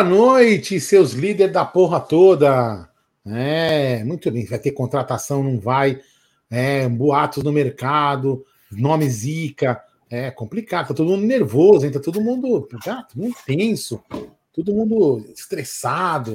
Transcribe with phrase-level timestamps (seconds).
[0.00, 2.88] Boa noite, seus líderes da porra toda.
[3.26, 4.46] É, muito bem.
[4.46, 6.00] Vai ter contratação, não vai.
[6.50, 9.78] É, boatos no mercado, nome zica.
[10.08, 11.92] É complicado, tá todo mundo nervoso, hein?
[11.92, 14.02] Tá todo mundo, tá, todo mundo tenso,
[14.54, 16.32] todo mundo estressado.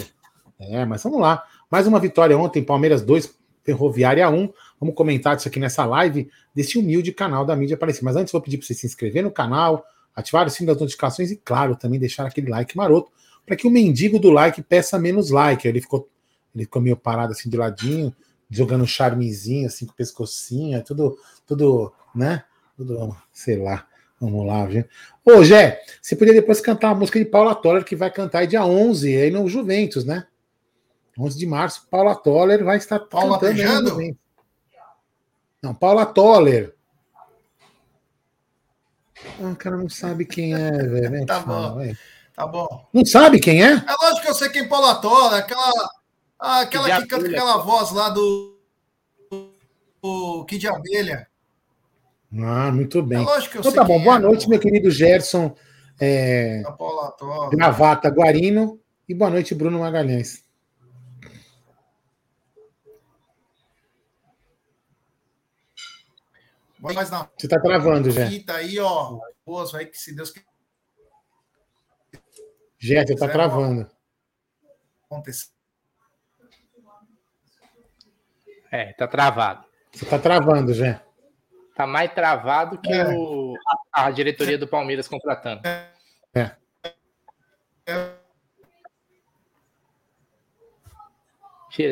[0.59, 1.43] É, mas vamos lá.
[1.67, 4.53] Mais uma vitória ontem, Palmeiras 2, Ferroviária 1.
[4.79, 8.03] Vamos comentar isso aqui nessa live desse humilde canal da mídia aparecer.
[8.03, 9.83] Mas antes, vou pedir para você se inscrever no canal,
[10.15, 13.15] ativar o sino das notificações e, claro, também deixar aquele like maroto
[13.45, 15.67] para que o mendigo do like peça menos like.
[15.67, 16.09] Ele ficou,
[16.53, 18.15] ele ficou meio parado assim de ladinho,
[18.49, 22.43] jogando um charmezinho, assim, com o pescocinho, tudo, tudo, né?
[22.75, 23.87] Tudo, sei lá.
[24.19, 24.89] Vamos lá, gente.
[25.23, 28.47] Ô, Jé, você podia depois cantar uma música de Paula Toller, que vai cantar aí
[28.47, 30.25] dia 11, aí no Juventus, né?
[31.17, 34.15] 11 de março, Paula Toller vai estar Paula cantando
[35.61, 36.73] Não, Paula Toller.
[39.39, 41.25] Ah, o cara não sabe quem é, velho.
[41.25, 41.77] tá bom.
[41.77, 41.97] Véio.
[42.35, 42.87] Tá bom.
[42.91, 43.71] Não sabe quem é?
[43.71, 45.89] É lógico que eu sei quem é Paula Toller, aquela,
[46.37, 48.59] aquela que, que canta com aquela voz lá do,
[50.01, 51.27] do Kid Abelha.
[52.37, 53.19] Ah, muito bem.
[53.19, 54.03] É lógico que eu então sei tá bom.
[54.03, 55.55] Boa é, noite, meu querido Gerson.
[55.99, 56.61] É...
[57.51, 58.79] Gravata Guarino.
[59.07, 60.43] E boa noite, Bruno Magalhães.
[66.79, 67.27] Mas não.
[67.37, 68.27] Você tá travando, já.
[68.45, 69.17] Tá aí, ó.
[69.45, 70.43] Boas, vai que se Deus Jé,
[72.79, 73.89] você tá travando.
[75.05, 75.49] Acontecer.
[78.71, 79.65] É, tá travado.
[79.91, 81.01] Você tá travando, Jé.
[81.75, 83.07] Tá mais travado que é.
[83.07, 83.53] o,
[83.91, 85.61] a diretoria do Palmeiras contratando.
[86.33, 86.51] É.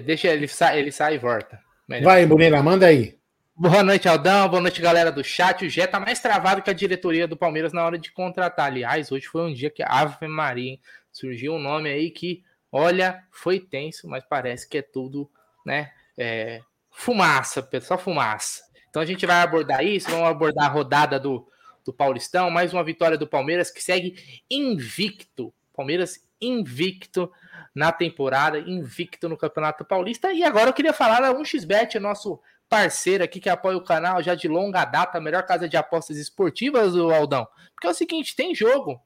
[0.02, 1.60] Deixa ele, sa ele sai e volta.
[1.88, 2.06] Melhor.
[2.06, 3.20] Vai, Bonina, manda aí.
[3.56, 4.50] Boa noite, Aldão.
[4.50, 5.64] Boa noite, galera do chat.
[5.64, 8.66] O Gé tá mais travado que a diretoria do Palmeiras na hora de contratar.
[8.66, 10.82] Aliás, hoje foi um dia que Ave Maria hein?
[11.12, 15.30] surgiu um nome aí que, olha, foi tenso, mas parece que é tudo,
[15.64, 15.92] né?
[16.18, 18.64] É, fumaça, só fumaça.
[18.90, 21.48] Então a gente vai abordar isso, vamos abordar a rodada do,
[21.86, 24.16] do Paulistão, mais uma vitória do Palmeiras que segue
[24.50, 25.54] invicto.
[25.76, 27.32] Palmeiras invicto
[27.74, 30.34] na temporada, invicto no Campeonato Paulista.
[30.34, 32.40] E agora eu queria falar da 1xBet, nosso
[32.74, 36.18] parceiro aqui que apoia o canal já de longa data, a melhor casa de apostas
[36.18, 37.48] esportivas, do Aldão.
[37.76, 39.00] Porque é o seguinte, tem jogo.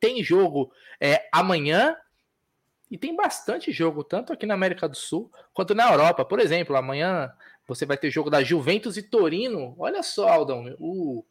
[0.00, 1.94] Tem jogo é, amanhã
[2.90, 6.24] e tem bastante jogo, tanto aqui na América do Sul quanto na Europa.
[6.24, 7.30] Por exemplo, amanhã
[7.68, 9.74] você vai ter jogo da Juventus e Torino.
[9.78, 11.22] Olha só, Aldão, o,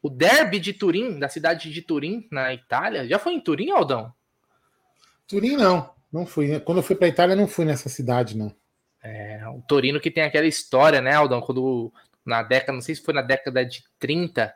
[0.00, 3.08] o derby de Turim, da cidade de Turim, na Itália.
[3.08, 4.14] Já foi em Turim, Aldão?
[5.26, 6.60] Turim não, não fui.
[6.60, 8.54] Quando eu fui para Itália, não fui nessa cidade, não.
[9.04, 11.42] É, o Torino que tem aquela história, né, Aldão?
[11.42, 11.92] Quando
[12.24, 14.52] na década, não sei se foi na década de 30,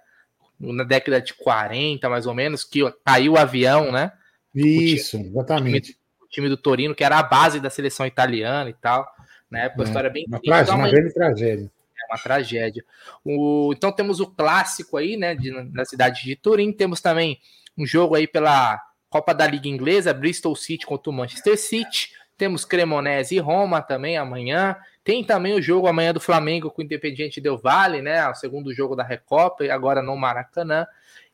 [0.59, 4.10] na década de 40, mais ou menos, que caiu o avião, né?
[4.54, 5.98] Isso, o time, exatamente.
[6.22, 9.06] O time, do Torino, que era a base da seleção italiana e tal.
[9.50, 9.70] Né?
[9.75, 11.70] Uma é, história bem uma, triste, uma grande tragédia.
[12.00, 12.84] É uma tragédia.
[13.25, 15.34] O, então temos o clássico aí, né?
[15.34, 16.72] De, na cidade de Turim.
[16.72, 17.38] Temos também
[17.76, 18.80] um jogo aí pela
[19.10, 22.10] Copa da Liga Inglesa, Bristol City contra o Manchester City.
[22.38, 24.76] Temos Cremonese e Roma também amanhã.
[25.03, 28.26] Tem também o jogo amanhã do Flamengo com o Independiente Del Vale, né?
[28.28, 30.87] O segundo jogo da Recopa, agora no Maracanã.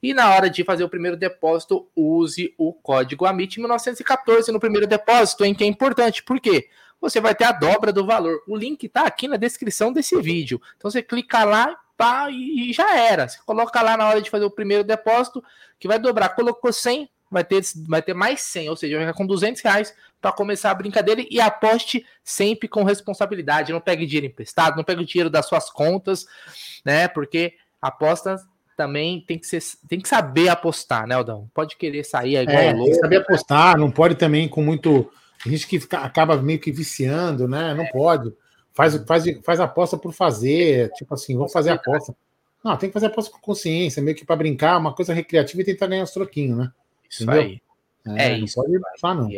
[0.03, 4.87] E na hora de fazer o primeiro depósito, use o código AMIT 1914 no primeiro
[4.87, 5.55] depósito, hein?
[5.55, 6.23] Que é importante.
[6.23, 6.69] Por quê?
[7.01, 8.43] Você vai ter a dobra do valor.
[8.49, 10.59] O link tá aqui na descrição desse vídeo.
[10.77, 13.29] Então você clica lá pá, e já era.
[13.29, 15.43] Você coloca lá na hora de fazer o primeiro depósito,
[15.79, 16.31] que vai dobrar.
[16.31, 19.95] Colocou 100, vai ter, vai ter mais 100, ou seja, vai ficar com 200 reais
[20.21, 23.73] para começar a brincadeira e aposte sempre com responsabilidade.
[23.73, 26.25] Não pegue dinheiro emprestado, não pegue dinheiro das suas contas,
[26.85, 27.09] né?
[27.09, 28.41] Porque apostas
[28.77, 31.51] também tem que, ser, tem que saber apostar, né, Aldão?
[31.53, 32.85] Pode querer sair igual é, louco.
[32.85, 35.11] Tem que saber apostar, não pode também com muito.
[35.45, 37.75] A gente que acaba meio que viciando, né?
[37.75, 37.91] Não é.
[37.91, 38.33] pode.
[38.73, 42.15] Faz, faz, faz aposta por fazer, tipo assim, vou fazer aposta.
[42.65, 45.65] Não, tem que fazer aposta com consciência, meio que para brincar, uma coisa recreativa e
[45.67, 46.73] tentar ganhar os troquinhos, né?
[47.09, 47.43] Isso Entendeu?
[47.43, 47.63] aí.
[48.19, 48.55] É, é isso.
[48.55, 49.29] Pode passar, não.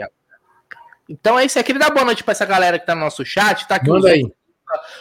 [1.09, 1.73] Então é isso aqui.
[1.73, 3.67] Dá boa noite para essa galera que tá no nosso chat.
[3.69, 4.25] Tá aqui Manda aí.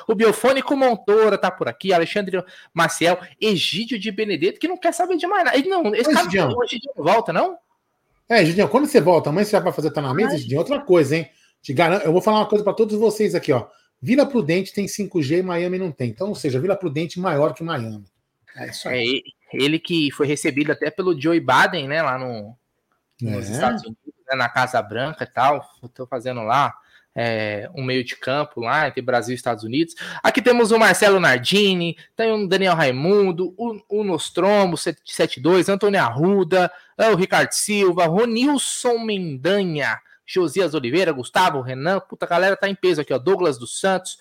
[0.08, 5.18] O Biofônico Montoura tá por aqui, Alexandre Maciel, Egídio de Benedetto, que não quer saber
[5.18, 5.58] de mais nada.
[5.58, 7.58] Ele não, esse cara não, Egidio não volta, não?
[8.30, 10.80] É, Egidio, quando você volta, amanhã você já vai fazer tá na mesa, Egidio, outra
[10.80, 11.30] coisa, hein?
[11.62, 13.68] Te garanto, eu vou falar uma coisa para todos vocês aqui, ó.
[14.02, 16.10] Vila Prudente tem 5G e Miami não tem.
[16.10, 18.06] Então, ou seja, Vila Prudente maior que Miami.
[18.56, 19.24] É isso aí.
[19.44, 22.56] É ele que foi recebido até pelo Joe Biden, né, lá no,
[23.22, 23.52] nos é.
[23.52, 25.66] Estados Unidos, né, na Casa Branca e tal.
[25.84, 26.74] Estou fazendo lá
[27.16, 29.96] é, um meio de campo lá entre Brasil e Estados Unidos.
[30.22, 36.69] Aqui temos o Marcelo Nardini, tem o Daniel Raimundo, o, o Nostromo 72, Antônio Arruda,
[36.98, 43.00] é, o Ricardo Silva, Ronilson Mendanha, Josias Oliveira, Gustavo, Renan, puta galera tá em peso
[43.00, 44.18] aqui, ó, Douglas dos Santos,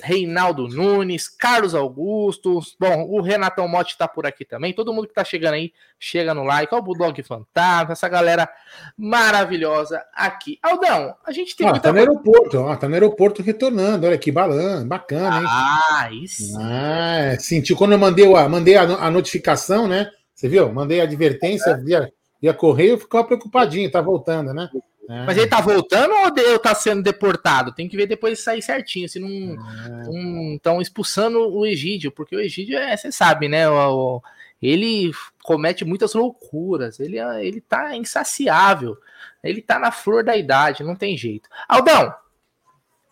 [0.00, 5.14] Reinaldo Nunes, Carlos Augusto, bom, o Renatão Motti tá por aqui também, todo mundo que
[5.14, 8.48] tá chegando aí, chega no like, ó o Bulldog Fantasma, essa galera
[8.96, 10.58] maravilhosa aqui.
[10.62, 11.88] Aldão, a gente tem ah, muita...
[11.88, 15.46] tá no aeroporto, ó, tá no aeroporto retornando, olha que balão, bacana, hein?
[15.48, 16.52] Ah, isso.
[16.58, 20.10] Ah, sentiu quando eu mandei, a, mandei a, a notificação, né?
[20.34, 20.72] Você viu?
[20.72, 21.76] Mandei a advertência é.
[21.76, 24.68] via, via correio, ficou preocupadinho, tá voltando, né?
[25.08, 25.24] É.
[25.24, 27.72] Mas ele tá voltando ou ele tá sendo deportado?
[27.72, 30.82] Tem que ver depois sair certinho, se não estão é.
[30.82, 33.68] expulsando o Egídio, porque o Egídio é, você sabe, né?
[33.68, 34.22] O, o,
[34.60, 35.10] ele
[35.42, 38.96] comete muitas loucuras, ele, ele tá insaciável,
[39.42, 41.48] ele tá na flor da idade, não tem jeito.
[41.68, 42.14] Aldão,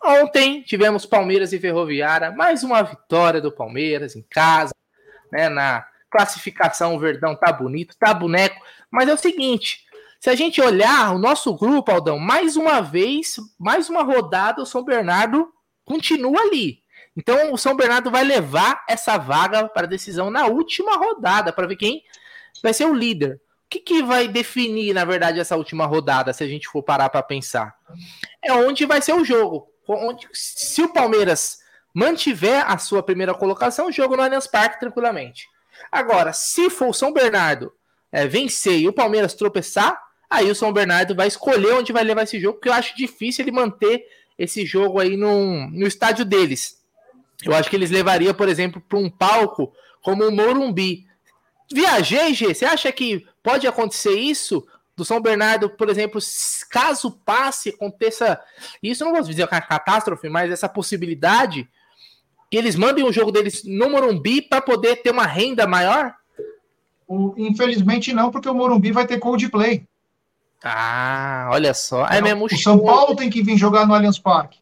[0.01, 4.73] ontem tivemos Palmeiras e Ferroviária, mais uma vitória do Palmeiras em casa,
[5.29, 5.49] né?
[5.49, 9.90] Na classificação, o Verdão tá bonito, tá boneco, mas é o seguinte
[10.21, 14.67] se a gente olhar o nosso grupo, Aldão, mais uma vez, mais uma rodada, o
[14.67, 15.51] São Bernardo
[15.83, 16.83] continua ali.
[17.17, 21.75] Então o São Bernardo vai levar essa vaga para decisão na última rodada, para ver
[21.75, 22.03] quem
[22.61, 23.41] vai ser o líder.
[23.65, 27.09] O que, que vai definir, na verdade, essa última rodada, se a gente for parar
[27.09, 27.75] para pensar?
[28.43, 29.73] É onde vai ser o jogo.
[29.87, 31.61] Onde, se o Palmeiras
[31.95, 35.47] mantiver a sua primeira colocação, o jogo no Allianz Parque tranquilamente.
[35.91, 37.73] Agora, se for o São Bernardo
[38.11, 42.23] é, vencer e o Palmeiras tropeçar, Aí o São Bernardo vai escolher onde vai levar
[42.23, 44.07] esse jogo, porque eu acho difícil ele manter
[44.39, 46.81] esse jogo aí no, no estádio deles.
[47.43, 51.05] Eu acho que eles levariam, por exemplo, para um palco como o Morumbi.
[51.69, 54.65] Viajei, G, você acha que pode acontecer isso?
[54.95, 56.21] Do São Bernardo, por exemplo,
[56.69, 58.39] caso passe, aconteça.
[58.81, 61.67] Isso não vou dizer uma catástrofe, mas essa possibilidade
[62.49, 66.15] que eles mandem o jogo deles no Morumbi para poder ter uma renda maior?
[67.35, 69.85] Infelizmente não, porque o Morumbi vai ter Coldplay.
[70.63, 72.05] Ah, olha só.
[72.07, 74.59] É mesmo o São Paulo tem que vir jogar no Allianz Parque.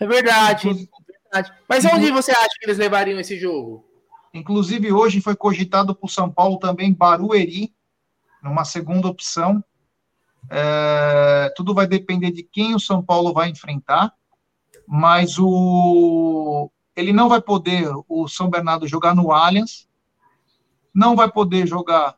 [0.00, 0.68] É verdade.
[0.68, 1.58] É verdade.
[1.68, 3.84] Mas onde você acha que eles levariam esse jogo?
[4.32, 7.74] Inclusive, hoje foi cogitado por São Paulo também Barueri,
[8.42, 9.62] numa segunda opção.
[10.50, 14.12] É, tudo vai depender de quem o São Paulo vai enfrentar,
[14.86, 19.88] mas o ele não vai poder, o São Bernardo, jogar no Allianz,
[20.92, 22.17] não vai poder jogar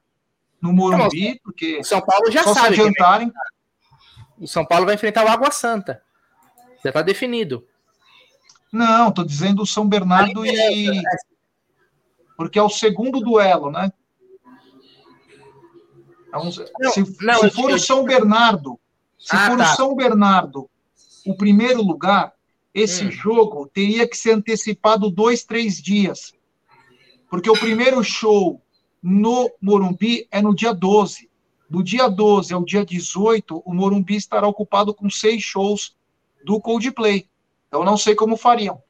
[0.61, 2.77] no Morumbi, porque o São Paulo já sabe.
[2.77, 3.33] Se adiantarem...
[4.39, 6.03] O São Paulo vai enfrentar o Água Santa.
[6.83, 7.67] Já está definido.
[8.73, 10.91] Não, estou dizendo o São Bernardo e.
[10.91, 11.03] Né?
[12.37, 13.93] Porque é o segundo duelo, né?
[16.33, 16.45] É um...
[16.45, 16.65] Não, se,
[17.21, 17.77] não, se for eu...
[17.77, 18.81] o São Bernardo,
[19.19, 19.73] se ah, for tá.
[19.73, 20.71] o São Bernardo
[21.27, 22.33] o primeiro lugar,
[22.73, 23.11] esse hum.
[23.11, 26.33] jogo teria que ser antecipado dois, três dias.
[27.29, 28.61] Porque o primeiro show
[29.03, 31.31] no Morumbi é no dia 12.
[31.69, 35.97] Do dia 12 ao dia 18, o Morumbi estará ocupado com seis shows
[36.45, 37.29] do Coldplay.
[37.71, 38.83] Eu não sei como fariam.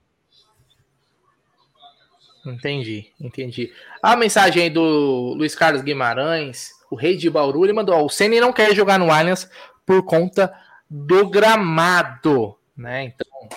[2.44, 3.70] Entendi, entendi.
[4.02, 8.08] A mensagem aí do Luiz Carlos Guimarães, o rei de Bauru, ele mandou: ó, o
[8.08, 9.48] Ceni não quer jogar no Allianz
[9.84, 10.50] por conta
[10.88, 13.04] do gramado, né?
[13.04, 13.48] Então,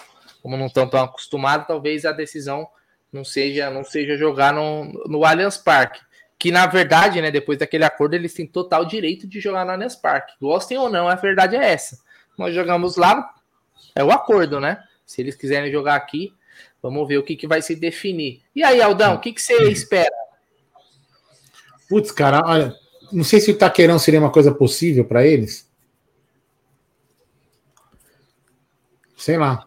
[0.42, 2.68] como não estão tão acostumados, talvez a decisão
[3.12, 6.02] não seja não seja jogar no, no Allianz Parque
[6.44, 9.96] que na verdade, né, depois daquele acordo, eles têm total direito de jogar no Allianz
[9.96, 10.34] Parque.
[10.42, 12.00] Gostem ou não, a verdade é essa.
[12.38, 13.34] Nós jogamos lá,
[13.96, 14.84] é o acordo, né?
[15.06, 16.34] Se eles quiserem jogar aqui,
[16.82, 18.42] vamos ver o que, que vai se definir.
[18.54, 20.12] E aí, Aldão, o que, que você espera?
[21.88, 22.76] Putz, cara, olha,
[23.10, 25.72] não sei se o Taqueirão seria uma coisa possível para eles.
[29.16, 29.66] Sei lá.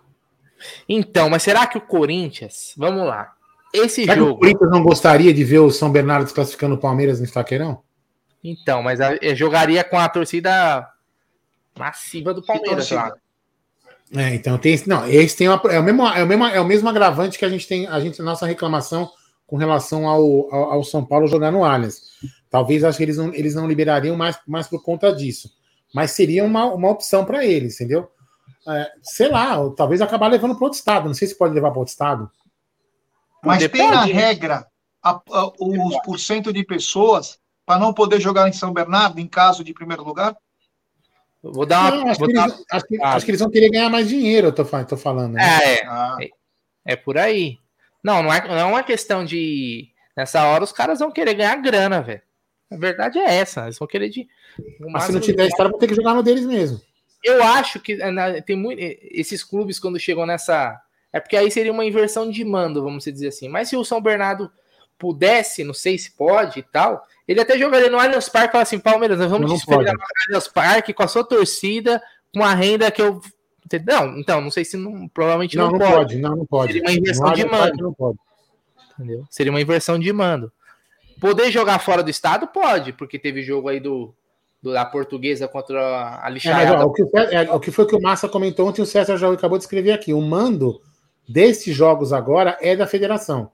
[0.86, 3.34] Então, mas será que o Corinthians, vamos lá,
[3.76, 4.32] esse Será jogo.
[4.32, 7.82] o Corinthians não gostaria de ver o São Bernardo desclassificando o Palmeiras no Estaqueirão?
[8.42, 10.88] Então, mas a, jogaria com a torcida
[11.78, 13.12] massiva do Palmeiras lá.
[14.14, 16.64] É, então tem não, esse tem uma, é o mesmo é o mesmo é o
[16.64, 19.10] mesmo agravante que a gente tem a gente nossa reclamação
[19.46, 22.02] com relação ao, ao, ao São Paulo jogar no Allianz.
[22.50, 25.50] Talvez acho que eles não, eles não liberariam mais, mais por conta disso.
[25.94, 28.08] Mas seria uma, uma opção para eles, entendeu?
[28.68, 31.06] É, sei lá, talvez acabar levando para outro estado.
[31.06, 32.30] Não sei se pode levar para outro estado.
[33.46, 33.84] Mas Depende.
[33.84, 34.66] tem na regra
[35.02, 39.64] a, a, os porcento de pessoas para não poder jogar em São Bernardo em caso
[39.64, 40.36] de primeiro lugar?
[41.42, 42.04] Vou dar uma.
[42.04, 42.38] Não, acho, que eles,
[42.70, 45.34] acho, que, acho, que eles, vão querer ganhar mais dinheiro, eu tô, tô falando.
[45.34, 45.42] Né?
[45.42, 46.16] É, é, ah.
[46.20, 46.28] é,
[46.92, 47.58] é, por aí.
[48.02, 49.88] Não, não é, não é uma questão de.
[50.16, 52.22] Nessa hora os caras vão querer ganhar grana, velho.
[52.70, 53.64] A verdade é essa.
[53.64, 54.26] Eles vão querer de.
[54.80, 56.80] Mas se não tiver história, vão ter que jogar no deles mesmo.
[57.22, 60.80] Eu acho que né, tem muito, esses clubes, quando chegam nessa.
[61.16, 63.48] É porque aí seria uma inversão de mando, vamos dizer assim.
[63.48, 64.50] Mas se o São Bernardo
[64.98, 68.62] pudesse, não sei se pode e tal, ele até jogaria no Allianz Parque e fala
[68.62, 72.02] assim: Palmeiras, nós vamos despedir no Allianz Parque com a sua torcida,
[72.34, 73.18] com a renda que eu.
[73.86, 75.94] Não, então, não sei se não, provavelmente não, não, não pode.
[75.94, 76.16] pode.
[76.18, 76.72] Não, não pode.
[76.74, 77.82] Seria uma inversão de mando.
[77.82, 78.18] Não pode.
[78.92, 79.24] Entendeu?
[79.30, 80.52] Seria uma inversão de mando.
[81.18, 82.46] Poder jogar fora do estado?
[82.46, 84.14] Pode, porque teve jogo aí do,
[84.62, 86.62] do da portuguesa contra a lixada.
[86.62, 89.32] É, o, que, é, o que foi que o Massa comentou ontem, o César já
[89.32, 90.12] acabou de escrever aqui.
[90.12, 90.78] O mando
[91.28, 93.50] desses jogos agora é da federação.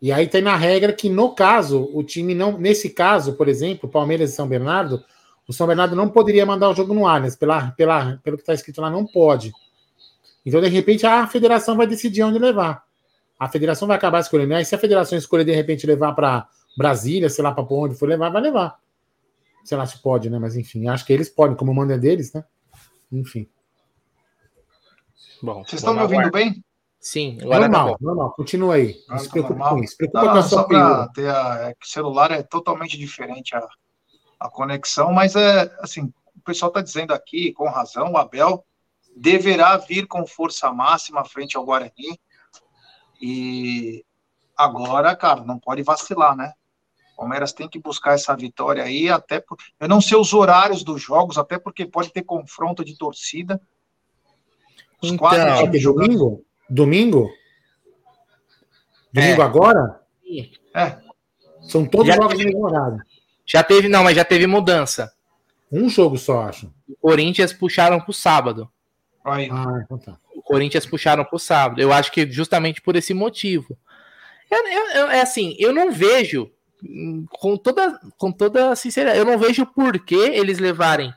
[0.00, 2.58] E aí tem na regra que, no caso, o time não.
[2.58, 5.02] Nesse caso, por exemplo, Palmeiras e São Bernardo,
[5.48, 8.52] o São Bernardo não poderia mandar o jogo no Allianz, pela, pela, pelo que está
[8.52, 9.52] escrito lá, não pode.
[10.44, 12.84] Então, de repente, a federação vai decidir onde levar.
[13.38, 14.54] A federação vai acabar escolhendo.
[14.54, 18.08] Aí, se a federação escolher, de repente, levar para Brasília, sei lá, para onde for
[18.08, 18.78] levar, vai levar.
[19.64, 20.38] Sei lá se pode, né?
[20.38, 22.44] Mas enfim, acho que eles podem, como manda é deles, né?
[23.10, 23.48] Enfim.
[25.42, 26.62] Bom, Vocês estão me ouvindo bem?
[27.00, 28.32] Sim, agora normal, tá normal.
[28.32, 28.96] Continua aí.
[29.06, 29.96] Não ah, se preocupe com isso.
[29.96, 33.68] Preocupa não, com a sua só ter a, é que celular é totalmente diferente a,
[34.40, 38.64] a conexão, mas é assim, o pessoal está dizendo aqui, com razão, o Abel
[39.14, 42.18] deverá vir com força máxima frente ao Guarani.
[43.20, 44.04] E
[44.56, 46.52] agora, cara, não pode vacilar, né?
[47.12, 49.56] O Palmeiras tem que buscar essa vitória aí, até por...
[49.78, 53.60] eu não sei os horários dos jogos, até porque pode ter confronto de torcida.
[55.02, 56.44] Os então, quatro de domingo?
[56.68, 57.30] Domingo?
[59.12, 59.44] Domingo é.
[59.44, 60.00] agora?
[60.74, 60.98] É.
[61.62, 62.98] São todos já jogos teve, horário.
[63.46, 65.12] Já teve, não, mas já teve mudança.
[65.70, 66.72] Um jogo só, acho.
[66.88, 68.68] O Corinthians puxaram pro sábado.
[69.24, 69.48] Aí.
[69.50, 70.18] Ah, então tá.
[70.34, 71.80] O Corinthians puxaram pro sábado.
[71.80, 73.76] Eu acho que justamente por esse motivo.
[74.50, 76.50] Eu, eu, eu, é assim, eu não vejo,
[77.30, 81.12] com toda, com toda sinceridade, eu não vejo por que eles levarem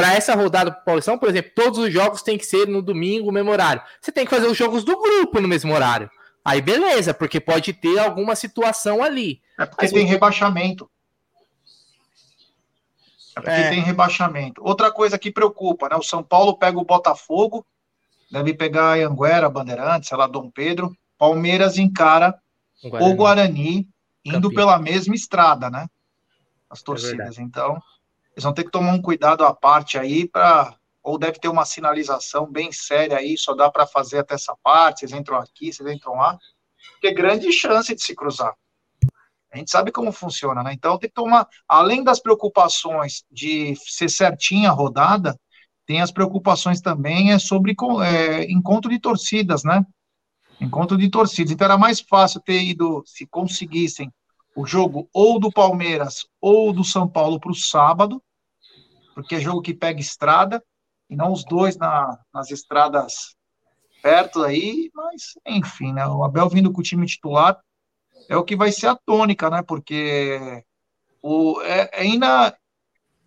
[0.00, 3.30] para essa rodada pro Paulistão, por exemplo, todos os jogos têm que ser no domingo,
[3.30, 3.82] mesmo horário.
[4.00, 6.10] Você tem que fazer os jogos do grupo no mesmo horário.
[6.42, 9.42] Aí beleza, porque pode ter alguma situação ali.
[9.58, 10.90] É porque tem rebaixamento.
[13.36, 13.68] É porque é.
[13.68, 14.62] tem rebaixamento.
[14.64, 15.96] Outra coisa que preocupa, né?
[15.96, 17.64] O São Paulo pega o Botafogo,
[18.30, 20.96] deve pegar a Anguera, Bandeirantes, sei lá, Dom Pedro.
[21.18, 22.34] Palmeiras encara
[22.82, 23.12] Guarani.
[23.12, 23.88] o Guarani
[24.24, 24.54] indo Campinho.
[24.54, 25.86] pela mesma estrada, né?
[26.70, 27.38] As é torcidas.
[27.38, 27.78] É então,
[28.40, 31.64] eles vão ter que tomar um cuidado à parte aí para ou deve ter uma
[31.64, 35.88] sinalização bem séria aí, só dá para fazer até essa parte, vocês entram aqui, vocês
[35.90, 36.38] entram lá,
[36.92, 38.54] porque grande chance de se cruzar.
[39.50, 40.74] A gente sabe como funciona, né?
[40.74, 45.38] Então tem que tomar, além das preocupações de ser certinha a rodada,
[45.86, 49.84] tem as preocupações também é sobre é, encontro de torcidas, né?
[50.60, 51.50] Encontro de torcidas.
[51.50, 54.12] Então era mais fácil ter ido, se conseguissem,
[54.54, 58.22] o jogo ou do Palmeiras ou do São Paulo para o sábado,
[59.22, 60.62] porque é jogo que pega estrada,
[61.08, 63.36] e não os dois na, nas estradas
[64.02, 66.06] perto aí, mas enfim, né?
[66.06, 67.58] O Abel vindo com o time titular
[68.28, 69.62] é o que vai ser a tônica, né?
[69.62, 70.64] Porque
[71.22, 72.56] o, é, é ainda.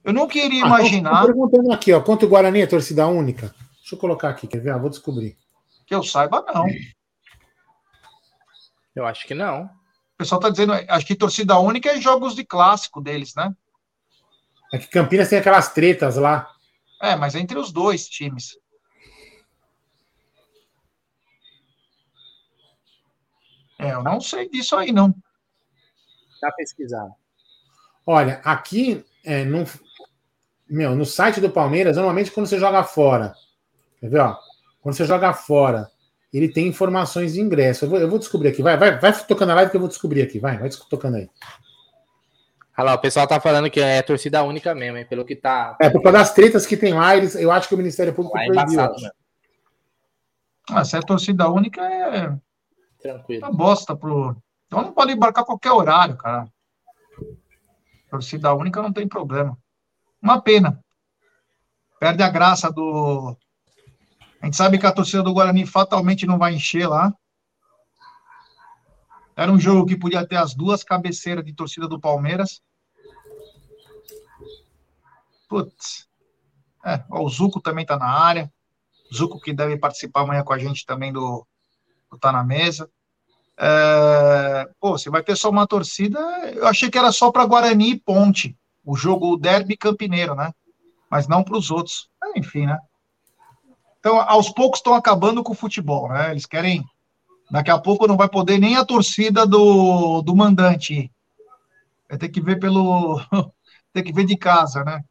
[0.04, 1.22] Eu não queria ah, imaginar.
[1.22, 3.54] Tô perguntando aqui, ó, quanto o Guarani é torcida única?
[3.80, 4.72] Deixa eu colocar aqui, quer ver?
[4.72, 5.38] Ah, vou descobrir.
[5.86, 6.66] Que eu saiba, não.
[8.96, 9.70] Eu acho que não
[10.24, 13.54] pessoal está dizendo, acho que torcida única é jogos de clássico deles, né?
[14.74, 16.52] É que Campinas tem aquelas tretas lá.
[17.00, 18.58] É, mas é entre os dois times.
[23.78, 25.14] É, eu não sei disso aí, não.
[26.42, 27.08] Tá pesquisar.
[28.04, 29.64] Olha, aqui é, no,
[30.68, 33.36] meu, no site do Palmeiras, normalmente quando você joga fora,
[34.00, 34.36] quer ver, ó?
[34.82, 35.88] Quando você joga fora
[36.34, 37.86] ele tem informações de ingresso.
[37.86, 38.64] Eu vou, eu vou, descobrir aqui.
[38.64, 40.40] Vai, vai, vai tocando a live que eu vou descobrir aqui.
[40.40, 41.30] Vai, vai tocando aí.
[42.78, 45.06] Olha lá, o pessoal tá falando que é torcida única mesmo, hein?
[45.06, 45.78] Pelo que tá.
[45.80, 48.38] É, por causa das tretas que tem lá, eles, eu acho que o Ministério Público
[48.38, 48.78] é proibiu.
[48.78, 49.10] Né?
[50.70, 52.36] Ah, se é torcida única, é.
[53.02, 53.46] Tranquilo.
[53.46, 54.36] É bosta pro.
[54.66, 56.48] Então não pode embarcar qualquer horário, cara.
[58.10, 59.58] Torcida única não tem problema.
[60.22, 60.80] Uma pena.
[62.00, 63.38] Perde a graça do,
[64.44, 67.14] a gente sabe que a torcida do Guarani fatalmente não vai encher lá.
[69.36, 72.62] Era um jogo que podia ter as duas cabeceiras de torcida do Palmeiras.
[75.48, 76.08] Putz.
[76.86, 78.52] É, o Zuco também está na área.
[79.14, 81.46] Zuco que deve participar amanhã com a gente também do,
[82.12, 82.90] do Tá na Mesa.
[83.58, 86.20] É, pô, você vai ter só uma torcida.
[86.54, 88.58] Eu achei que era só para Guarani e Ponte.
[88.84, 90.52] O jogo Derby Campineiro, né?
[91.10, 92.10] Mas não para os outros.
[92.36, 92.78] Enfim, né?
[94.00, 96.32] Então, aos poucos estão acabando com o futebol, né?
[96.32, 96.84] Eles querem.
[97.52, 101.12] Daqui a pouco não vai poder nem a torcida do, do mandante.
[102.10, 103.20] Vai ter que ver pelo.
[103.94, 105.04] ter que ver de casa, né?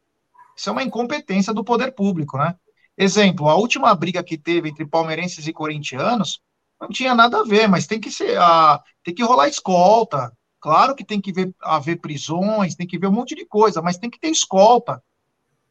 [0.55, 2.55] Isso é uma incompetência do poder público, né?
[2.97, 6.39] Exemplo, a última briga que teve entre palmeirenses e corintianos
[6.79, 10.31] não tinha nada a ver, mas tem que ser, a, tem que rolar escolta.
[10.59, 13.97] Claro que tem que ver, haver prisões, tem que ver um monte de coisa, mas
[13.97, 15.01] tem que ter escolta.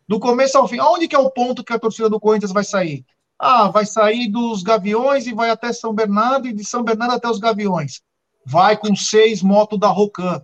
[0.09, 2.64] Do começo ao fim, aonde que é o ponto que a torcida do Corinthians vai
[2.64, 3.04] sair?
[3.44, 7.28] Ah, vai sair dos Gaviões e vai até São Bernardo, e de São Bernardo até
[7.28, 8.00] os Gaviões.
[8.46, 10.40] Vai com seis motos da Rocan.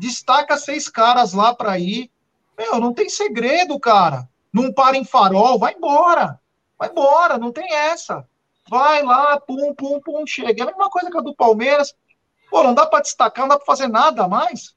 [0.00, 2.10] Destaca seis caras lá para ir.
[2.58, 4.28] Meu, não tem segredo, cara.
[4.52, 6.40] Não para em farol, vai embora.
[6.76, 8.26] Vai embora, não tem essa.
[8.68, 10.62] Vai lá, pum, pum, pum, chega.
[10.62, 11.94] É a mesma coisa que a do Palmeiras.
[12.50, 14.74] Pô, não dá para destacar, não dá para fazer nada mais.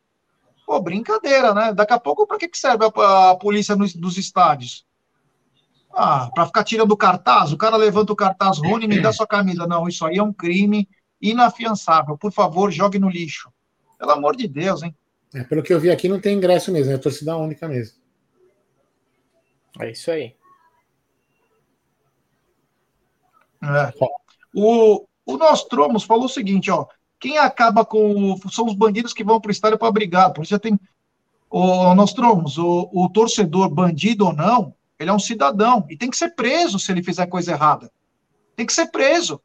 [0.64, 1.74] Pô, brincadeira, né?
[1.74, 4.86] Daqui a pouco, para que, que serve a, a polícia nos, dos estádios?
[5.94, 9.28] Ah, para ficar tirando o cartaz, o cara levanta o cartaz, Rony, me dá sua
[9.28, 9.68] camisa.
[9.68, 10.88] Não, isso aí é um crime
[11.22, 12.18] inafiançável.
[12.18, 13.52] Por favor, jogue no lixo.
[14.00, 14.96] Pelo amor de Deus, hein?
[15.34, 17.98] É, pelo que eu vi aqui, não tem ingresso mesmo, é torcida única mesmo.
[19.80, 20.36] É isso aí.
[23.64, 23.94] É.
[24.54, 26.88] O, o Nostromos falou o seguinte, ó.
[27.20, 28.36] Quem acaba com.
[28.50, 30.34] São os bandidos que vão para o estádio para brigar.
[30.34, 30.80] Por isso já tem.
[31.50, 36.18] O Nostromos, o, o torcedor, bandido ou não, ele é um cidadão e tem que
[36.18, 37.92] ser preso se ele fizer coisa errada.
[38.56, 39.42] Tem que ser preso.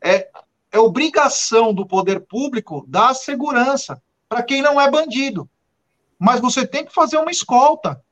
[0.00, 0.28] É,
[0.72, 5.48] é obrigação do poder público dar segurança para quem não é bandido.
[6.18, 8.02] Mas você tem que fazer uma escolta.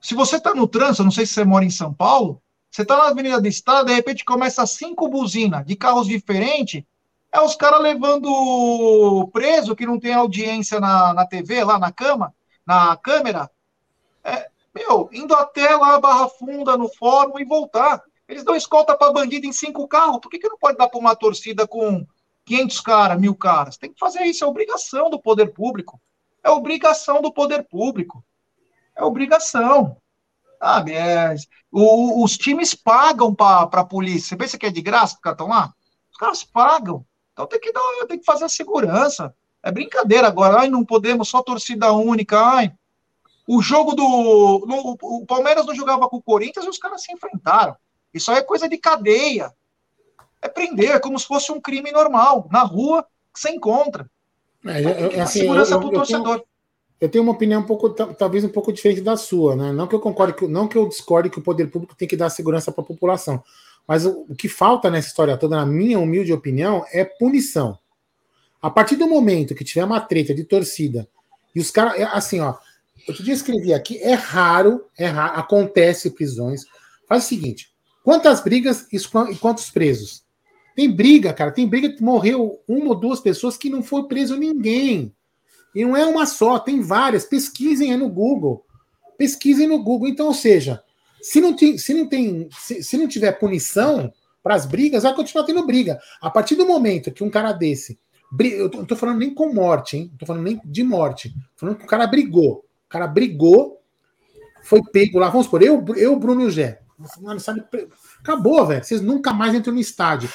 [0.00, 2.40] Se você está no trânsito, não sei se você mora em São Paulo,
[2.70, 6.82] você está na Avenida do Estado, de repente começa cinco buzinas de carros diferentes,
[7.30, 12.34] é os caras levando preso que não tem audiência na, na TV, lá na cama,
[12.66, 13.50] na câmera,
[14.24, 18.02] é, meu, indo até lá Barra Funda, no fórum e voltar.
[18.28, 20.18] Eles dão escolta para bandido em cinco carros.
[20.20, 22.06] Por que, que não pode dar para uma torcida com
[22.44, 23.76] 500 caras, mil caras?
[23.78, 24.44] Tem que fazer isso.
[24.44, 26.00] É obrigação do poder público.
[26.44, 28.22] É obrigação do poder público.
[28.94, 29.96] É obrigação.
[30.58, 30.92] Sabe?
[30.92, 31.34] É,
[31.72, 34.28] o, os times pagam para a polícia.
[34.28, 35.72] Você pensa que é de graça que estão lá?
[36.10, 37.04] Os caras pagam.
[37.32, 39.34] Então tem que, dar, tem que fazer a segurança.
[39.62, 40.60] É brincadeira agora.
[40.60, 42.38] Ai, não podemos, só torcida única.
[42.38, 42.72] Ai,
[43.46, 44.64] o jogo do.
[44.66, 47.76] No, o Palmeiras não jogava com o Corinthians e os caras se enfrentaram.
[48.12, 49.52] Isso aí é coisa de cadeia.
[50.42, 52.48] É prender, é como se fosse um crime normal.
[52.50, 54.10] Na rua, você encontra.
[54.64, 54.80] É,
[55.16, 56.38] eu, assim, segurança para o torcedor.
[56.38, 56.48] Tenho,
[57.00, 59.72] eu tenho uma opinião um pouco, talvez um pouco diferente da sua, né?
[59.72, 62.30] Não que eu concorde, não que eu discorde que o poder público tem que dar
[62.30, 63.42] segurança para a população.
[63.86, 67.78] Mas o, o que falta nessa história toda, na minha humilde opinião, é punição.
[68.60, 71.08] A partir do momento que tiver uma treta de torcida
[71.54, 72.54] e os caras, é assim, ó,
[73.08, 76.62] Outro dia escrevi aqui, é raro, é raro, acontece prisões.
[77.08, 77.72] Faz o seguinte:
[78.04, 78.98] quantas brigas e
[79.38, 80.24] quantos presos?
[80.74, 84.36] Tem briga, cara, tem briga que morreu uma ou duas pessoas que não foi preso
[84.36, 85.14] ninguém.
[85.74, 87.24] E não é uma só, tem várias.
[87.24, 88.64] Pesquisem aí no Google.
[89.16, 90.08] Pesquisem no Google.
[90.08, 90.82] Então, ou seja,
[91.22, 95.14] se não tem, se não tem, se, se não tiver punição para as brigas, vai
[95.14, 95.98] continuar tendo briga.
[96.20, 97.98] A partir do momento que um cara desse,
[98.40, 100.08] eu não tô falando nem com morte, hein?
[100.10, 101.30] Não tô falando nem de morte.
[101.30, 102.65] Tô falando que o cara brigou.
[102.96, 103.82] Cara brigou,
[104.62, 105.28] foi pego lá.
[105.28, 106.80] Vamos supor, eu, eu Bruno e o Gé.
[107.20, 107.62] Mano, sabe,
[108.20, 108.82] acabou, velho.
[108.82, 110.30] Vocês nunca mais entram no estádio.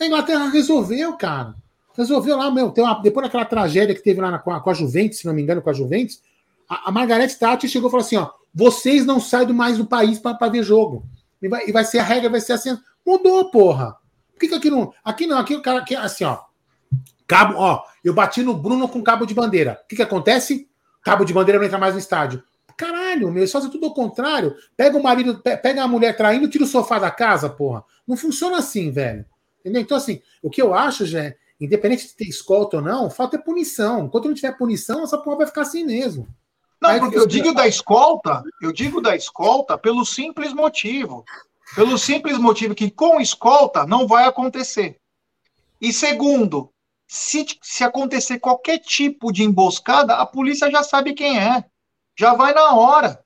[0.00, 1.54] A Inglaterra resolveu, cara.
[1.94, 2.72] Resolveu lá, meu.
[2.74, 5.34] Uma, depois daquela tragédia que teve lá na, com, a, com, a, Juventus, se não
[5.34, 6.22] me engano, com a Juventus,
[6.66, 10.18] a, a Margareth Thatcher chegou e falou assim: ó, vocês não saem mais do país
[10.18, 11.04] para ver jogo.
[11.42, 12.78] E vai, e vai, ser a regra, vai ser assim.
[13.06, 13.94] Mudou, porra.
[14.32, 14.90] Por que, que aqui não.
[15.04, 15.80] Aqui não, aqui o cara.
[15.80, 16.38] Aqui, assim, ó.
[17.26, 19.80] Cabo, ó, eu bati no Bruno com cabo de bandeira.
[19.84, 20.66] O que, que acontece?
[21.06, 22.42] Cabo de bandeira não entra mais no estádio.
[22.76, 24.56] Caralho, meu, eles fazem tudo ao contrário.
[24.76, 27.84] Pega o marido, pega a mulher traindo, tira o sofá da casa, porra.
[28.04, 29.24] Não funciona assim, velho.
[29.60, 29.82] Entendeu?
[29.82, 33.40] Então, assim, o que eu acho, já, independente de ter escolta ou não, falta é
[33.40, 34.06] punição.
[34.06, 36.26] Enquanto não tiver punição, essa porra vai ficar assim mesmo.
[36.82, 41.24] Não, Aí, porque eu digo da escolta, eu digo da escolta pelo simples motivo.
[41.76, 44.98] Pelo simples motivo que com escolta não vai acontecer.
[45.80, 46.68] E segundo,
[47.06, 51.64] se, se acontecer qualquer tipo de emboscada, a polícia já sabe quem é.
[52.18, 53.22] Já vai na hora.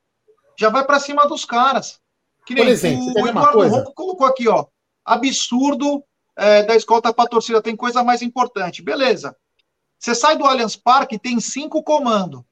[0.59, 2.01] Já vai para cima dos caras.
[2.45, 4.67] Que nem Por exemplo, o, o Eduardo Ronco colocou aqui, ó.
[5.05, 6.05] Absurdo
[6.37, 7.63] é, da escolta para torcida.
[7.63, 8.83] Tem coisa mais importante.
[8.83, 9.35] Beleza.
[9.99, 12.43] Você sai do Allianz Parque, tem cinco comandos.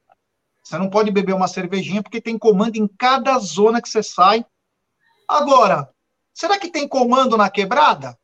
[0.63, 4.45] Você não pode beber uma cervejinha porque tem comando em cada zona que você sai.
[5.27, 5.89] Agora,
[6.33, 8.18] será que tem comando na quebrada?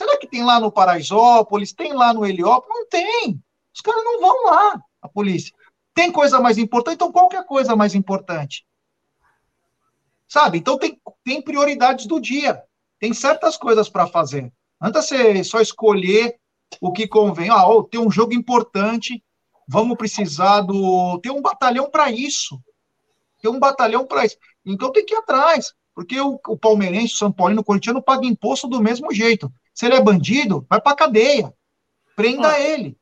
[0.00, 1.74] Será que tem lá no Paraisópolis?
[1.74, 2.74] Tem lá no Heliópolis?
[2.74, 3.38] Não tem.
[3.70, 5.54] Os caras não vão lá, a polícia.
[5.92, 6.94] Tem coisa mais importante?
[6.94, 8.64] Então, qual que é a coisa mais importante?
[10.26, 10.56] Sabe?
[10.56, 12.62] Então, tem, tem prioridades do dia.
[12.98, 14.50] Tem certas coisas para fazer.
[14.80, 16.34] Antes você só escolher
[16.80, 17.50] o que convém.
[17.50, 19.22] Ah, oh, tem um jogo importante,
[19.68, 21.18] vamos precisar do.
[21.18, 22.58] Tem um batalhão para isso.
[23.38, 24.38] Tem um batalhão para isso.
[24.64, 25.74] Então tem que ir atrás.
[25.94, 29.52] Porque o, o palmeirense, o São Paulino, o corintiano paga imposto do mesmo jeito.
[29.74, 31.52] Se ele é bandido, vai para cadeia.
[32.16, 32.96] Prenda ah, ele.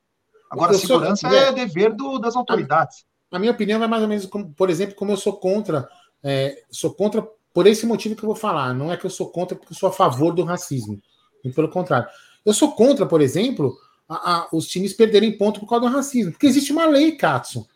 [0.51, 3.05] Agora, a segurança sou, é dever do, das autoridades.
[3.31, 5.89] A, minha opinião é mais ou menos, como, por exemplo, como eu sou contra,
[6.23, 8.73] é, sou contra por esse motivo que eu vou falar.
[8.73, 11.01] Não é que eu sou contra porque eu sou a favor do racismo.
[11.43, 12.09] Muito pelo contrário.
[12.45, 13.77] Eu sou contra, por exemplo,
[14.09, 16.33] a, a, os times perderem ponto por causa do racismo.
[16.33, 17.67] Porque existe uma lei, Katsu.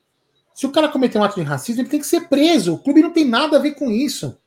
[0.54, 2.74] Se o cara cometer um ato de racismo, ele tem que ser preso.
[2.74, 4.38] O clube não tem nada a ver com isso.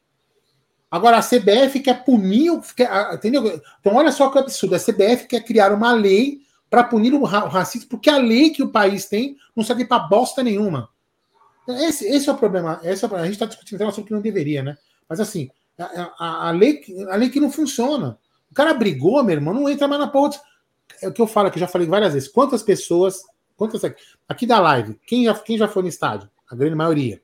[0.90, 2.52] Agora, a CBF quer punir.
[3.14, 3.62] Entendeu?
[3.80, 4.76] Então, olha só que absurdo.
[4.76, 8.72] A CBF quer criar uma lei para punir o, racismo, porque a lei que o
[8.72, 10.90] país tem não serve para bosta nenhuma.
[11.68, 12.80] Esse, esse, é o problema.
[12.84, 13.16] Esse é o.
[13.16, 14.78] A gente está discutindo um assunto que não deveria, né?
[15.08, 18.18] Mas assim, a, a, a, lei, a lei que não funciona.
[18.52, 20.40] O cara brigou, meu irmão, não entra mais na porra.
[21.02, 22.30] É o que eu falo, eu já falei várias vezes.
[22.30, 23.22] Quantas pessoas.
[23.56, 23.82] Quantas
[24.28, 26.30] aqui da live, quem já, quem já foi no estádio?
[26.50, 27.22] A grande maioria.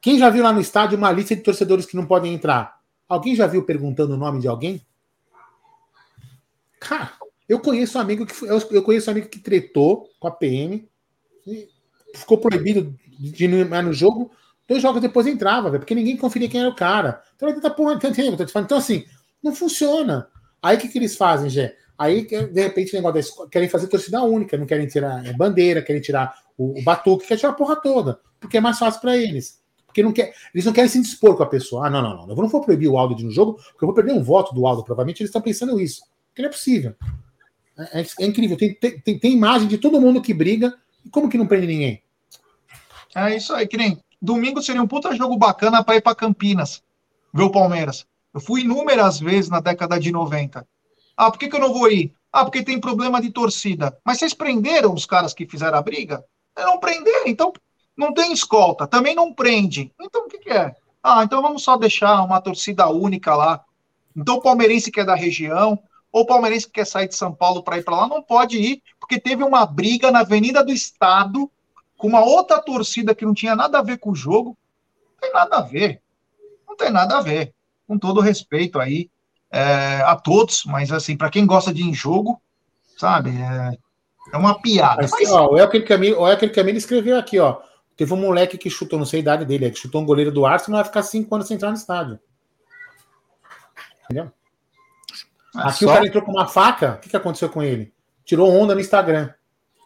[0.00, 2.80] Quem já viu lá no estádio uma lista de torcedores que não podem entrar?
[3.08, 4.84] Alguém já viu perguntando o nome de alguém?
[6.78, 7.12] Cara,
[7.48, 8.34] eu conheço um amigo que
[8.74, 10.88] eu conheço um amigo que tretou com a PM,
[12.14, 14.30] ficou proibido de ir no jogo,
[14.66, 17.22] dois jogos depois entrava, véio, porque ninguém conferia quem era o cara.
[17.36, 19.04] Então, tá, porra, então assim,
[19.42, 20.28] não funciona.
[20.62, 21.76] Aí o que, que eles fazem, Gé?
[21.98, 25.82] Aí, de repente, o negócio da querem fazer torcida única, não querem tirar é, bandeira,
[25.82, 29.14] querem tirar o, o batuque, querem tirar a porra toda, porque é mais fácil para
[29.16, 29.59] eles.
[29.90, 31.86] Porque não quer, eles não querem se dispor com a pessoa.
[31.86, 32.28] Ah, não, não, não.
[32.28, 34.22] Eu não vou proibir o Aldo de ir no jogo, porque eu vou perder um
[34.22, 36.02] voto do Aldo, provavelmente eles estão pensando isso.
[36.28, 36.94] Porque não é possível.
[37.76, 38.56] É, é, é incrível.
[38.56, 40.72] Tem, tem, tem, imagem de todo mundo que briga.
[41.04, 42.02] E como que não prende ninguém?
[43.16, 46.82] É isso aí, que nem domingo seria um puta jogo bacana para ir para Campinas,
[47.34, 48.06] ver o Palmeiras.
[48.32, 50.64] Eu fui inúmeras vezes na década de 90.
[51.16, 52.14] Ah, por que, que eu não vou ir?
[52.32, 53.98] Ah, porque tem problema de torcida.
[54.04, 56.24] Mas vocês prenderam os caras que fizeram a briga?
[56.56, 57.52] Não prenderam, então
[58.00, 59.92] não tem escolta, também não prende.
[60.00, 60.74] Então o que, que é?
[61.02, 63.62] Ah, então vamos só deixar uma torcida única lá.
[64.16, 65.78] Então o palmeirense que é da região,
[66.10, 68.56] ou o palmeirense que quer sair de São Paulo para ir para lá, não pode
[68.56, 71.50] ir, porque teve uma briga na Avenida do Estado
[71.96, 74.56] com uma outra torcida que não tinha nada a ver com o jogo.
[75.12, 76.02] Não tem nada a ver.
[76.66, 77.52] Não tem nada a ver.
[77.86, 79.10] Com todo respeito aí
[79.50, 82.40] é, a todos, mas assim, para quem gosta de ir em jogo,
[82.96, 83.78] sabe, é,
[84.32, 85.02] é uma piada.
[85.02, 85.30] Mas, mas...
[85.32, 87.60] Ó, o Elker Camilo, o Elker escreveu aqui, ó.
[88.00, 90.46] Teve um moleque que chutou, não sei a idade dele, que chutou um goleiro do
[90.46, 92.18] Arsenal, vai ficar cinco anos sem entrar no estádio.
[94.04, 94.32] Entendeu?
[95.54, 95.84] É aqui só...
[95.84, 97.92] o cara entrou com uma faca, o que, que aconteceu com ele?
[98.24, 99.28] Tirou onda no Instagram.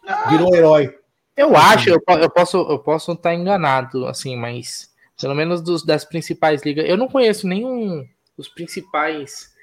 [0.07, 0.29] Ah.
[0.29, 0.97] Virou um herói.
[1.35, 6.05] Eu acho, eu, eu posso eu posso estar enganado, assim, mas pelo menos dos, das
[6.05, 6.85] principais ligas.
[6.87, 9.53] Eu não conheço nenhum dos principais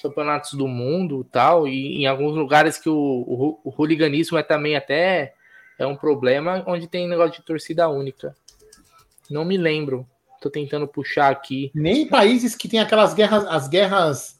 [0.00, 4.76] campeonatos do mundo tal, e em alguns lugares que o, o, o hooliganismo é também
[4.76, 5.34] até
[5.78, 8.34] é um problema, onde tem negócio de torcida única.
[9.30, 10.06] Não me lembro.
[10.40, 11.70] Tô tentando puxar aqui.
[11.74, 14.36] Nem países que tem aquelas guerras, as guerras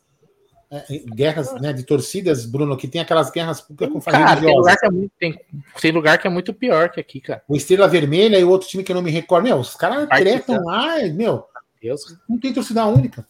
[0.70, 4.90] é, guerras né, de torcidas, Bruno, que tem aquelas guerras com cara, tem lugar, é
[4.90, 5.40] muito, tem,
[5.80, 7.42] tem lugar, que é muito, pior que aqui, cara.
[7.46, 9.44] O Estrela Vermelha e o outro time que eu não me recordo.
[9.44, 11.44] Meu, os caras tretam lá, meu.
[11.80, 12.16] Deus.
[12.28, 13.26] Não tem torcida única.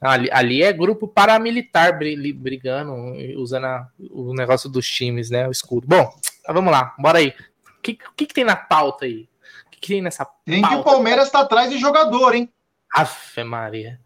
[0.00, 2.92] Ali, ali é grupo paramilitar brigando,
[3.36, 5.48] usando a, o negócio dos times, né?
[5.48, 5.86] O escudo.
[5.88, 6.14] Bom,
[6.48, 7.34] vamos lá, bora aí.
[7.78, 9.28] O que, que, que, tem na pauta aí?
[9.66, 10.76] O que, que tem nessa Tem pauta?
[10.76, 12.52] que o Palmeiras tá atrás de jogador, hein?
[12.92, 14.00] Afe Maria.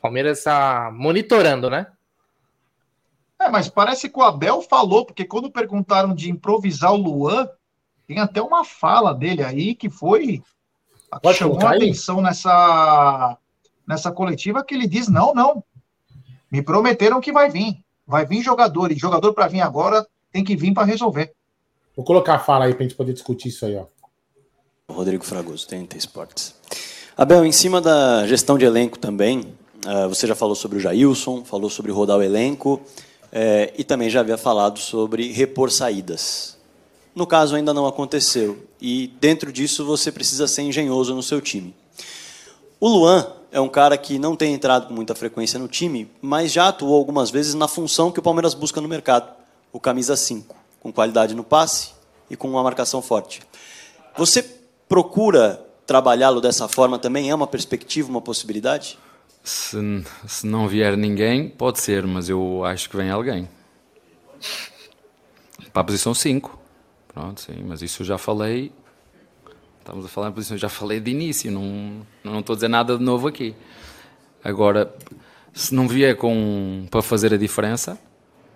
[0.00, 1.86] Palmeiras está monitorando, né?
[3.40, 7.48] É, mas parece que o Abel falou, porque quando perguntaram de improvisar o Luan,
[8.06, 10.42] tem até uma fala dele aí que foi.
[11.22, 13.38] Pode chamou a atenção nessa,
[13.86, 15.64] nessa coletiva que ele diz: não, não.
[16.50, 17.84] Me prometeram que vai vir.
[18.06, 18.92] Vai vir jogador.
[18.92, 21.34] E jogador para vir agora tem que vir para resolver.
[21.96, 23.86] Vou colocar a fala aí para a gente poder discutir isso aí, ó.
[24.90, 26.54] Rodrigo Fragoso, TNT Esportes.
[27.16, 29.54] Abel, em cima da gestão de elenco também,
[29.84, 32.80] Uh, você já falou sobre o Jailson, falou sobre rodar o elenco
[33.30, 36.56] é, e também já havia falado sobre repor saídas.
[37.14, 41.74] No caso, ainda não aconteceu e dentro disso você precisa ser engenhoso no seu time.
[42.80, 46.50] O Luan é um cara que não tem entrado com muita frequência no time, mas
[46.50, 49.34] já atuou algumas vezes na função que o Palmeiras busca no mercado,
[49.70, 51.92] o camisa 5, com qualidade no passe
[52.28, 53.40] e com uma marcação forte.
[54.18, 54.42] Você
[54.86, 57.30] procura trabalhá-lo dessa forma também?
[57.30, 58.98] É uma perspectiva, uma possibilidade?
[59.42, 59.78] Se,
[60.28, 63.48] se não vier ninguém, pode ser, mas eu acho que vem alguém.
[65.72, 66.58] Para a posição 5.
[67.08, 68.70] Pronto, sim, mas isso eu já falei.
[69.80, 72.98] Estamos a falar em posição, já falei de início, não, não estou a dizer nada
[72.98, 73.54] de novo aqui.
[74.42, 74.94] Agora,
[75.54, 77.98] se não vier com, para fazer a diferença,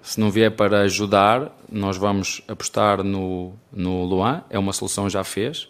[0.08, 5.22] se não vier para ajudar, nós vamos apostar no, no Luan, é uma solução já
[5.22, 5.68] fez.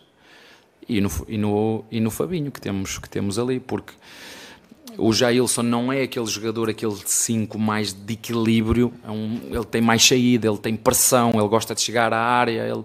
[0.88, 3.94] e no, e no, e no Fabinho que temos, que temos ali, porque
[4.96, 9.81] o Jailson não é aquele jogador, aquele 5 mais de equilíbrio, é um, ele tem
[9.81, 12.85] mais saída, ele tem pressão, ele gosta de chegar à área, ele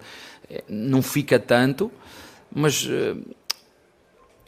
[0.50, 1.92] é, não fica tanto,
[2.52, 3.16] mas eh,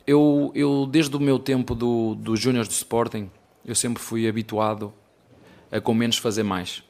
[0.08, 3.30] eu, eu desde o meu tempo do, do Júnior do Sporting,
[3.64, 4.92] eu sempre fui habituado
[5.72, 6.84] a com menos fazer mais.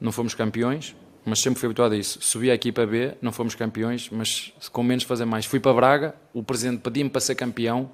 [0.00, 2.18] Não fomos campeões, mas sempre fui habituado a isso.
[2.22, 5.44] Subi aqui para B, não fomos campeões, mas com menos fazer mais.
[5.44, 7.90] Fui para Braga, o presidente pedia-me para ser campeão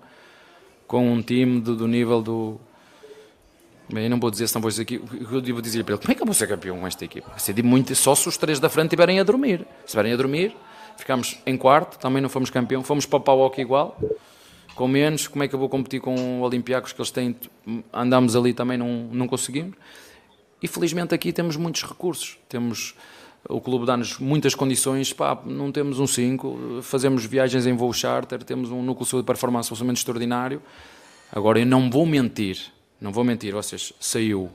[0.86, 2.60] com um time do, do nível do.
[3.90, 5.00] Bem, não vou dizer se não vou dizer aqui.
[5.30, 7.38] Eu devo dizer para ele: como é que eu vou ser campeão com esta equipa?
[7.38, 9.60] Ser muito, só se os três da frente estiverem a dormir.
[9.60, 10.54] Se estiverem a dormir,
[10.98, 12.82] ficamos em quarto, também não fomos campeão.
[12.82, 13.98] Fomos para o Pauoc igual,
[14.74, 15.26] com menos.
[15.26, 17.34] Como é que eu vou competir com o Olympiacos que eles têm?
[17.90, 19.74] Andámos ali também, não, não conseguimos.
[20.62, 22.38] E felizmente aqui temos muitos recursos.
[22.48, 22.94] Temos
[23.48, 28.44] o clube dá-nos muitas condições, pá, não temos um 5, fazemos viagens em voo charter,
[28.44, 30.62] temos um núcleo de performance absolutamente extraordinário.
[31.30, 34.50] Agora eu não vou mentir, não vou mentir, vocês, saiu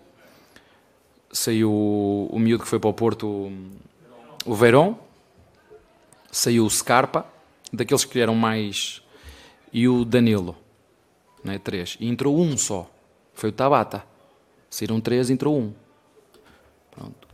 [1.30, 3.52] saiu o miúdo que foi para o Porto,
[4.46, 4.96] o Verón,
[6.32, 7.26] saiu o Scarpa,
[7.72, 9.02] daqueles que eram mais,
[9.74, 10.56] e o Danilo,
[11.44, 12.90] né, três, e entrou um só,
[13.34, 14.04] foi o Tabata.
[14.70, 15.74] Saíram três, entrou um.
[16.98, 17.28] Pronto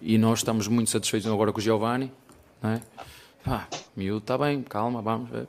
[0.00, 2.12] e nós estamos muito satisfeitos agora com o Giovanni.
[2.62, 2.82] Não é?
[3.46, 5.46] Ah, miúdo está bem, calma, vamos ver.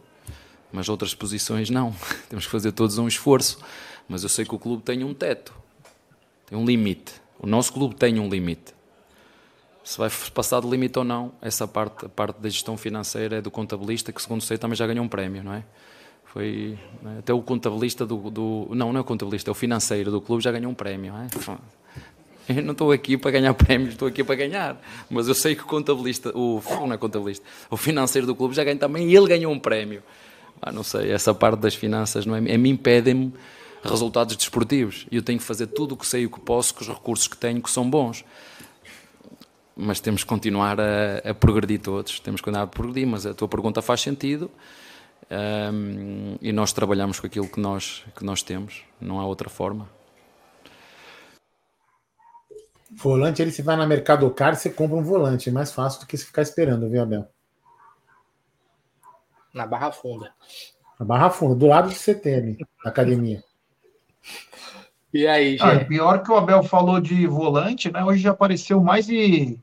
[0.71, 1.95] Mas outras posições não.
[2.30, 3.60] Temos que fazer todos um esforço.
[4.08, 5.54] Mas eu sei que o clube tem um teto,
[6.45, 7.13] tem um limite.
[7.39, 8.73] O nosso clube tem um limite.
[9.84, 13.41] Se vai passar do limite ou não, essa parte, a parte da gestão financeira é
[13.41, 15.63] do contabilista, que segundo sei também já ganhou um prémio, não é?
[16.25, 17.19] Foi é?
[17.19, 20.43] até o contabilista do, do, não, não é o contabilista, é o financeiro do clube
[20.43, 21.27] já ganhou um prémio, não é?
[22.49, 24.82] Eu não estou aqui para ganhar prémios, estou aqui para ganhar.
[25.10, 28.63] Mas eu sei que o contabilista, o, não é contabilista, o financeiro do clube já
[28.63, 30.01] ganha também e ele ganhou um prémio.
[30.62, 33.34] Ah, não sei, essa parte das finanças não é, a mim impedem-me
[33.84, 35.08] resultados desportivos.
[35.12, 36.88] E eu tenho que fazer tudo o que sei e o que posso com os
[36.88, 38.23] recursos que tenho, que são bons.
[39.75, 43.34] Mas temos que continuar a, a progredir todos, temos que continuar a progredir, mas a
[43.34, 44.51] tua pergunta faz sentido.
[45.32, 49.89] Um, e nós trabalhamos com aquilo que nós, que nós temos, não há outra forma.
[52.93, 55.49] Volante, ele se vai na Mercado Car, você compra um volante.
[55.49, 57.27] É mais fácil do que se ficar esperando, viu, Abel?
[59.54, 60.34] Na Barra Funda.
[60.99, 63.43] Na Barra Funda, do lado do CTM, academia.
[65.13, 65.84] E aí, ah, gente?
[65.84, 68.04] Ah, pior que o Abel falou de volante, né?
[68.04, 69.58] Hoje já apareceu mais de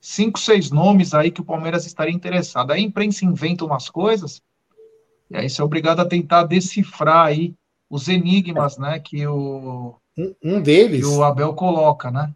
[0.00, 2.72] cinco, seis nomes aí que o Palmeiras estaria interessado.
[2.72, 4.42] Aí a imprensa inventa umas coisas,
[5.30, 7.54] e aí você é obrigado a tentar decifrar aí
[7.88, 8.98] os enigmas, né?
[8.98, 11.00] Que o, um, um deles.
[11.00, 12.32] Que o Abel coloca, né?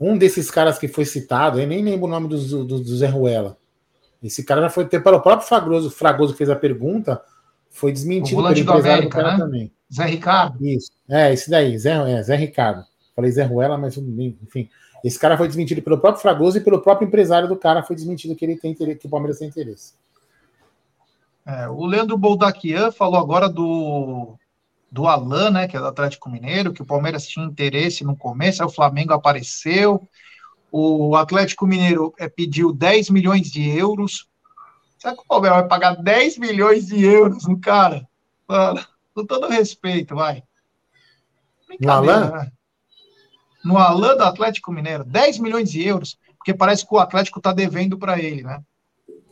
[0.00, 3.06] Um desses caras que foi citado, eu nem lembro o nome do, do, do Zé
[3.06, 3.56] Ruela.
[4.22, 7.20] Esse cara já foi ter pelo próprio Fragoso, Fragoso que fez a pergunta,
[7.70, 9.38] foi desmentido pelo empresário América, do cara né?
[9.38, 9.72] também.
[9.92, 10.66] Zé Ricardo.
[10.66, 10.92] Isso.
[11.08, 12.84] É, esse daí, Zé, é, Zé Ricardo.
[13.14, 14.68] Falei Zé Ruela, mas enfim.
[15.04, 18.34] Esse cara foi desmentido pelo próprio Fragoso e pelo próprio empresário do cara foi desmentido
[18.34, 19.94] que ele tem que o Palmeiras tem interesse.
[21.46, 24.36] É, o Leandro Boldaquian falou agora do
[24.90, 28.62] do Alan, né, que é do Atlético Mineiro, que o Palmeiras tinha interesse no começo,
[28.62, 30.08] aí o Flamengo apareceu.
[30.70, 34.28] O Atlético Mineiro é, pediu 10 milhões de euros.
[34.98, 38.06] Será que o Palmeiras vai pagar 10 milhões de euros no cara?
[38.46, 40.42] Mano, com todo respeito, vai.
[41.80, 42.30] No Alan?
[42.30, 42.52] Né?
[43.64, 47.52] No Alan do Atlético Mineiro, 10 milhões de euros, porque parece que o Atlético está
[47.52, 48.62] devendo para ele, né?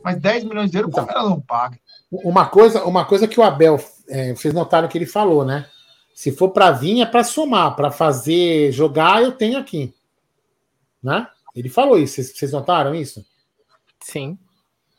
[0.03, 1.79] Mas 10 milhões de euros então, o Palmeiras não paga.
[2.11, 5.69] Uma coisa, uma coisa que o Abel, é, vocês notaram que ele falou, né?
[6.13, 9.93] Se for para vir, é para somar, para fazer jogar, eu tenho aqui.
[11.03, 11.27] Né?
[11.55, 13.25] Ele falou isso, vocês, notaram isso?
[14.01, 14.37] Sim.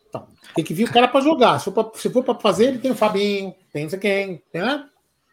[0.08, 1.58] Então, tem que vir o cara para jogar.
[1.58, 4.88] Se for para fazer, ele tem o Fabinho, tem não sei quem, né?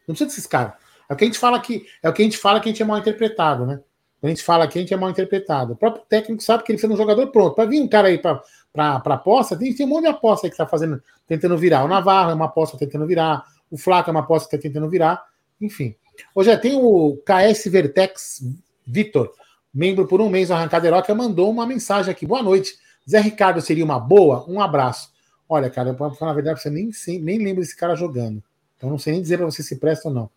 [0.08, 0.74] Não precisa desses caras.
[1.10, 2.72] É o que a gente fala aqui, é o que a gente fala que a
[2.72, 3.80] gente é mal interpretado, né?
[4.20, 5.74] Quando a gente fala aqui, a gente é mal interpretado.
[5.74, 7.54] O próprio técnico sabe que ele precisa de um jogador pronto.
[7.54, 8.42] Para vir um cara aí para
[8.76, 11.84] aposta, tem, tem um monte de aposta aí que está fazendo, tentando virar.
[11.84, 13.44] O Navarro é uma aposta tentando virar.
[13.70, 15.24] O Flaco é uma aposta que está tentando virar.
[15.60, 15.96] Enfim.
[16.34, 18.44] Hoje é, tem o KS Vertex
[18.86, 19.32] Vitor,
[19.74, 22.26] membro por um mês do Arrancada Heróica, mandou uma mensagem aqui.
[22.26, 22.76] Boa noite.
[23.10, 24.46] Zé Ricardo seria uma boa?
[24.48, 25.14] Um abraço.
[25.48, 28.44] Olha, cara, para falar a verdade, você nem, nem lembra desse cara jogando.
[28.76, 30.30] Então não sei nem dizer para você se presta ou não.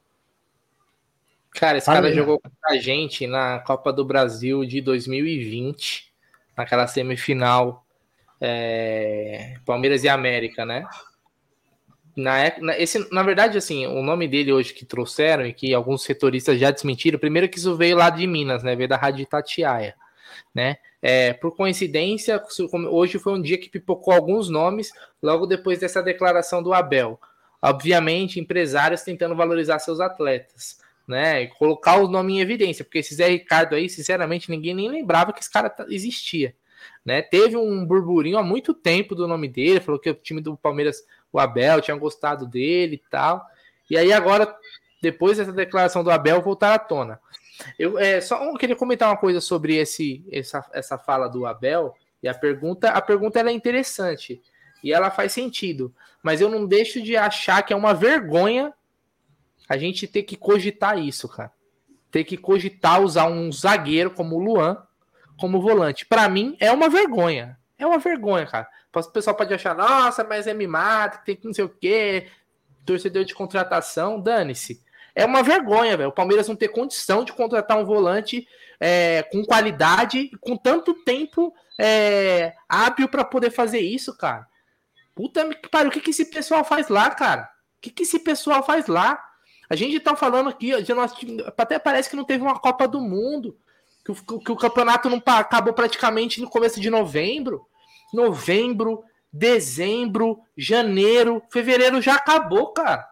[1.51, 6.13] Cara, esse Fala cara jogou com a gente na Copa do Brasil de 2020,
[6.57, 7.87] naquela semifinal
[8.41, 10.85] é, Palmeiras e América, né?
[12.17, 16.03] Na, na, esse, na verdade, assim, o nome dele hoje que trouxeram e que alguns
[16.03, 18.75] setoristas já desmentiram, primeiro que isso veio lá de Minas, né?
[18.75, 19.95] Veio da Rádio Itatiaia,
[20.53, 20.79] né?
[21.01, 22.43] É, por coincidência,
[22.91, 24.91] hoje foi um dia que pipocou alguns nomes,
[25.23, 27.21] logo depois dessa declaração do Abel.
[27.63, 31.43] Obviamente, empresários tentando valorizar seus atletas, né?
[31.43, 35.33] E colocar o nome em evidência, porque esse Zé Ricardo aí, sinceramente, ninguém nem lembrava
[35.33, 36.53] que esse cara existia.
[37.05, 37.23] Né?
[37.23, 41.05] Teve um burburinho há muito tempo do nome dele, falou que o time do Palmeiras,
[41.33, 43.45] o Abel, tinha gostado dele e tal.
[43.91, 44.55] E aí agora,
[45.01, 47.21] depois dessa declaração do Abel, voltar à tona.
[47.79, 51.95] Eu é, só queria comentar uma coisa sobre esse, essa, essa fala do Abel.
[52.23, 54.41] E a pergunta, a pergunta é interessante
[54.83, 58.73] e ela faz sentido, mas eu não deixo de achar que é uma vergonha
[59.69, 61.53] a gente ter que cogitar isso, cara.
[62.11, 64.83] Ter que cogitar usar um zagueiro como o Luan
[65.39, 66.05] como volante.
[66.05, 67.59] Para mim é uma vergonha.
[67.79, 68.69] É uma vergonha, cara.
[68.95, 72.29] O pessoal pode achar, nossa, mas é mimado, tem que não sei o quê,
[72.85, 74.83] torcedor de contratação, dane-se.
[75.15, 76.09] É uma vergonha, velho.
[76.09, 78.47] O Palmeiras não ter condição de contratar um volante
[78.81, 84.47] é, com qualidade, com tanto tempo é, hábil para poder fazer isso, cara.
[85.15, 87.51] Puta que pariu, o que, que esse pessoal faz lá, cara?
[87.79, 89.23] O que, que esse pessoal faz lá?
[89.71, 91.13] A gente tá falando aqui, nós,
[91.57, 93.57] até parece que não teve uma Copa do Mundo,
[94.15, 97.67] que o, que o campeonato não acabou praticamente no começo de novembro.
[98.13, 103.07] Novembro, dezembro, janeiro, fevereiro já acabou, cara.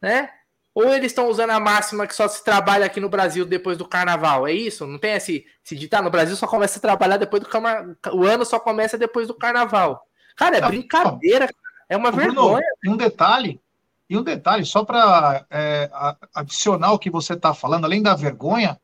[0.00, 0.30] Né?
[0.74, 3.88] Ou eles estão usando a máxima que só se trabalha aqui no Brasil depois do
[3.88, 4.46] carnaval?
[4.46, 4.86] É isso?
[4.86, 6.04] Não tem esse, esse ditado?
[6.04, 7.94] No Brasil só começa a trabalhar depois do carnaval.
[8.12, 10.06] O ano só começa depois do carnaval.
[10.36, 11.48] Cara, é ah, brincadeira.
[11.88, 12.66] É uma vergonha.
[12.84, 13.60] E um detalhe,
[14.10, 15.90] e um detalhe, só para é,
[16.34, 18.78] adicionar o que você está falando, além da vergonha,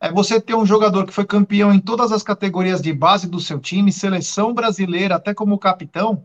[0.00, 3.40] é você ter um jogador que foi campeão em todas as categorias de base do
[3.40, 6.24] seu time, seleção brasileira, até como capitão,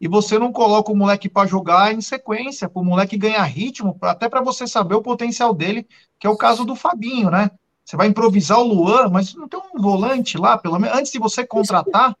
[0.00, 3.96] e você não coloca o moleque para jogar em sequência, para o moleque ganhar ritmo,
[4.02, 5.86] até para você saber o potencial dele,
[6.18, 7.50] que é o caso do Fabinho, né?
[7.84, 11.18] Você vai improvisar o Luan, mas não tem um volante lá, pelo menos antes de
[11.18, 12.16] você contratar.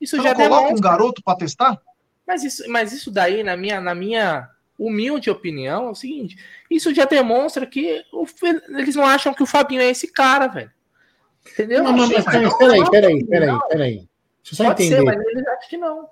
[0.00, 0.76] Isso, isso já coloca demonstra.
[0.76, 1.78] um garoto para testar?
[2.26, 6.36] Mas isso, mas isso daí, na minha, na minha humilde opinião, é o seguinte:
[6.70, 8.24] isso já demonstra que o,
[8.78, 10.70] eles não acham que o Fabinho é esse cara, velho.
[11.52, 11.82] Entendeu?
[11.82, 14.08] Não, mas, mas, mas peraí, peraí, peraí, peraí.
[14.42, 14.96] Deixa eu só Pode entender.
[14.96, 16.08] Ser, mas eles acham que não.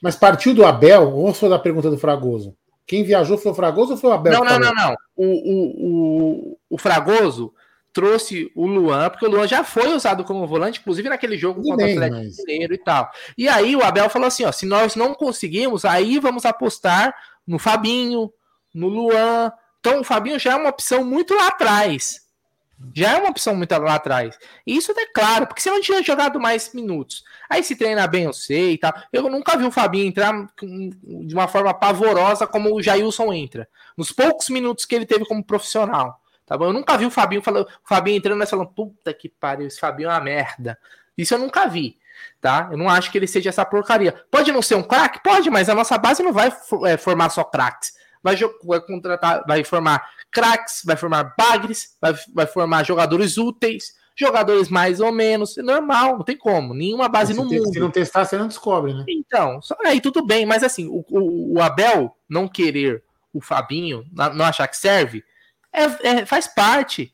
[0.00, 2.54] Mas partiu do Abel, ou foi da pergunta do Fragoso?
[2.86, 4.32] Quem viajou foi o Fragoso ou foi o Abel?
[4.32, 4.94] Não, não, não, não.
[5.16, 7.54] O, o, o, o, Fragoso
[7.92, 11.70] trouxe o Luan, porque o Luan já foi usado como volante, inclusive naquele jogo Tudo
[11.70, 12.36] contra bem, o Atlético mas...
[12.46, 13.10] Mineiro e tal.
[13.38, 17.14] E aí o Abel falou assim: ó, se nós não conseguimos, aí vamos apostar
[17.46, 18.32] no Fabinho,
[18.74, 19.52] no Luan.
[19.80, 22.24] Então o Fabinho já é uma opção muito lá atrás.
[22.94, 24.36] Já é uma opção muito lá atrás.
[24.66, 27.24] E isso é claro, porque se não tinha jogado mais minutos.
[27.48, 28.92] Aí se treina bem, eu sei e tal.
[29.12, 33.68] Eu nunca vi o Fabinho entrar de uma forma pavorosa como o Jailson entra.
[33.96, 36.20] Nos poucos minutos que ele teve como profissional.
[36.46, 36.66] Tá bom?
[36.66, 39.80] Eu nunca vi o Fabinho falando, o Fabinho entrando e falando, puta que pariu, esse
[39.80, 40.78] Fabinho é uma merda.
[41.16, 41.98] Isso eu nunca vi.
[42.40, 42.68] Tá?
[42.70, 44.14] Eu não acho que ele seja essa porcaria.
[44.30, 45.22] Pode não ser um craque?
[45.22, 46.52] Pode, mas a nossa base não vai
[46.86, 47.92] é, formar só craques.
[48.22, 54.68] Vai, vai contratar, vai formar craques, vai formar bagres, vai, vai formar jogadores úteis, jogadores
[54.68, 55.58] mais ou menos.
[55.58, 56.72] É normal, não tem como.
[56.72, 57.72] Nenhuma base se no mundo.
[57.72, 59.04] Se não testar, você não descobre, né?
[59.08, 64.04] Então, só, aí tudo bem, mas assim, o, o, o Abel não querer o Fabinho,
[64.12, 65.24] não achar que serve,
[65.72, 67.12] é, é, faz parte.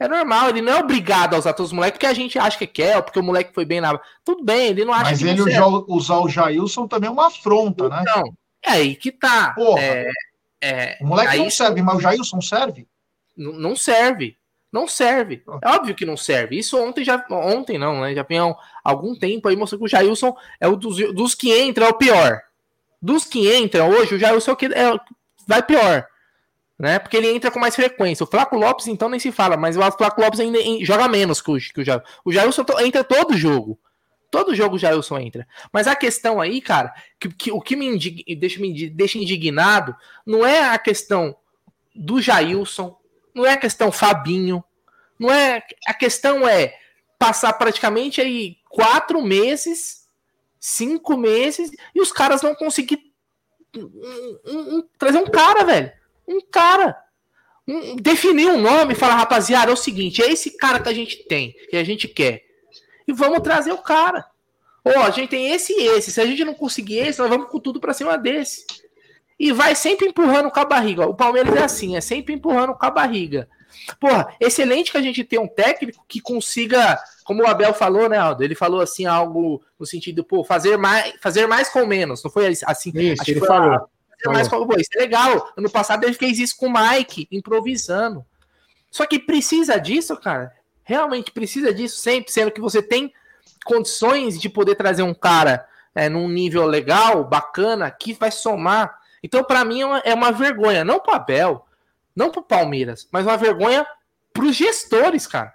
[0.00, 2.56] É normal, ele não é obrigado a usar todos os moleques porque a gente acha
[2.56, 4.00] que quer, ou porque o moleque foi bem na.
[4.24, 7.26] Tudo bem, ele não acha Mas que ele usar, usar o Jailson também é uma
[7.26, 8.00] afronta, né?
[8.00, 8.32] Então,
[8.64, 9.52] é aí que tá.
[9.52, 9.82] Porra.
[9.82, 10.10] É,
[10.62, 12.88] é, o moleque não serve, mas o Jailson serve?
[13.36, 14.38] Não serve.
[14.72, 15.42] Não serve.
[15.62, 16.58] É óbvio que não serve.
[16.58, 17.22] Isso ontem já.
[17.30, 18.14] Ontem não, né?
[18.14, 18.38] Já tem
[18.82, 21.94] algum tempo aí mostrou que o Jailson é o dos, dos que entram, é o
[21.94, 22.40] pior.
[23.02, 24.98] Dos que entram hoje, o Jailson é o que é,
[25.46, 26.06] vai pior.
[26.80, 26.98] Né?
[26.98, 28.24] Porque ele entra com mais frequência.
[28.24, 31.50] O Flaco Lopes, então, nem se fala, mas o Flaco Lopes ainda joga menos que
[31.50, 32.06] o, que o Jailson.
[32.24, 33.78] O Jailson entra todo jogo.
[34.30, 35.46] Todo jogo o Jailson entra.
[35.70, 38.24] Mas a questão aí, cara, que, que o que me indig...
[38.34, 41.36] deixa, me deixa indignado não é a questão
[41.94, 42.96] do Jailson,
[43.34, 44.64] não é a questão Fabinho,
[45.18, 45.62] não é.
[45.86, 46.78] A questão é
[47.18, 50.06] passar praticamente aí quatro meses,
[50.58, 53.12] cinco meses, e os caras não conseguir
[53.76, 55.99] um, um, um, trazer um cara, velho.
[56.30, 56.96] Um cara.
[58.00, 61.24] definir um nome e falar, rapaziada, é o seguinte, é esse cara que a gente
[61.28, 62.50] tem, que a gente quer
[63.10, 64.24] e vamos trazer o cara.
[64.84, 66.10] Ó, oh, a gente tem esse e esse.
[66.10, 68.64] Se a gente não conseguir esse, nós vamos com tudo para cima desse.
[69.38, 71.06] E vai sempre empurrando com a barriga.
[71.06, 73.48] O Palmeiras é assim, é sempre empurrando com a barriga.
[73.98, 78.18] Porra, excelente que a gente tenha um técnico que consiga, como o Abel falou, né,
[78.18, 78.42] Aldo?
[78.42, 82.22] Ele falou assim algo no sentido, pô, fazer mais, fazer mais com menos.
[82.22, 82.92] Não foi assim?
[82.94, 83.88] Isso, ele falou.
[84.24, 85.52] Fazer mais com, isso é legal.
[85.56, 88.24] Ano passado ele fez isso com o Mike, improvisando.
[88.90, 90.52] Só que precisa disso, cara
[90.90, 93.12] realmente precisa disso sempre, sendo que você tem
[93.64, 95.64] condições de poder trazer um cara
[95.94, 98.98] é, num nível legal, bacana, que vai somar.
[99.22, 101.64] Então, para mim, é uma, é uma vergonha, não para Abel,
[102.14, 103.86] não para Palmeiras, mas uma vergonha
[104.32, 105.54] para os gestores, cara.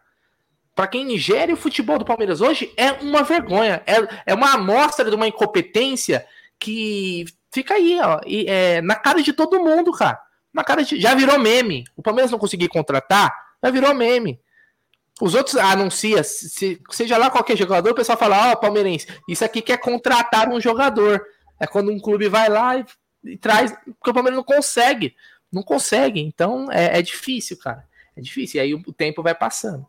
[0.74, 3.84] Para quem gere o futebol do Palmeiras hoje, é uma vergonha.
[3.86, 6.26] É, é uma amostra de uma incompetência
[6.57, 7.26] que
[7.56, 10.20] fica aí, ó, e, é, na cara de todo mundo, cara.
[10.53, 11.86] Na cara de, já virou meme.
[11.95, 13.34] O Palmeiras não conseguir contratar,
[13.64, 14.39] já virou meme.
[15.22, 19.45] Os outros anunciam, se, seja lá qualquer jogador, o pessoal fala, ó, oh, palmeirense, isso
[19.45, 21.26] aqui quer contratar um jogador.
[21.58, 22.86] É quando um clube vai lá e,
[23.24, 25.16] e traz, porque o Palmeiras não consegue.
[25.49, 26.20] Não consegue.
[26.20, 27.88] Então é, é difícil, cara.
[28.18, 28.58] É difícil.
[28.58, 29.88] E aí o, o tempo vai passando.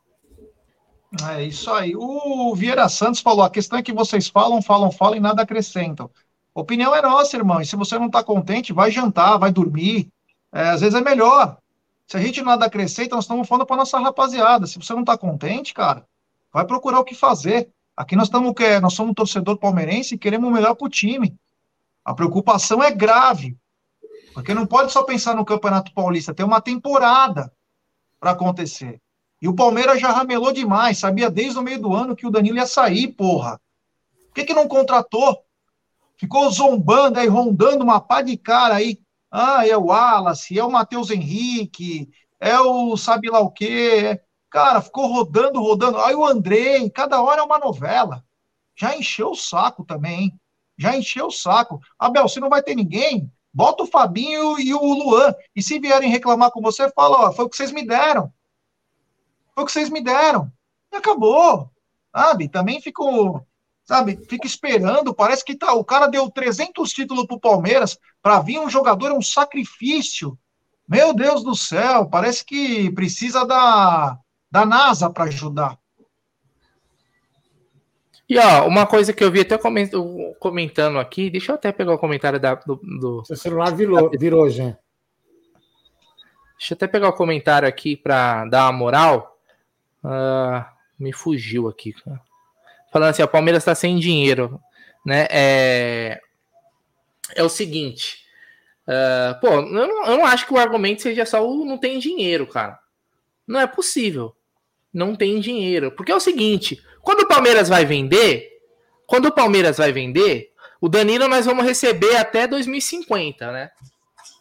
[1.34, 1.96] É isso aí.
[1.96, 6.08] O Vieira Santos falou: a questão é que vocês falam, falam, falam e nada acrescentam.
[6.60, 7.60] Opinião é nossa, irmão.
[7.60, 10.08] E se você não está contente, vai jantar, vai dormir.
[10.52, 11.58] É, às vezes é melhor.
[12.06, 14.66] Se a gente nada acrescenta, nós estamos falando para nossa rapaziada.
[14.66, 16.06] Se você não está contente, cara,
[16.52, 17.68] vai procurar o que fazer.
[17.96, 20.90] Aqui nós estamos que nós somos um torcedor palmeirense e queremos o melhor para o
[20.90, 21.34] time.
[22.04, 23.56] A preocupação é grave,
[24.32, 27.52] porque não pode só pensar no Campeonato Paulista, tem uma temporada
[28.20, 29.00] para acontecer.
[29.40, 32.56] E o Palmeiras já ramelou demais, sabia desde o meio do ano que o Danilo
[32.56, 33.60] ia sair, porra.
[34.26, 35.45] Por que, que não contratou?
[36.18, 38.98] Ficou zombando aí, rondando uma pá de cara aí.
[39.30, 42.08] Ah, é o Wallace, é o Matheus Henrique,
[42.40, 44.20] é o sabe lá o quê.
[44.50, 45.98] Cara, ficou rodando, rodando.
[45.98, 48.24] Aí o Andrei, cada hora é uma novela.
[48.74, 50.40] Já encheu o saco também, hein?
[50.78, 51.80] Já encheu o saco.
[51.98, 55.34] Abel, se não vai ter ninguém, bota o Fabinho e o Luan.
[55.54, 58.32] E se vierem reclamar com você, fala, ó, foi o que vocês me deram.
[59.54, 60.52] Foi o que vocês me deram.
[60.92, 61.70] E acabou.
[62.14, 62.48] Sabe?
[62.48, 63.45] Também ficou,
[63.86, 64.18] sabe?
[64.28, 65.14] Fica esperando.
[65.14, 67.96] Parece que tá, o cara deu 300 títulos pro Palmeiras.
[68.20, 70.36] Para vir um jogador é um sacrifício.
[70.88, 72.06] Meu Deus do céu.
[72.06, 74.18] Parece que precisa da,
[74.50, 75.78] da NASA para ajudar.
[78.28, 79.56] E ó, uma coisa que eu vi até
[80.40, 83.24] comentando aqui, deixa eu até pegar o comentário da, do, do.
[83.24, 84.76] Seu celular virou, virou, gente.
[86.58, 89.38] Deixa eu até pegar o comentário aqui para dar uma moral.
[90.02, 90.64] Uh,
[90.98, 92.20] me fugiu aqui, cara.
[92.96, 94.58] Falando assim, o Palmeiras está sem dinheiro,
[95.04, 95.26] né?
[95.28, 96.18] É,
[97.34, 98.24] é o seguinte.
[98.88, 101.98] Uh, pô, eu não, eu não, acho que o argumento seja só o não tem
[101.98, 102.78] dinheiro, cara.
[103.46, 104.34] Não é possível.
[104.94, 105.92] Não tem dinheiro.
[105.92, 108.48] Porque é o seguinte: quando o Palmeiras vai vender,
[109.06, 113.70] quando o Palmeiras vai vender, o Danilo nós vamos receber até 2050, né?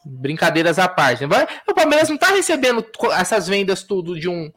[0.05, 1.25] Brincadeiras à parte.
[1.67, 2.85] O Palmeiras não tá recebendo
[3.19, 4.49] essas vendas tudo de um,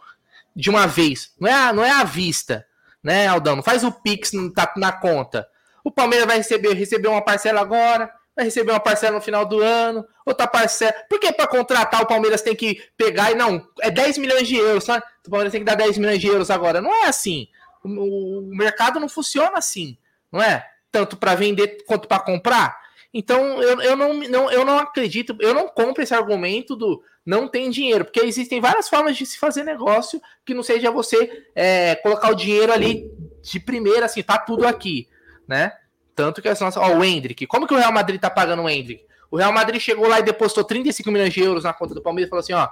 [0.54, 1.34] de uma vez.
[1.40, 2.64] Não é, não é à vista,
[3.02, 3.62] né, Aldão?
[3.62, 5.48] Faz o Pix tá na conta.
[5.84, 9.60] O Palmeiras vai receber, receber uma parcela agora, vai receber uma parcela no final do
[9.60, 10.92] ano, outra parcela.
[11.08, 14.56] Por que para contratar o Palmeiras tem que pegar e não, é 10 milhões de
[14.56, 15.04] euros, sabe?
[15.26, 16.80] O Palmeiras tem que dar 10 milhões de euros agora.
[16.80, 17.48] Não é assim.
[17.82, 19.96] O, o mercado não funciona assim,
[20.30, 20.64] não é?
[20.92, 22.78] Tanto para vender quanto para comprar.
[23.12, 27.46] Então eu, eu, não, não, eu não acredito, eu não compro esse argumento do não
[27.46, 31.94] tem dinheiro, porque existem várias formas de se fazer negócio que não seja você é,
[31.96, 33.04] colocar o dinheiro ali
[33.42, 35.06] de primeira, assim, tá tudo aqui,
[35.46, 35.72] né?
[36.14, 36.82] Tanto que as nossas.
[36.82, 37.46] Ó, o Hendrick.
[37.46, 39.04] Como que o Real Madrid tá pagando o Hendrick?
[39.30, 42.28] O Real Madrid chegou lá e depositou 35 milhões de euros na conta do Palmeiras
[42.28, 42.66] e falou assim: ó,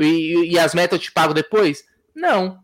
[0.00, 1.84] e, e as metas eu te pago depois?
[2.14, 2.60] Não.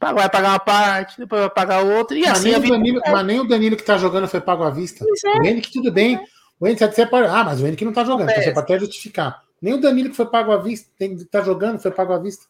[0.00, 2.16] Vai pagar uma parte, depois vai pagar outra.
[2.16, 2.52] E mas assim.
[2.52, 5.04] Nem Danilo, mas nem o Danilo que tá jogando foi pago à vista.
[5.26, 5.40] É.
[5.40, 6.18] O Henrique, tudo bem.
[6.58, 7.28] O Henrique você pode.
[7.28, 9.42] Ah, mas o Henrique não tá jogando, então você pode até justificar.
[9.60, 12.46] Nem o Danilo que foi pago à vista, tem, tá jogando, foi pago à vista.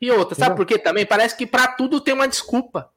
[0.00, 1.06] E outra, sabe por quê também?
[1.06, 2.90] Parece que para tudo tem uma desculpa.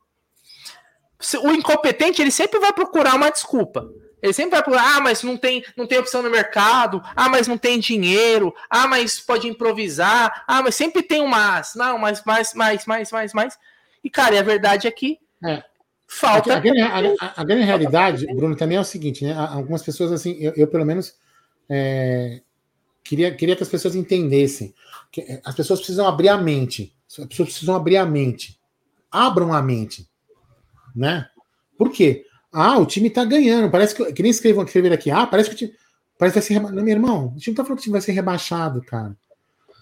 [1.44, 3.90] O incompetente, ele sempre vai procurar uma desculpa.
[4.22, 7.48] Ele sempre vai procurar, ah, mas não tem, não tem opção no mercado, ah, mas
[7.48, 12.24] não tem dinheiro, ah, mas pode improvisar, ah, mas sempre tem um mas, não, mas
[12.26, 13.60] mais, mais, mais, mais, mais.
[14.04, 15.64] E, cara, a verdade é que é.
[16.06, 16.54] falta.
[16.54, 19.34] A, a, grande, a, a, grande realidade, Bruno, também é o seguinte, né?
[19.34, 21.16] Algumas pessoas, assim, eu, eu pelo menos.
[21.70, 22.42] É,
[23.04, 24.74] queria, queria que as pessoas entendessem.
[25.12, 26.94] Que eh, as pessoas precisam abrir a mente.
[27.08, 28.60] As pessoas precisam abrir a mente.
[29.12, 30.08] Abram a mente.
[30.96, 31.28] Né?
[31.78, 32.26] Por quê?
[32.52, 33.70] Ah, o time tá ganhando.
[33.70, 34.14] Parece que.
[34.14, 35.12] Que nem escrevam escrever aqui.
[35.12, 35.74] Ah, parece que o time.
[36.18, 36.76] Parece que vai ser rebaixado.
[36.76, 39.16] Não, meu irmão, o time tá falando que o time vai ser rebaixado, cara.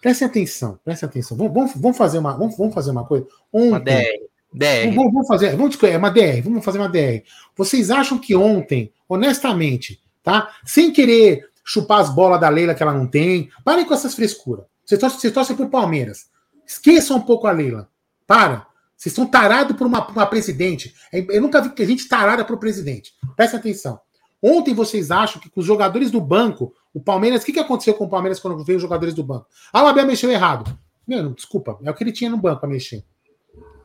[0.01, 1.35] Prestem atenção, prestem atenção.
[1.35, 3.25] Vamos, vamos, vamos, fazer, uma, vamos, vamos fazer uma coisa.
[3.51, 4.27] Ontem, uma DR.
[4.53, 4.95] DR.
[4.95, 5.55] Vamos, vamos fazer.
[5.55, 6.41] Vamos, é uma DR.
[6.43, 7.23] Vamos fazer uma DR.
[7.55, 10.53] Vocês acham que ontem, honestamente, tá?
[10.63, 13.49] Sem querer chupar as bolas da Leila que ela não tem.
[13.63, 14.65] Parem com essas frescuras.
[14.85, 16.29] Vocês torcem, vocês torcem pro Palmeiras.
[16.65, 17.89] Esqueçam um pouco a Leila.
[18.25, 18.65] Para.
[18.95, 20.95] Vocês estão tarados por uma, uma presidente.
[21.13, 23.13] É, eu nunca vi que a gente tarada pro presidente.
[23.35, 23.99] Presta atenção.
[24.41, 27.93] Ontem vocês acham que com os jogadores do banco, o Palmeiras, o que, que aconteceu
[27.93, 29.47] com o Palmeiras quando veio os jogadores do banco?
[29.73, 30.77] Ah, o Abel mexeu errado.
[31.05, 33.03] Meu, desculpa, é o que ele tinha no banco a mexer.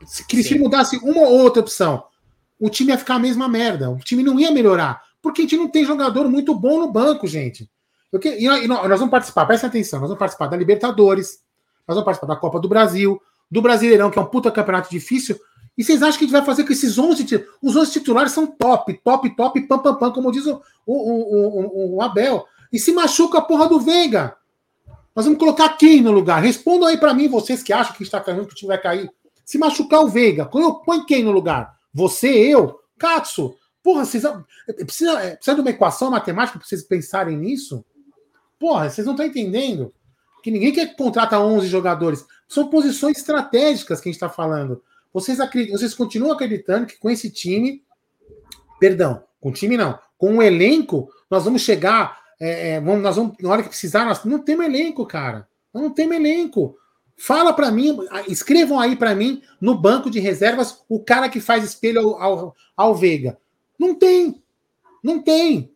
[0.05, 2.03] Se, se mudasse uma ou outra opção,
[2.59, 3.89] o time ia ficar a mesma merda.
[3.89, 5.01] O time não ia melhorar.
[5.23, 7.71] Porque a gente não tem jogador muito bom no banco, gente.
[8.11, 11.39] Porque, e nós vamos participar, presta atenção, nós vamos participar da Libertadores,
[11.87, 13.19] nós vamos participar da Copa do Brasil,
[13.49, 15.39] do Brasileirão, que é um puta campeonato difícil.
[15.77, 18.45] E vocês acham que a gente vai fazer com esses 11 Os 11 titulares são
[18.45, 22.45] top, top, top, pam, pam, pam, como diz o, o, o, o, Abel.
[22.71, 24.35] E se machuca a porra do Veiga.
[25.15, 26.43] Nós vamos colocar quem no lugar?
[26.43, 29.09] Respondam aí para mim, vocês que acham que está caindo, que o time vai cair.
[29.45, 31.75] Se machucar o Veiga, põe quem no lugar?
[31.93, 33.55] Você, eu, Katsu.
[33.83, 34.23] Porra, vocês,
[34.85, 37.83] precisa, precisa de uma equação matemática para vocês pensarem nisso?
[38.57, 39.93] Porra, vocês não estão entendendo
[40.41, 42.25] que ninguém quer que contrata 11 jogadores.
[42.47, 44.81] São posições estratégicas que a gente está falando.
[45.13, 47.83] Vocês, acreditam, vocês continuam acreditando que com esse time,
[48.79, 53.17] perdão, com o time não, com o elenco, nós vamos chegar, é, é, vamos, nós
[53.17, 55.47] vamos, na hora que precisar, nós não temos elenco, cara.
[55.73, 56.77] Não temos elenco.
[57.17, 61.63] Fala para mim, escrevam aí para mim no banco de reservas o cara que faz
[61.63, 63.37] espelho ao, ao, ao Veiga.
[63.77, 64.41] Não tem.
[65.03, 65.71] Não tem.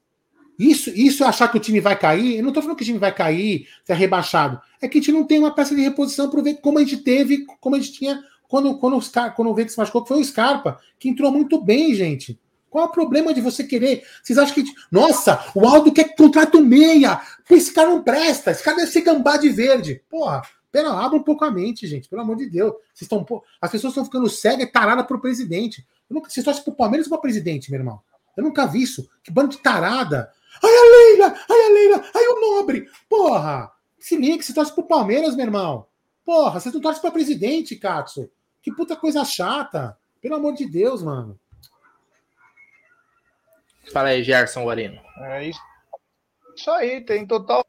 [0.58, 2.86] Isso, isso é achar que o time vai cair, eu não estou falando que o
[2.86, 4.60] time vai cair, ser rebaixado.
[4.82, 6.98] É que a gente não tem uma peça de reposição para ver como a gente
[6.98, 10.20] teve, como a gente tinha quando, quando, os, quando o Veiga se machucou, que foi
[10.20, 12.40] o Scarpa, que entrou muito bem, gente.
[12.70, 14.04] Qual é o problema de você querer?
[14.22, 14.64] Vocês acham que.
[14.92, 17.22] Nossa, o Aldo quer que contrate o meia.
[17.50, 18.52] Esse cara não presta.
[18.52, 20.02] Esse cara deve ser gambá de verde.
[20.10, 20.42] Porra,
[20.72, 22.10] pera, abra um pouco a mente, gente.
[22.10, 22.74] Pelo amor de Deus.
[22.94, 23.26] Vocês estão,
[23.62, 25.86] as pessoas estão ficando cegas e taradas pro presidente.
[26.10, 28.02] Eu nunca, vocês torcem pro Palmeiras ou pro presidente, meu irmão?
[28.36, 29.10] Eu nunca vi isso.
[29.24, 30.32] Que bando de tarada.
[30.64, 31.40] Ai, a Leila!
[31.50, 32.12] Ai, a Leila!
[32.16, 32.90] Ai, o Nobre!
[33.10, 33.72] Porra!
[34.00, 35.88] Se liga, você torce pro Palmeiras, meu irmão.
[36.24, 38.30] Porra, vocês não torcem pra presidente, Katsu.
[38.62, 39.98] Que puta coisa chata.
[40.22, 41.40] Pelo amor de Deus, mano.
[43.92, 45.00] Fala aí, Gerson Guarino.
[45.20, 45.60] É isso.
[46.56, 47.66] Isso aí, tem total.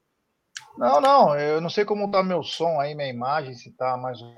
[0.77, 4.21] Não, não, eu não sei como tá meu som aí, minha imagem, se tá mais
[4.23, 4.33] ou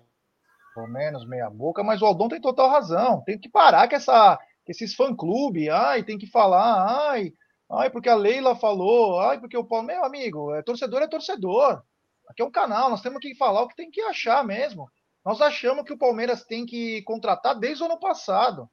[0.89, 3.23] menos meia boca, mas o Aldon tem total razão.
[3.25, 7.33] Tem que parar com essa, com esses fã-clube, ai, tem que falar, ai,
[7.71, 11.83] ai, porque a Leila falou, ai, porque o Paulo, meu amigo, é torcedor é torcedor.
[12.29, 14.89] Aqui é um canal, nós temos que falar o que tem que achar mesmo.
[15.25, 18.69] Nós achamos que o Palmeiras tem que contratar desde o ano passado.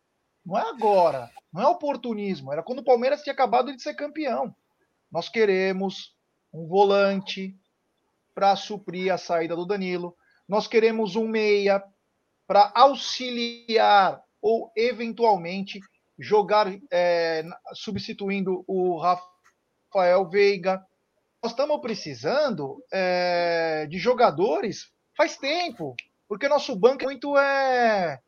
[0.46, 1.30] Não é agora.
[1.52, 2.54] Não é oportunismo.
[2.54, 4.56] Era quando o Palmeiras tinha acabado de ser campeão.
[5.12, 6.16] Nós queremos
[6.54, 7.54] um volante
[8.34, 10.16] para suprir a saída do Danilo.
[10.48, 11.84] Nós queremos um meia
[12.48, 15.80] para auxiliar ou eventualmente
[16.18, 17.44] jogar é,
[17.74, 20.82] substituindo o Rafael Veiga.
[21.44, 25.96] Nós estamos precisando é, de jogadores faz tempo
[26.28, 28.20] porque nosso banco é muito é,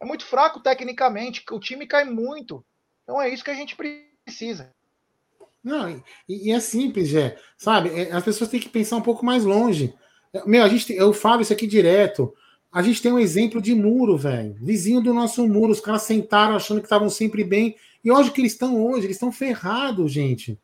[0.00, 2.64] é muito fraco tecnicamente, o time cai muito.
[3.02, 4.72] Então é isso que a gente precisa.
[5.62, 5.90] Não,
[6.28, 7.36] e, e é simples, Jé.
[7.56, 9.94] Sabe, é, as pessoas têm que pensar um pouco mais longe.
[10.46, 12.32] Meu, a gente, eu falo isso aqui direto.
[12.72, 14.56] A gente tem um exemplo de muro, velho.
[14.60, 15.72] Vizinho do nosso muro.
[15.72, 17.76] Os caras sentaram achando que estavam sempre bem.
[18.04, 20.58] E hoje que eles estão hoje, eles estão ferrados, gente.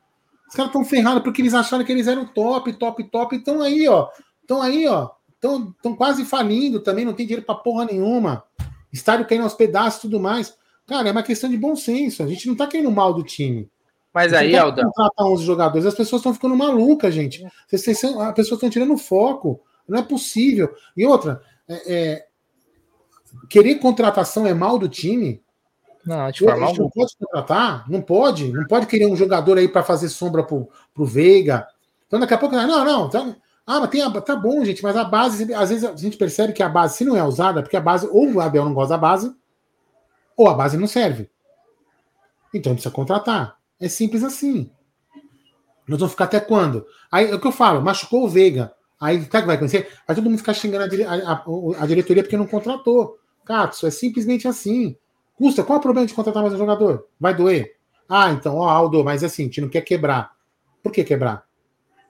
[0.48, 3.36] Os caras estão ferrados porque eles acharam que eles eram top, top, top.
[3.36, 4.08] Então aí, ó.
[4.42, 5.10] Estão aí, ó
[5.46, 8.42] estão quase falindo também, não tem dinheiro para porra nenhuma.
[8.92, 10.56] Estádio caindo aos pedaços e tudo mais.
[10.86, 12.22] Cara, é uma questão de bom senso.
[12.22, 13.68] A gente não tá querendo mal do time.
[14.12, 14.84] Mas aí, tá Aldão.
[14.84, 17.44] Contratar 11 jogadores, as pessoas estão ficando malucas, gente.
[17.70, 19.60] Vocês, as pessoas estão tirando foco.
[19.86, 20.74] Não é possível.
[20.96, 22.26] E outra, é, é,
[23.48, 25.42] querer contratação é mal do time?
[26.04, 29.82] Não, de forma não pode contratar, não pode, não pode querer um jogador aí para
[29.82, 31.66] fazer sombra pro, pro Veiga.
[32.06, 33.36] Então daqui a pouco, não, não, então,
[33.66, 36.52] ah, mas tem a, tá bom, gente, mas a base, às vezes a gente percebe
[36.52, 38.94] que a base, se não é usada, porque a base, ou o Abel não gosta
[38.94, 39.34] da base,
[40.36, 41.28] ou a base não serve.
[42.54, 43.56] Então precisa contratar.
[43.80, 44.70] É simples assim.
[45.88, 46.86] Nós vamos ficar até quando?
[47.10, 48.72] Aí é o que eu falo, machucou o Veiga.
[49.00, 49.88] Aí, sabe que vai acontecer?
[50.06, 53.18] Vai todo mundo ficar xingando a, a, a diretoria porque não contratou.
[53.44, 54.96] Katsu, é simplesmente assim.
[55.34, 57.06] Custa, qual é o problema de contratar mais um jogador?
[57.20, 57.76] Vai doer?
[58.08, 60.32] Ah, então, ó, Aldo, mas assim, a gente não quer quebrar.
[60.82, 61.44] Por que quebrar?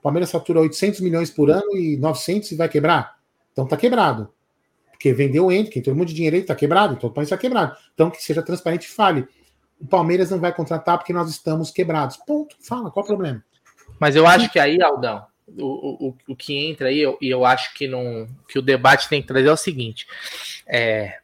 [0.01, 3.17] Palmeiras fatura 800 milhões por ano e 900 e vai quebrar?
[3.51, 4.31] Então tá quebrado.
[4.91, 7.27] Porque vendeu o quem tem um monte de dinheiro aí tá quebrado, então o país
[7.27, 7.75] está quebrado.
[7.93, 9.27] Então que seja transparente e fale.
[9.79, 12.17] O Palmeiras não vai contratar porque nós estamos quebrados.
[12.17, 12.55] Ponto.
[12.61, 13.43] Fala, qual o problema?
[13.99, 17.73] Mas eu acho que aí, Aldão, o, o, o que entra aí, e eu, acho
[17.73, 20.07] que, não, que o debate tem que trazer é o seguinte:
[20.65, 21.19] é,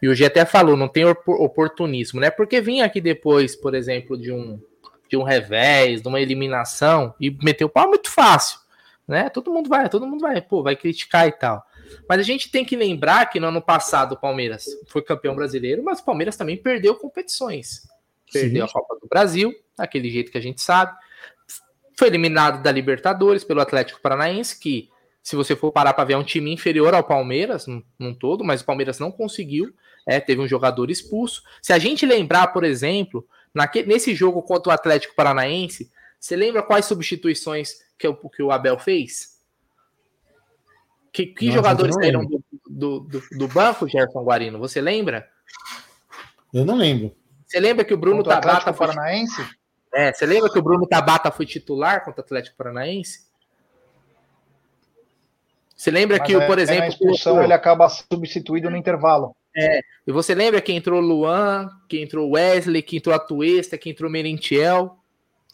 [0.00, 2.30] e o G até falou, não tem oportunismo, né?
[2.30, 4.60] Porque vim aqui depois, por exemplo, de um
[5.08, 8.58] de um revés, de uma eliminação, e meter o pau é muito fácil,
[9.06, 9.30] né?
[9.30, 11.64] Todo mundo vai, todo mundo vai, pô, vai criticar e tal.
[12.06, 15.82] Mas a gente tem que lembrar que no ano passado o Palmeiras foi campeão brasileiro,
[15.82, 17.88] mas o Palmeiras também perdeu competições.
[18.30, 18.70] Perdeu Sim.
[18.70, 20.94] a Copa do Brasil, daquele jeito que a gente sabe.
[21.98, 24.88] Foi eliminado da Libertadores pelo Atlético Paranaense, que
[25.20, 28.44] se você for parar para ver, é um time inferior ao Palmeiras, num, num todo,
[28.44, 29.74] mas o Palmeiras não conseguiu.
[30.06, 31.42] É, teve um jogador expulso.
[31.60, 35.90] Se a gente lembrar, por exemplo, naque, nesse jogo contra o Atlético Paranaense,
[36.20, 39.36] você lembra quais substituições que o, que o Abel fez?
[41.12, 44.60] Que, que Nossa, jogadores saíram do, do, do, do, banco, Gerson Guarino?
[44.60, 45.28] Você lembra?
[46.54, 47.12] Eu não lembro.
[47.44, 48.86] Você lembra que o Bruno Tabata foi.
[48.86, 49.57] Paranaense?
[49.92, 53.28] É, você lembra que o Bruno Tabata foi titular contra o Atlético Paranaense?
[55.74, 56.80] Você lembra Mas que, é, por exemplo.
[56.80, 59.34] Na expulsão, ele acaba substituído no intervalo.
[59.56, 64.10] É, e você lembra que entrou Luan, que entrou Wesley, que entrou Atuesta, que entrou
[64.10, 64.96] Merentiel.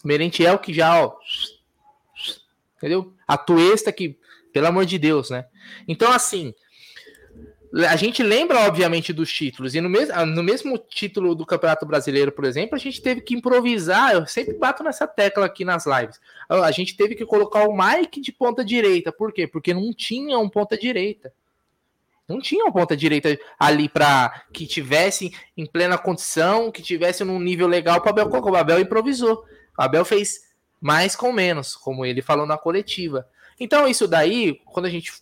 [0.04, 1.14] Merentiel que já, ó.
[2.76, 3.12] Entendeu?
[3.26, 4.18] Atuesta que,
[4.52, 5.46] pelo amor de Deus, né?
[5.88, 6.54] Então, assim,
[7.88, 12.30] a gente lembra, obviamente, dos títulos, e no, mes no mesmo título do Campeonato Brasileiro,
[12.30, 14.12] por exemplo, a gente teve que improvisar.
[14.12, 16.20] Eu sempre bato nessa tecla aqui nas lives.
[16.48, 19.10] A gente teve que colocar o Mike de ponta direita.
[19.10, 19.46] Por quê?
[19.46, 21.32] Porque não tinha um ponta direita.
[22.28, 27.40] Não tinha um ponta direita ali para que tivesse em plena condição, que tivesse num
[27.40, 29.44] nível legal para Abel O Abel improvisou.
[29.76, 30.42] O Abel fez
[30.80, 33.26] mais com menos, como ele falou na coletiva.
[33.58, 35.12] Então, isso daí, quando a gente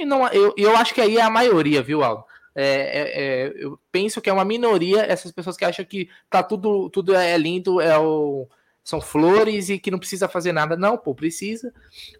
[0.00, 2.24] não, eu, eu acho que aí é a maioria, viu, Aldo?
[2.54, 6.40] É, é, é, eu penso que é uma minoria essas pessoas que acham que tá
[6.40, 8.48] tudo, tudo é lindo, é o,
[8.84, 10.76] são flores e que não precisa fazer nada.
[10.76, 11.72] Não, pô, precisa.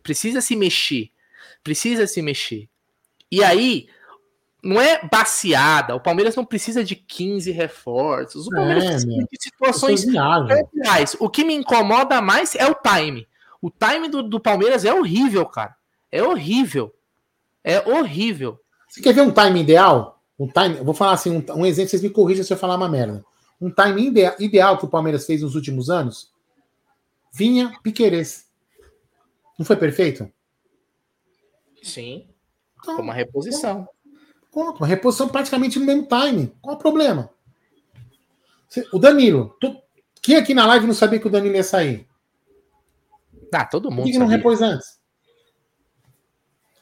[0.02, 1.10] Precisa se mexer.
[1.62, 2.68] Precisa se mexer.
[3.30, 3.86] E aí,
[4.62, 5.94] não é baseada.
[5.94, 8.46] O Palmeiras não precisa de 15 reforços.
[8.46, 9.26] O Palmeiras é, precisa meu.
[9.30, 11.16] de situações reais.
[11.20, 13.28] O que me incomoda mais é o time.
[13.60, 15.76] O time do, do Palmeiras é horrível, cara.
[16.10, 16.94] É horrível.
[17.64, 18.60] É horrível.
[18.88, 20.22] Você quer ver um time ideal?
[20.38, 22.88] Um time, vou falar assim, um, um exemplo, vocês me corrijam se eu falar uma
[22.88, 23.24] merda.
[23.60, 26.32] Um time ideal, ideal que o Palmeiras fez nos últimos anos?
[27.32, 28.46] Vinha Piqueires.
[29.58, 30.30] Não foi perfeito?
[31.82, 32.28] Sim.
[32.78, 33.88] Então, uma reposição.
[34.50, 36.52] Com uma reposição praticamente no mesmo time.
[36.60, 37.30] Qual o problema?
[38.92, 39.56] O Danilo.
[39.60, 39.76] Tu,
[40.20, 42.08] quem aqui na live não sabia que o Danilo ia sair?
[43.52, 44.04] Ah, todo mundo.
[44.04, 44.98] Por que, não repôs antes?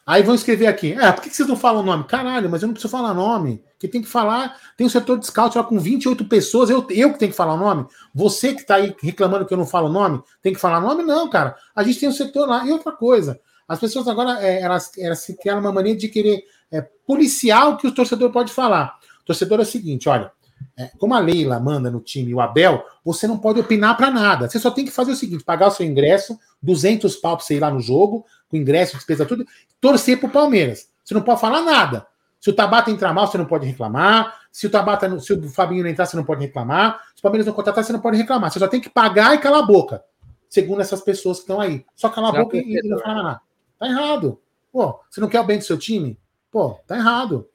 [0.05, 0.93] Aí vão escrever aqui.
[0.93, 2.05] É, por que vocês não falam nome?
[2.05, 3.63] Caralho, mas eu não preciso falar nome.
[3.79, 4.57] Que tem que falar.
[4.77, 6.71] Tem o setor de scout lá com 28 pessoas.
[6.71, 7.87] Eu, eu que tenho que falar o nome.
[8.13, 11.05] Você que está aí reclamando que eu não falo nome, tem que falar nome?
[11.05, 11.57] Não, cara.
[11.75, 12.67] A gente tem um setor lá.
[12.67, 13.41] E outra coisa.
[13.69, 17.77] As pessoas agora é, elas, elas se criaram uma maneira de querer é, policiar o
[17.77, 18.99] que o torcedor pode falar.
[19.23, 20.33] O torcedor é o seguinte: olha,
[20.77, 24.11] é, como a Leila manda no time e o Abel, você não pode opinar para
[24.11, 24.49] nada.
[24.49, 27.57] Você só tem que fazer o seguinte: pagar o seu ingresso, 200 pau para você
[27.57, 29.47] ir lá no jogo, com ingresso, despesa, tudo,
[29.81, 30.89] torcer pro Palmeiras.
[31.05, 32.07] Você não pode falar nada.
[32.41, 34.41] Se o Tabata entrar mal, você não pode reclamar.
[34.51, 37.01] Se o Tabata, se o Fabinho não entrar, você não pode reclamar.
[37.15, 38.51] Se o Palmeiras não contratar, você não pode reclamar.
[38.51, 40.03] Você só tem que pagar e calar a boca.
[40.49, 41.87] Segundo essas pessoas que estão aí.
[41.95, 43.41] Só calar a boca e, e não falar nada.
[43.79, 44.41] Tá errado.
[44.73, 46.19] Pô, você não quer o bem do seu time?
[46.51, 47.49] Pô, tá errado.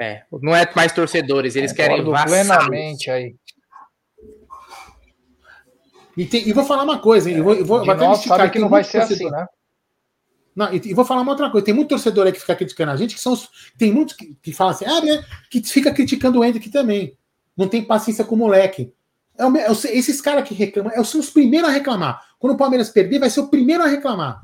[0.00, 3.34] É, não é mais torcedores, eles querem plenamente aí.
[6.16, 7.36] E, tem, e, vou falar uma coisa, hein?
[7.36, 9.32] Eu vou, eu vou, vou sabe que não vai ser torcedor.
[9.32, 9.46] assim, né?
[10.54, 11.64] Não, e, e, vou falar uma outra coisa.
[11.64, 14.36] Tem muito torcedor aí que fica criticando a gente, que são os, tem muitos que,
[14.42, 17.16] que falam assim, ah, né, que fica criticando o Hendrick também.
[17.56, 18.92] Não tem paciência com o moleque.
[19.38, 22.20] É, o, é o, esses caras que reclamam, é, são os primeiros a reclamar.
[22.40, 24.42] Quando o Palmeiras perder, vai ser o primeiro a reclamar.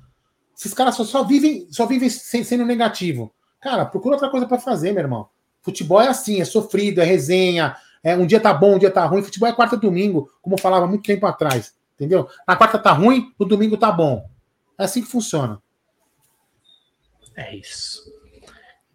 [0.57, 3.35] Esses caras só, só vivem, só vivem sendo negativo.
[3.61, 5.29] Cara, procura outra coisa para fazer, meu irmão.
[5.65, 9.07] Futebol é assim, é sofrido, é resenha, é, um dia tá bom, um dia tá
[9.07, 9.23] ruim.
[9.23, 11.75] Futebol é quarta domingo, como eu falava muito tempo atrás.
[11.95, 12.29] Entendeu?
[12.47, 14.29] Na quarta tá ruim, no domingo tá bom.
[14.79, 15.62] É assim que funciona.
[17.35, 18.03] É isso.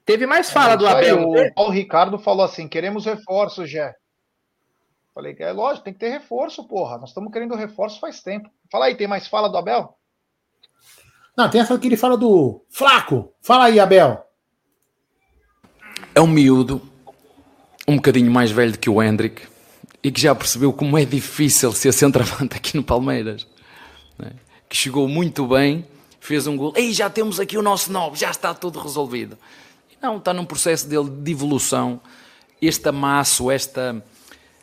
[0.06, 1.28] Teve mais fala é, do Abel.
[1.28, 3.96] o, o Ricardo falou assim: queremos reforço, Jé.
[5.14, 6.98] Falei que é lógico, tem que ter reforço, porra.
[7.00, 8.50] Nós estamos querendo reforço faz tempo.
[8.72, 9.98] Fala aí, tem mais fala do Abel?
[11.36, 13.34] Não, tem essa que ele fala do Flaco.
[13.42, 14.29] Fala aí, Abel.
[16.20, 16.82] É um miúdo
[17.88, 19.44] um bocadinho mais velho que o Hendrick
[20.04, 23.48] e que já percebeu como é difícil ser centroavante aqui no Palmeiras.
[24.22, 24.34] É?
[24.68, 25.86] Que chegou muito bem,
[26.20, 29.38] fez um gol, e já temos aqui o nosso novo, já está tudo resolvido.
[30.02, 32.02] Não, está num processo dele de evolução.
[32.62, 34.04] Este amasso, esta,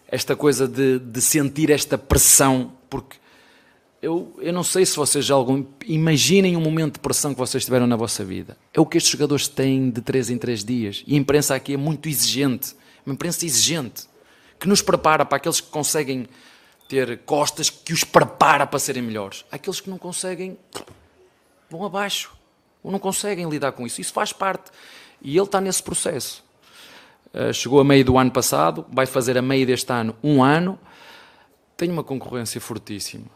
[0.08, 3.16] esta coisa de, de sentir esta pressão, porque
[4.06, 5.64] eu, eu não sei se vocês já algum.
[5.84, 8.56] Imaginem um momento de pressão que vocês tiveram na vossa vida.
[8.72, 11.04] É o que estes jogadores têm de 3 em 3 dias.
[11.06, 12.74] E a imprensa aqui é muito exigente
[13.06, 14.08] uma imprensa exigente,
[14.58, 16.26] que nos prepara para aqueles que conseguem
[16.88, 19.44] ter costas, que os prepara para serem melhores.
[19.50, 20.58] Aqueles que não conseguem,
[21.70, 22.32] vão abaixo,
[22.82, 24.00] ou não conseguem lidar com isso.
[24.00, 24.72] Isso faz parte.
[25.22, 26.44] E ele está nesse processo.
[27.32, 30.78] Uh, chegou a meio do ano passado, vai fazer a meio deste ano um ano.
[31.76, 33.26] Tem uma concorrência fortíssima.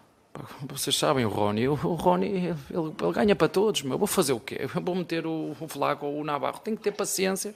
[0.62, 3.98] Vocês sabem, o Rony, o, Rony ele, ele, ganha para todos, meu.
[3.98, 4.68] vou fazer o quê?
[4.74, 7.54] Eu vou meter o, o Flaco ou o Navarro, tenho que ter paciência.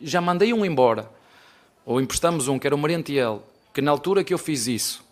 [0.00, 1.10] Já mandei um embora,
[1.84, 5.04] ou emprestamos um, que era o Mariantiel, que na altura que eu fiz isso,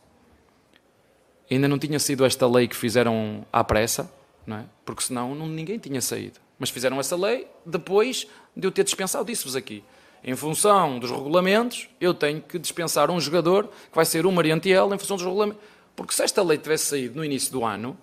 [1.50, 4.10] ainda não tinha sido esta lei que fizeram à pressa,
[4.46, 4.64] não é?
[4.84, 6.40] porque senão não, ninguém tinha saído.
[6.58, 9.82] Mas fizeram essa lei depois de eu ter dispensado, disse-vos aqui.
[10.22, 14.94] Em função dos regulamentos, eu tenho que dispensar um jogador que vai ser o Mariantiel
[14.94, 15.62] em função dos regulamentos.
[15.96, 17.96] Porque se esta lei tivesse saído no início do ano,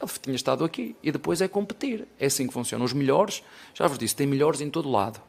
[0.00, 0.94] ele tinha estado aqui.
[1.02, 2.06] E depois é competir.
[2.18, 2.84] É assim que funciona.
[2.84, 3.42] Os melhores,
[3.74, 5.20] já vos disse, tem melhores em todo lado.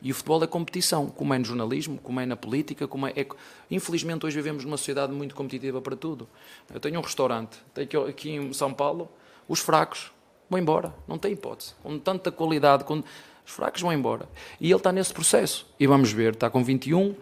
[0.00, 3.12] E o futebol é competição, como é no jornalismo, como é na política, como é,
[3.14, 3.26] é...
[3.70, 6.28] Infelizmente hoje vivemos numa sociedade muito competitiva para tudo.
[6.74, 9.08] Eu tenho um restaurante, tenho aqui em São Paulo,
[9.48, 10.10] os fracos
[10.50, 11.74] vão embora, não tem hipótese.
[11.84, 12.98] Com tanta qualidade, com...
[12.98, 14.28] os fracos vão embora.
[14.60, 15.68] E ele está nesse processo.
[15.78, 17.14] E vamos ver, está com 21,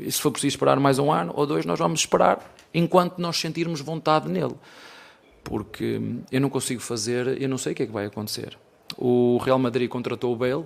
[0.00, 3.36] e se for preciso esperar mais um ano ou dois, nós vamos esperar enquanto nós
[3.36, 4.54] sentirmos vontade nele.
[5.44, 6.00] Porque
[6.30, 8.56] eu não consigo fazer, eu não sei o que é que vai acontecer.
[8.96, 10.64] O Real Madrid contratou o Bale,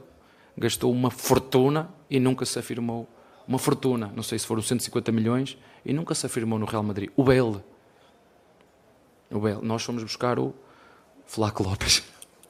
[0.57, 3.09] gastou uma fortuna e nunca se afirmou.
[3.47, 7.11] Uma fortuna, não sei se foram 150 milhões, e nunca se afirmou no Real Madrid.
[7.17, 7.63] O Bale.
[9.31, 9.61] O Bale.
[9.63, 10.53] Nós fomos buscar o
[11.27, 12.03] Flaco Lopes.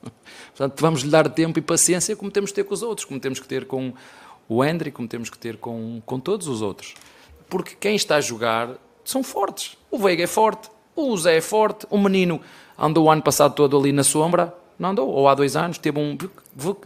[0.57, 3.21] Portanto, vamos lhe dar tempo e paciência como temos que ter com os outros, como
[3.21, 3.93] temos que ter com
[4.49, 6.95] o Hendry, como temos que ter com, com todos os outros.
[7.49, 9.77] Porque quem está a jogar são fortes.
[9.91, 12.41] O Veiga é forte, o Zé é forte, o menino
[12.79, 15.99] andou o ano passado todo ali na sombra, não andou, ou há dois anos, teve
[15.99, 16.19] um.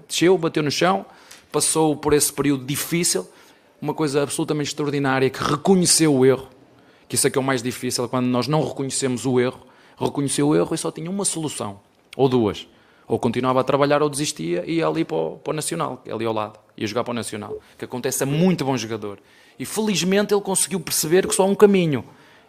[0.06, 1.04] desceu, bateu no chão,
[1.50, 3.26] passou por esse período difícil,
[3.80, 6.48] uma coisa absolutamente extraordinária, que reconheceu o erro,
[7.08, 9.60] que isso é que é o mais difícil, quando nós não reconhecemos o erro,
[9.98, 11.80] reconheceu o erro e só tinha uma solução,
[12.16, 12.68] ou duas.
[13.08, 16.24] Ou continuava a trabalhar ou desistia e ia ali para o, para o Nacional, ali
[16.24, 19.18] ao lado, ia jogar para o Nacional, que acontece a muito bom jogador.
[19.60, 22.02] E felizmente ele conseguiu perceber que só há um caminho.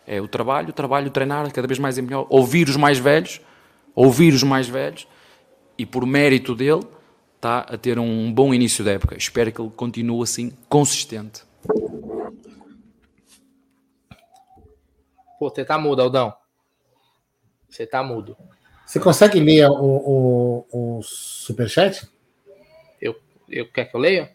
[0.08, 2.26] É o trabalho, o trabalho, o treinar, cada vez mais é melhor.
[2.30, 3.42] Ouvir os mais velhos,
[3.94, 5.06] ouvir os mais velhos,
[5.78, 6.88] e por mérito dele,
[7.36, 9.18] está a ter um bom início da época.
[9.18, 11.44] Espero que ele continue assim, consistente.
[15.38, 16.34] Pô, você tá mudo, Aldão.
[17.70, 18.38] Você tá mudo.
[18.86, 22.10] Você consegue ler o, o, o superchat?
[23.02, 24.32] Eu, eu quer que eu leia?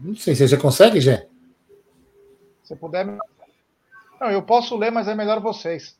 [0.00, 1.26] Não sei se você consegue, Gé.
[2.62, 3.06] Se puder.
[4.20, 5.96] Não, eu posso ler, mas é melhor vocês.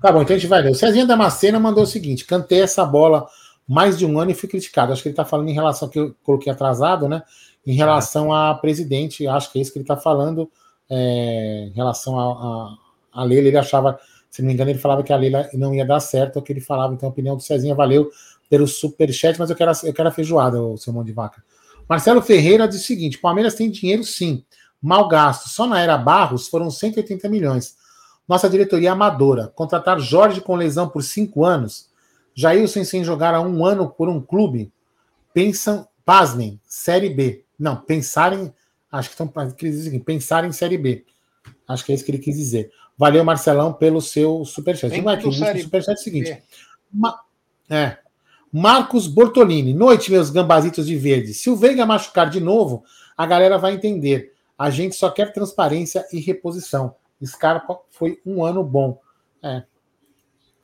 [0.00, 0.70] Tá bom, então a gente vai ler.
[0.70, 3.26] O Cezinha Damascena mandou o seguinte: cantei essa bola
[3.66, 4.92] mais de um ano e fui criticado.
[4.92, 7.22] Acho que ele está falando em relação que eu coloquei atrasado, né?
[7.66, 10.50] Em relação a presidente, acho que é isso que ele está falando.
[10.88, 12.76] É, em relação a,
[13.12, 13.98] a, a Leila, ele achava,
[14.30, 16.42] se não me engano, ele falava que a Leila não ia dar certo, é o
[16.42, 16.94] que ele falava.
[16.94, 18.10] Então, a opinião do Cezinha valeu
[18.48, 21.42] pelo superchat, mas eu quero, eu quero a feijoada, o seu mão de vaca.
[21.88, 24.44] Marcelo Ferreira diz o seguinte: Palmeiras tem dinheiro sim,
[24.80, 25.48] mal gasto.
[25.48, 27.76] Só na era Barros foram 180 milhões.
[28.28, 29.48] Nossa diretoria é amadora.
[29.48, 31.88] Contratar Jorge com lesão por cinco anos.
[32.34, 34.72] Jailson sem jogar há um ano por um clube.
[35.32, 37.44] Pensam, pasmem, Série B.
[37.58, 38.52] Não, pensarem.
[38.90, 41.04] Acho que estão aqui, pensar em Série B.
[41.68, 42.70] Acho que é isso que ele quis dizer.
[42.98, 44.90] Valeu, Marcelão, pelo seu superchat.
[44.90, 46.42] Vamos aqui, o superchat é o seguinte.
[46.92, 47.20] Ma,
[47.68, 47.98] é,
[48.52, 49.74] Marcos Bortolini.
[49.74, 51.34] Noite, meus gambazitos de verde.
[51.34, 52.84] Se o Veiga machucar de novo,
[53.16, 54.34] a galera vai entender.
[54.58, 56.94] A gente só quer transparência e reposição.
[57.24, 59.00] Scarpa foi um ano bom.
[59.42, 59.64] É.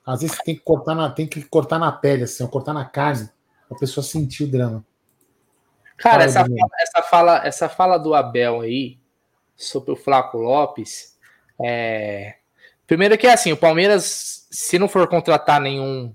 [0.05, 3.29] Às vezes tem que cortar na, tem que cortar na pele, assim, cortar na carne,
[3.71, 4.85] a pessoa sentir o drama.
[5.97, 8.99] Cara, essa fala, essa fala, essa fala do Abel aí
[9.55, 11.17] sobre o Flaco Lopes.
[11.63, 12.35] É...
[12.87, 16.15] Primeiro que é assim, o Palmeiras, se não for contratar nenhum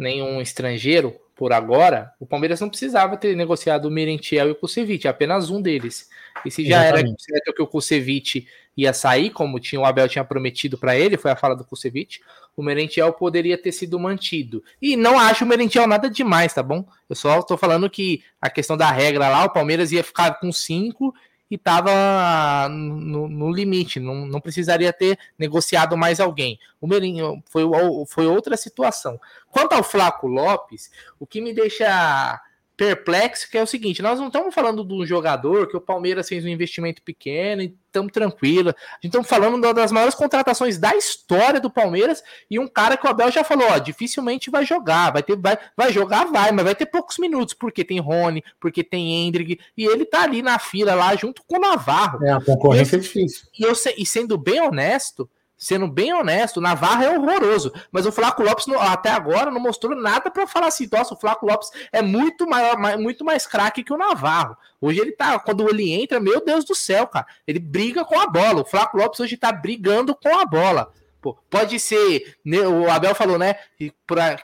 [0.00, 5.08] nenhum estrangeiro por agora, o Palmeiras não precisava ter negociado o Merentiel e o Kusevich,
[5.08, 6.08] apenas um deles.
[6.44, 7.08] E se já Exatamente.
[7.08, 8.46] era certo que o Kusevich
[8.76, 12.20] ia sair, como tinha o Abel tinha prometido para ele, foi a fala do Kusevich,
[12.54, 14.62] o Merentiel poderia ter sido mantido.
[14.82, 16.86] E não acho o Merentiel nada demais, tá bom?
[17.08, 20.52] Eu só estou falando que a questão da regra lá, o Palmeiras ia ficar com
[20.52, 21.14] cinco
[21.50, 26.58] e estava no, no, limite, não, não precisaria ter negociado mais alguém.
[26.80, 27.64] O Meirinho foi,
[28.06, 29.20] foi outra situação.
[29.50, 32.40] Quanto ao Flaco Lopes, o que me deixa
[32.80, 36.26] perplexo que é o seguinte: nós não estamos falando de um jogador que o Palmeiras
[36.26, 38.70] fez um investimento pequeno e estamos tranquilo.
[38.70, 43.06] A gente estamos falando das maiores contratações da história do Palmeiras e um cara que
[43.06, 46.64] o Abel já falou: ó, dificilmente vai jogar, vai ter, vai, vai jogar, vai, mas
[46.64, 50.58] vai ter poucos minutos, porque tem Rony, porque tem Hendrick, e ele tá ali na
[50.58, 52.24] fila lá junto com o Navarro.
[52.24, 53.46] É, a concorrência é difícil.
[53.58, 55.28] E, eu, e sendo bem honesto,
[55.60, 59.94] sendo bem honesto, o Navarro é horroroso, mas o Flaco Lopes até agora não mostrou
[59.94, 63.92] nada para falar assim, nossa, o Flaco Lopes é muito maior, muito mais craque que
[63.92, 64.56] o Navarro.
[64.80, 68.26] Hoje ele tá, quando ele entra, meu Deus do céu, cara, ele briga com a
[68.26, 68.62] bola.
[68.62, 70.90] O Flaco Lopes hoje tá brigando com a bola.
[71.20, 72.38] Pô, pode ser.
[72.42, 73.56] Né, o Abel falou, né?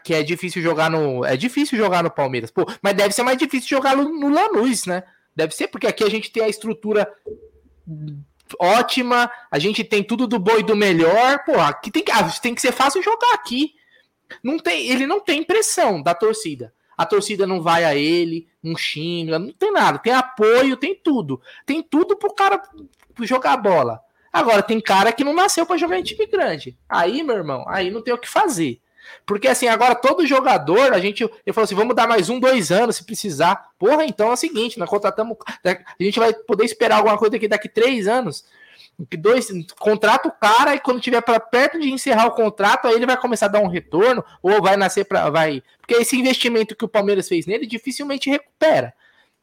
[0.05, 1.25] Que é difícil jogar no.
[1.25, 2.51] É difícil jogar no Palmeiras.
[2.51, 5.03] Pô, mas deve ser mais difícil jogar no Lanús, né?
[5.35, 7.11] Deve ser, porque aqui a gente tem a estrutura
[8.61, 11.45] ótima, a gente tem tudo do bom e do melhor.
[11.45, 13.75] Pô, aqui tem que, ah, tem que ser fácil jogar aqui.
[14.43, 16.73] Não tem, ele não tem pressão da torcida.
[16.97, 19.99] A torcida não vai a ele, não xinga, não tem nada.
[19.99, 21.41] Tem apoio, tem tudo.
[21.67, 22.63] Tem tudo pro cara
[23.23, 24.01] jogar bola.
[24.33, 26.79] Agora, tem cara que não nasceu para jogar em time grande.
[26.89, 28.81] Aí, meu irmão, aí não tem o que fazer.
[29.25, 31.23] Porque assim, agora todo jogador, a gente.
[31.23, 33.71] Ele falou assim: vamos dar mais um, dois anos se precisar.
[33.79, 35.37] Porra, então é o seguinte: nós contratamos.
[35.65, 38.45] A gente vai poder esperar alguma coisa daqui, daqui três anos.
[38.99, 39.49] Dois,
[39.79, 43.17] contrata o cara e quando tiver para perto de encerrar o contrato, aí ele vai
[43.17, 46.89] começar a dar um retorno ou vai nascer para vai, porque esse investimento que o
[46.89, 48.95] Palmeiras fez nele dificilmente recupera.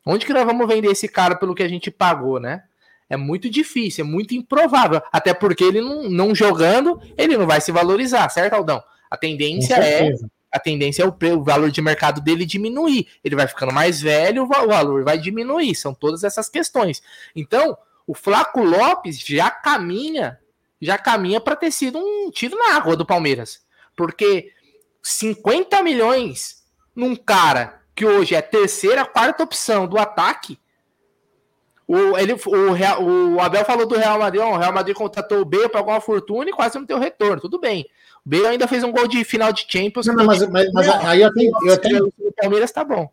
[0.03, 2.63] Onde que nós vamos vender esse cara pelo que a gente pagou, né?
[3.07, 5.01] É muito difícil, é muito improvável.
[5.11, 8.83] Até porque ele não, não jogando, ele não vai se valorizar, certo, Aldão?
[9.13, 10.11] A tendência é
[10.51, 13.07] a tendência é o, o, valor de mercado dele diminuir.
[13.23, 15.75] Ele vai ficando mais velho, o valor vai diminuir.
[15.75, 17.01] São todas essas questões.
[17.35, 20.39] Então, o Flaco Lopes já caminha,
[20.81, 23.61] já caminha para ter sido um tiro na água do Palmeiras.
[23.95, 24.51] Porque
[25.03, 26.63] 50 milhões
[26.95, 30.59] num cara que hoje é terceira, quarta opção do ataque,
[31.87, 35.69] o, ele, o, o Abel falou do Real Madrid, o Real Madrid contratou o Bale,
[35.69, 37.41] pagou uma fortuna e quase não deu retorno.
[37.41, 37.85] Tudo bem.
[38.25, 40.07] O Bale ainda fez um gol de final de Champions.
[40.07, 42.13] Não, não mas, mas, mas, aí eu tenho, eu tenho...
[42.19, 43.09] O Palmeiras tá bom.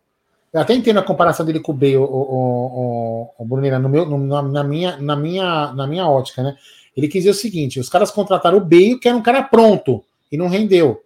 [0.53, 4.05] Eu até entendo a comparação dele com o Bale, o, o, o, Brunina, no meu,
[4.05, 6.57] no, na, minha, na, minha, na minha ótica, né?
[6.97, 10.05] Ele quis dizer o seguinte: os caras contrataram o Bale, que era um cara pronto,
[10.31, 11.05] e não rendeu.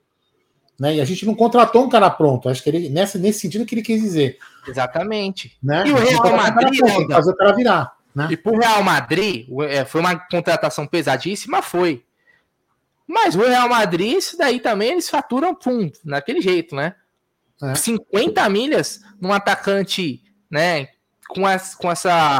[0.80, 0.96] Né?
[0.96, 2.48] E a gente não contratou um cara pronto.
[2.48, 4.38] Acho que ele, nessa, nesse sentido que ele quis dizer.
[4.66, 5.56] Exatamente.
[5.62, 5.84] Né?
[5.86, 6.78] E o Real Madrid.
[6.78, 7.92] Pronto, fazer o cara virar.
[8.14, 8.28] Né?
[8.30, 12.03] E pro Real Madrid, é, foi uma contratação pesadíssima, foi.
[13.06, 16.94] Mas o Real Madrid, isso daí também eles faturam pum, naquele jeito, né?
[17.62, 17.74] É.
[17.74, 20.88] 50 milhas num atacante, né?
[21.28, 22.38] Com, as, com essa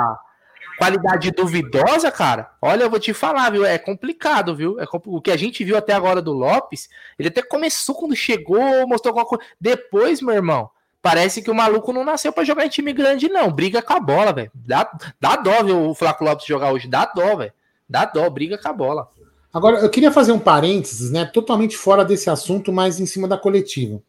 [0.78, 2.50] qualidade duvidosa, cara.
[2.60, 3.64] Olha, eu vou te falar, viu?
[3.64, 4.80] É complicado, viu?
[4.80, 5.14] É compl...
[5.14, 6.88] O que a gente viu até agora do Lopes,
[7.18, 9.44] ele até começou quando chegou, mostrou alguma coisa.
[9.60, 13.50] Depois, meu irmão, parece que o maluco não nasceu para jogar em time grande, não.
[13.50, 14.50] Briga com a bola, velho.
[14.54, 14.90] Dá,
[15.20, 16.88] dá dó ver o Flaco Lopes jogar hoje.
[16.88, 17.52] Dá dó, velho.
[17.88, 19.08] Dá dó, briga com a bola.
[19.55, 21.24] Agora, eu queria fazer um parênteses, né?
[21.24, 24.02] Totalmente fora desse assunto, mas em cima da coletiva.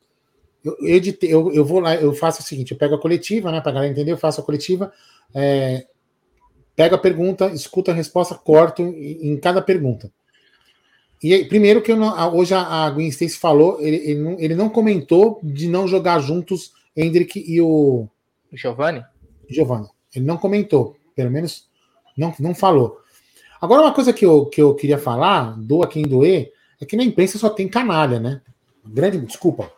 [0.64, 3.62] Eu, editei, eu, eu vou lá, eu faço o seguinte: eu pego a coletiva, né?
[3.62, 4.91] Pra galera entender, eu faço a coletiva,
[5.36, 5.86] é,
[6.76, 10.12] pego a pergunta, escuto a resposta, corto em, em cada pergunta.
[11.22, 15.39] E primeiro que não, hoje a, Gwen Stacy falou, ele, ele, não, ele, não, comentou
[15.43, 18.08] de não jogar juntos Hendrick e o.
[18.52, 19.06] Giovanni?
[19.48, 19.88] Giovanni.
[20.16, 21.70] Ele não comentou, pelo menos
[22.18, 23.05] não, não falou.
[23.66, 27.03] Agora, uma coisa que eu, que eu queria falar, doa quem doer, é que na
[27.03, 28.39] imprensa só tem canalha, né?
[28.86, 29.72] Grande, desculpa,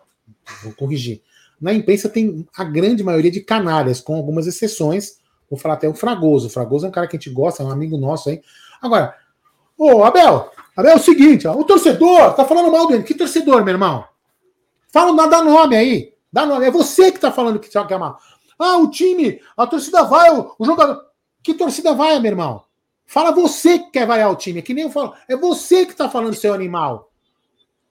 [0.61, 1.21] vou corrigir.
[1.59, 5.19] Na imprensa tem a grande maioria de canalhas, com algumas exceções.
[5.49, 6.47] Vou falar até o Fragoso.
[6.47, 8.41] O Fragoso é um cara que a gente gosta, é um amigo nosso aí.
[8.81, 9.15] Agora,
[9.77, 13.03] ô Abel, Abel é o seguinte, ó, o torcedor tá falando mal dele.
[13.03, 14.03] Que torcedor, meu irmão?
[14.91, 16.13] Fala, dá nome aí.
[16.29, 16.65] Dá nome.
[16.65, 18.19] É você que tá falando que é mal.
[18.59, 21.05] Ah, o time, a torcida vai, o, o jogador.
[21.41, 22.66] Que torcida vai, meu irmão?
[23.07, 25.13] Fala você que quer vaiar o time, é que nem eu falo.
[25.29, 27.09] É você que tá falando, seu animal.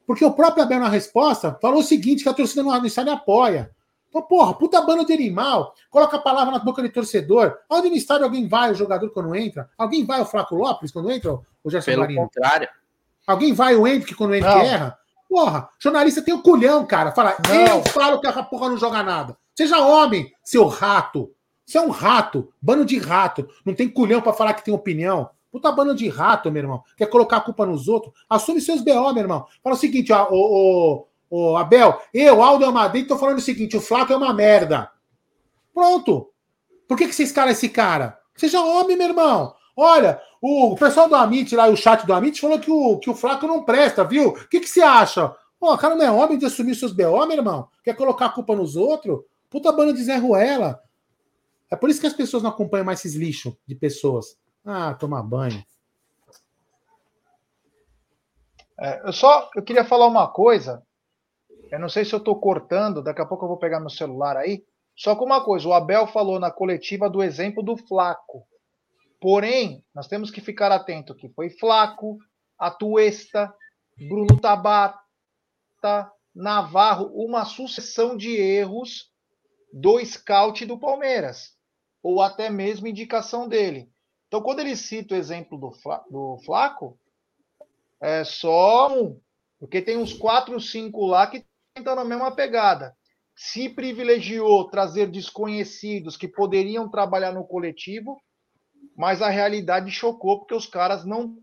[0.07, 3.71] Porque o próprio Abel, na resposta, falou o seguinte: que a torcida no estádio apoia.
[4.09, 7.57] Então, porra, puta bando de animal, coloca a palavra na boca de torcedor.
[7.69, 9.69] Onde no estádio alguém vai, o jogador, quando entra?
[9.77, 12.23] Alguém vai o Flaco Lopes quando entra, o Gerson Pelo Marino?
[12.23, 12.69] contrário.
[13.27, 14.97] Alguém vai o Henrique quando o Henrique erra?
[15.29, 17.11] Porra, jornalista tem o culhão, cara.
[17.11, 17.79] Fala, não.
[17.79, 19.37] eu falo que a porra não joga nada.
[19.55, 21.31] Seja homem, seu rato.
[21.67, 23.49] Você é um rato, bando de rato.
[23.65, 25.29] Não tem culhão para falar que tem opinião.
[25.51, 26.83] Puta bando de rato, meu irmão.
[26.97, 28.15] Quer colocar a culpa nos outros?
[28.31, 29.47] Assume seus BO, meu irmão.
[29.63, 33.81] Fala o seguinte, ó, o, o Abel, eu, Aldo Amadei, tô falando o seguinte: o
[33.81, 34.91] Flaco é uma merda.
[35.75, 36.31] Pronto.
[36.87, 38.17] Por que, que vocês calam esse cara?
[38.37, 39.53] Seja homem, meu irmão.
[39.77, 43.15] Olha, o pessoal do Amit lá, o chat do Amit, falou que o, que o
[43.15, 44.29] Flaco não presta, viu?
[44.29, 45.35] O que, que você acha?
[45.59, 47.69] Pô, o cara não é homem de assumir seus BO, meu irmão?
[47.83, 49.21] Quer colocar a culpa nos outros?
[49.51, 50.81] Puta banda de Zé Ruela.
[51.71, 54.39] É por isso que as pessoas não acompanham mais esses lixos de pessoas.
[54.65, 55.65] Ah, tomar banho.
[58.79, 60.83] É, eu só eu queria falar uma coisa.
[61.71, 64.37] Eu não sei se eu estou cortando, daqui a pouco eu vou pegar meu celular
[64.37, 64.65] aí.
[64.95, 68.47] Só que uma coisa, o Abel falou na coletiva do exemplo do Flaco.
[69.21, 72.19] Porém, nós temos que ficar atento que foi Flaco,
[72.59, 73.53] Atuesta,
[74.09, 75.01] Bruno Tabata,
[76.35, 79.11] Navarro, uma sucessão de erros
[79.73, 81.56] do scout do Palmeiras,
[82.07, 83.91] ou até mesmo indicação dele.
[84.29, 85.73] Então, quando ele cita o exemplo do,
[86.09, 86.97] do Flaco,
[88.01, 89.21] é só um.
[89.59, 91.45] Porque tem uns quatro, cinco lá que
[91.77, 92.97] estão na mesma pegada.
[93.35, 98.23] Se privilegiou trazer desconhecidos que poderiam trabalhar no coletivo,
[98.97, 101.37] mas a realidade chocou porque os caras não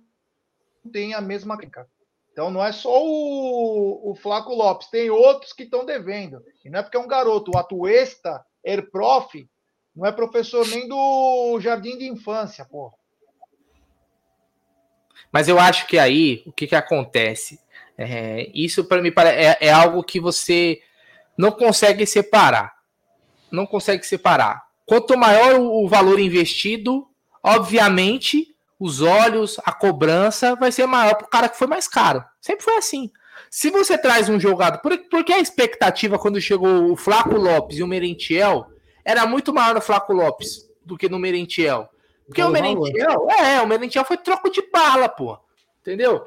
[0.93, 1.89] têm a mesma clínica.
[2.31, 6.41] Então não é só o, o Flaco Lopes, tem outros que estão devendo.
[6.63, 9.45] E não é porque é um garoto, o Atuesta, Erprof,
[9.95, 12.93] não é professor nem do jardim de infância, porra.
[15.31, 17.59] Mas eu acho que aí, o que, que acontece?
[17.97, 20.81] É, isso para mim é, é algo que você
[21.37, 22.73] não consegue separar.
[23.51, 24.63] Não consegue separar.
[24.85, 27.07] Quanto maior o valor investido,
[27.41, 32.23] obviamente, os olhos, a cobrança vai ser maior para o cara que foi mais caro.
[32.41, 33.11] Sempre foi assim.
[33.49, 34.79] Se você traz um jogador.
[34.79, 38.67] Por, porque a expectativa quando chegou o Flaco Lopes e o Merentiel
[39.03, 41.89] era muito maior no Flaco Lopes do que no Merentiel.
[42.25, 45.37] Porque o Merentiel, é, o Merentiel foi troco de bala, pô.
[45.81, 46.25] Entendeu?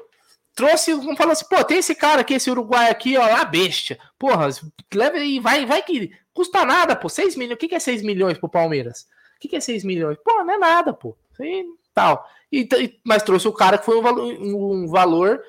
[0.53, 3.97] Trouxe, falou assim, pô, tem esse cara aqui, esse Uruguai aqui, ó, lá bestia.
[4.17, 4.49] Porra,
[4.93, 7.09] leva e vai, vai que custa nada, pô.
[7.09, 7.55] 6 milhões.
[7.55, 9.07] O que, que é 6 milhões pro Palmeiras?
[9.35, 10.17] O que, que é 6 milhões?
[10.23, 11.15] Pô, não é nada, pô.
[11.39, 12.29] Isso tal.
[12.51, 12.67] E,
[13.03, 15.41] mas trouxe o cara que foi um valor, um valor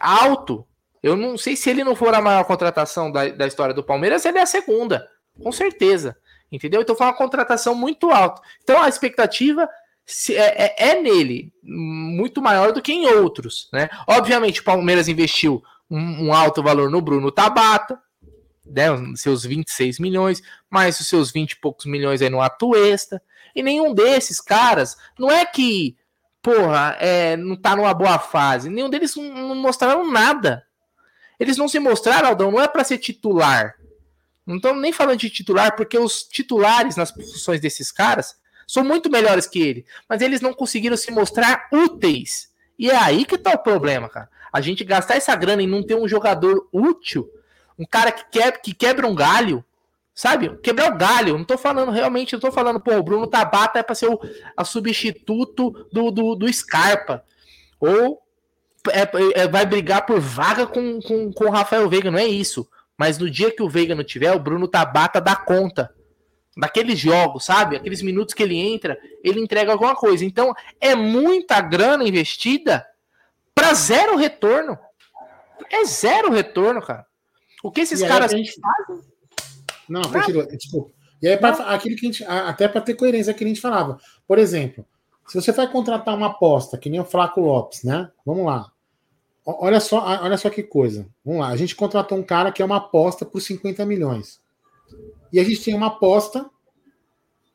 [0.00, 0.64] alto.
[1.02, 4.24] Eu não sei se ele não for a maior contratação da, da história do Palmeiras,
[4.24, 5.08] ele é a segunda,
[5.42, 6.16] com certeza.
[6.50, 6.80] Entendeu?
[6.80, 8.40] Então foi uma contratação muito alta.
[8.62, 9.68] Então a expectativa
[10.30, 13.68] é, é, é, nele muito maior do que em outros.
[13.72, 13.88] Né?
[14.06, 18.00] Obviamente, o Palmeiras investiu um, um alto valor no Bruno Tabata,
[18.64, 18.86] né,
[19.16, 23.22] seus 26 milhões, mais os seus 20 e poucos milhões aí no Atuesta.
[23.54, 25.96] E nenhum desses caras, não é que,
[26.42, 28.70] porra, é, não tá numa boa fase.
[28.70, 30.64] Nenhum deles não, não mostraram nada.
[31.38, 33.77] Eles não se mostraram, Aldão, não é para ser titular.
[34.48, 38.34] Não estamos nem falando de titular, porque os titulares nas posições desses caras
[38.66, 39.84] são muito melhores que ele.
[40.08, 42.48] Mas eles não conseguiram se mostrar úteis.
[42.78, 44.30] E é aí que tá o problema, cara.
[44.50, 47.30] A gente gastar essa grana e não ter um jogador útil,
[47.78, 49.62] um cara que quebra, que quebra um galho,
[50.14, 50.56] sabe?
[50.62, 51.36] Quebrar o galho.
[51.36, 54.18] Não tô falando realmente, não tô falando, pô, o Bruno Tabata é para ser o
[54.56, 57.22] a substituto do, do, do Scarpa.
[57.78, 58.22] Ou
[58.90, 62.66] é, é, vai brigar por vaga com, com, com o Rafael Veiga, não é isso.
[62.98, 65.94] Mas no dia que o Veiga não tiver, o Bruno Tabata dá conta.
[66.56, 67.76] Daqueles jogos, sabe?
[67.76, 70.24] Aqueles minutos que ele entra, ele entrega alguma coisa.
[70.24, 72.84] Então, é muita grana investida
[73.54, 74.76] para zero retorno.
[75.70, 77.06] É zero retorno, cara.
[77.62, 78.58] O que esses caras gente...
[78.60, 79.04] fazem?
[79.88, 80.46] Não, continua.
[80.56, 80.90] Tipo,
[81.22, 83.98] e aí, pra, aquilo que a gente, até para ter coerência que a gente falava.
[84.26, 84.84] Por exemplo,
[85.28, 88.10] se você vai contratar uma aposta, que nem o Flaco Lopes, né?
[88.26, 88.72] Vamos lá.
[89.50, 91.08] Olha só, olha só que coisa.
[91.24, 94.42] Vamos lá, a gente contratou um cara que é uma aposta por 50 milhões.
[95.32, 96.48] E a gente tem uma aposta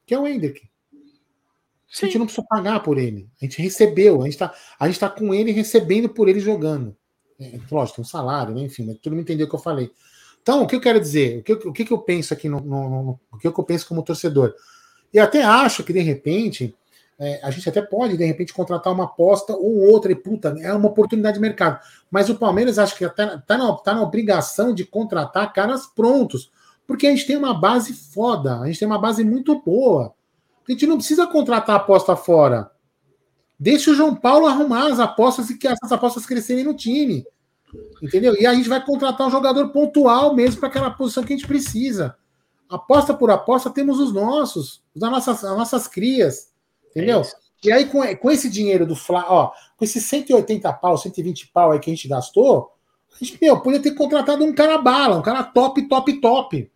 [0.04, 0.68] que é o Hendrick.
[2.02, 3.30] A gente não precisa pagar por ele.
[3.40, 4.50] A gente recebeu, a gente está
[5.00, 6.98] tá com ele recebendo por ele jogando.
[7.40, 8.62] É, lógico, tem um salário, né?
[8.62, 9.92] enfim, mas todo mundo entendeu o que eu falei.
[10.42, 11.40] Então, o que eu quero dizer?
[11.40, 14.02] O que, o que eu penso aqui no, no, no, O que eu penso como
[14.02, 14.56] torcedor?
[15.14, 16.76] E até acho que, de repente,
[17.20, 20.74] é, a gente até pode, de repente, contratar uma aposta ou outra, e puta, é
[20.74, 21.80] uma oportunidade de mercado.
[22.10, 26.52] Mas o Palmeiras acho que está tá na, tá na obrigação de contratar caras prontos,
[26.88, 30.14] porque a gente tem uma base foda, a gente tem uma base muito boa.
[30.68, 32.72] A gente não precisa contratar aposta fora.
[33.60, 37.26] Deixa o João Paulo arrumar as apostas e que essas apostas crescerem no time.
[38.02, 38.36] Entendeu?
[38.40, 41.48] E a gente vai contratar um jogador pontual mesmo para aquela posição que a gente
[41.48, 42.16] precisa.
[42.70, 46.53] Aposta por aposta, temos os nossos, as nossas, as nossas crias.
[46.96, 47.22] Entendeu?
[47.22, 51.48] É e aí, com, com esse dinheiro do Fla, ó, com esses 180 pau, 120
[51.48, 52.72] pau aí que a gente gastou,
[53.14, 56.72] a gente, meu, podia ter contratado um cara bala, um cara top, top, top.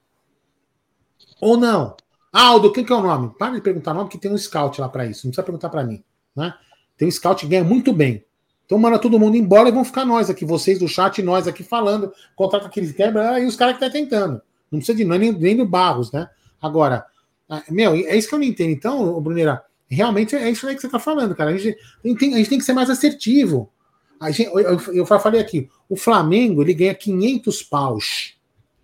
[1.42, 1.96] Ou não?
[2.32, 3.32] Aldo, quem que é o nome?
[3.38, 5.26] Para de perguntar nome, que tem um scout lá para isso.
[5.26, 6.04] Não precisa perguntar para mim.
[6.36, 6.54] Né?
[6.96, 8.24] Tem um scout que ganha muito bem.
[8.66, 11.48] Então manda todo mundo embora e vão ficar nós aqui, vocês do chat e nós
[11.48, 14.42] aqui falando, contrata aqueles quebra e os caras que tá tentando.
[14.70, 16.30] Não precisa de é nem, nem do Barros, né?
[16.62, 17.06] Agora,
[17.50, 18.72] ah, meu, é isso que eu não entendo.
[18.72, 21.52] Então, Bruneira, Realmente é isso aí que você está falando, cara.
[21.52, 21.78] A gente,
[22.18, 23.72] tem, a gente tem que ser mais assertivo.
[24.20, 28.36] A gente, eu, eu, eu falei aqui, o Flamengo ele ganha 500 paus.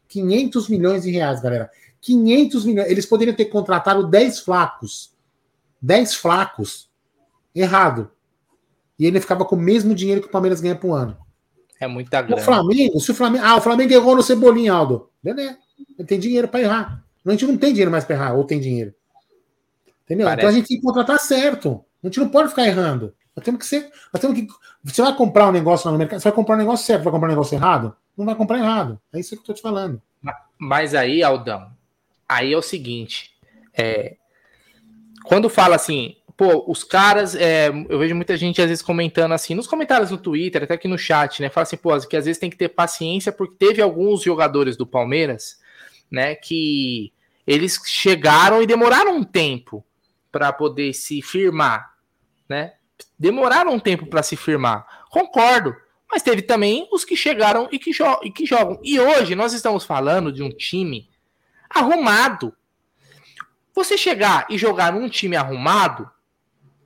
[0.08, 1.70] 500 milhões de reais, galera.
[2.02, 2.90] 500 milhões.
[2.90, 5.14] Eles poderiam ter contratado 10 flacos.
[5.82, 6.90] 10 flacos.
[7.54, 8.12] Errado.
[8.98, 11.18] E ele ficava com o mesmo dinheiro que o Palmeiras ganha por ano.
[11.80, 12.42] É muita grana.
[12.42, 13.44] O Flamengo, se o Flamengo.
[13.46, 15.10] Ah, o Flamengo errou no Cebolinha, Aldo.
[15.22, 15.58] Beleza.
[15.98, 17.04] Ele tem dinheiro para errar.
[17.26, 18.94] A gente não tem dinheiro mais para errar, ou tem dinheiro.
[20.06, 20.28] Entendeu?
[20.28, 20.42] Parece.
[20.42, 21.84] Então a gente tem que contratar certo.
[22.04, 23.14] A gente não pode ficar errando.
[23.36, 23.92] Nós temos que ser.
[24.14, 24.48] Nós temos que.
[24.84, 27.14] Você vai comprar um negócio lá no mercado, você vai comprar um negócio certo, vai
[27.14, 27.96] comprar um negócio errado?
[28.18, 29.00] Não vai comprar errado.
[29.14, 30.02] É isso que eu estou te falando.
[30.58, 31.72] Mas aí, Aldão,
[32.28, 33.32] aí é o seguinte.
[33.74, 34.18] É,
[35.24, 39.56] quando fala assim, pô, os caras, é, eu vejo muita gente às vezes comentando assim,
[39.56, 41.50] nos comentários no Twitter, até aqui no chat, né?
[41.50, 44.86] Fala assim, pô, que às vezes tem que ter paciência, porque teve alguns jogadores do
[44.86, 45.60] Palmeiras,
[46.12, 47.12] né, que
[47.46, 49.84] eles chegaram e demoraram um tempo
[50.34, 51.94] para poder se firmar,
[52.50, 52.74] né?
[53.18, 55.06] Demoraram um tempo para se firmar.
[55.12, 55.76] Concordo.
[56.12, 57.92] Mas teve também os que chegaram e que,
[58.24, 58.80] e que jogam.
[58.84, 61.08] E hoje nós estamos falando de um time
[61.70, 62.56] arrumado.
[63.76, 66.10] Você chegar e jogar num time arrumado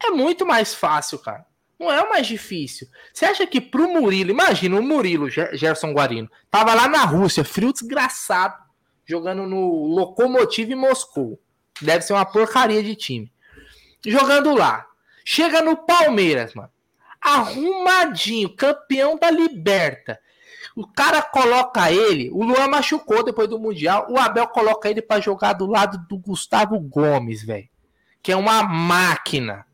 [0.05, 1.45] é muito mais fácil, cara.
[1.79, 2.87] Não é o mais difícil.
[3.13, 7.71] Você acha que pro Murilo, imagina o Murilo, Gerson Guarino, tava lá na Rússia, frio
[7.71, 8.57] desgraçado,
[9.05, 11.39] jogando no Lokomotiv Moscou.
[11.81, 13.31] Deve ser uma porcaria de time.
[14.05, 14.85] Jogando lá.
[15.25, 16.69] Chega no Palmeiras, mano.
[17.21, 20.19] Arrumadinho, campeão da Liberta.
[20.75, 25.19] O cara coloca ele, o Luan machucou depois do Mundial, o Abel coloca ele para
[25.19, 27.67] jogar do lado do Gustavo Gomes, velho.
[28.21, 29.65] Que é uma máquina.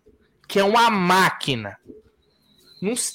[0.48, 1.78] Que é uma máquina.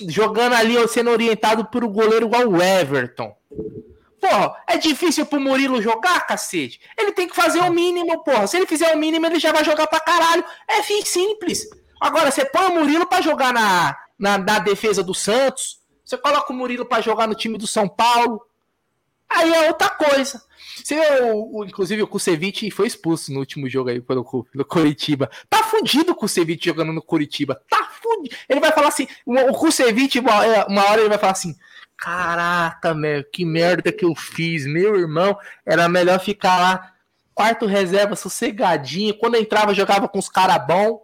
[0.09, 3.35] jogando ali, sendo orientado por um goleiro igual o Everton.
[4.21, 6.81] Porra, é difícil pro Murilo jogar, cacete?
[6.97, 8.47] Ele tem que fazer o mínimo, porra.
[8.47, 10.45] Se ele fizer o mínimo, ele já vai jogar pra caralho.
[10.67, 11.69] É fim simples.
[12.01, 15.79] Agora, você põe o Murilo pra jogar na, na, na defesa do Santos.
[16.05, 18.43] Você coloca o Murilo para jogar no time do São Paulo.
[19.29, 20.43] Aí é outra coisa.
[20.83, 25.31] Você, o, o, inclusive, o Kusevich foi expulso no último jogo aí pelo, pelo Curitiba.
[25.49, 27.61] Tá fudido o Kusevich jogando no Curitiba.
[27.69, 28.35] Tá fudido.
[28.49, 31.55] Ele vai falar assim: o Kusevich, uma, é, uma hora ele vai falar assim:
[31.99, 34.67] Caraca, meu, que merda que eu fiz.
[34.67, 35.37] Meu irmão,
[35.67, 36.93] era melhor ficar lá,
[37.35, 39.19] quarto reserva, sossegadinho.
[39.19, 41.01] Quando entrava, jogava com os caras bons.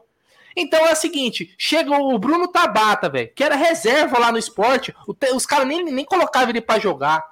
[0.57, 4.95] Então é o seguinte: chega o Bruno Tabata, velho, que era reserva lá no esporte.
[5.35, 7.25] Os caras nem, nem colocavam ele para jogar.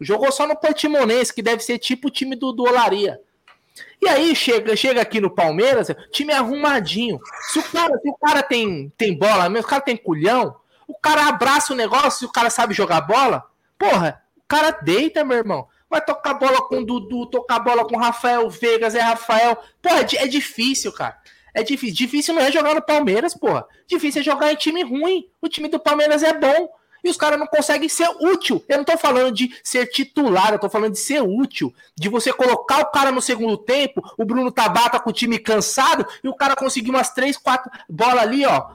[0.00, 3.20] Jogou só no Portimonense, que deve ser tipo o time do, do Olaria.
[4.02, 7.20] E aí chega, chega aqui no Palmeiras, time arrumadinho.
[7.52, 10.56] Se o cara, se o cara tem, tem bola, mesmo, o cara tem culhão,
[10.86, 13.44] o cara abraça o negócio, se o cara sabe jogar bola,
[13.78, 15.66] porra, o cara deita, meu irmão.
[15.88, 19.56] Vai tocar bola com o Dudu, tocar bola com o Rafael Vegas, é Rafael.
[19.80, 21.16] Porra, é, é difícil, cara.
[21.54, 21.94] É difícil.
[21.94, 23.64] Difícil não é jogar no Palmeiras, porra.
[23.86, 25.28] Difícil é jogar em time ruim.
[25.40, 26.68] O time do Palmeiras é bom.
[27.04, 28.64] E os caras não conseguem ser útil.
[28.66, 31.72] Eu não tô falando de ser titular, eu tô falando de ser útil.
[31.94, 36.06] De você colocar o cara no segundo tempo, o Bruno Tabata com o time cansado,
[36.24, 38.70] e o cara conseguir umas três, quatro bolas ali, ó.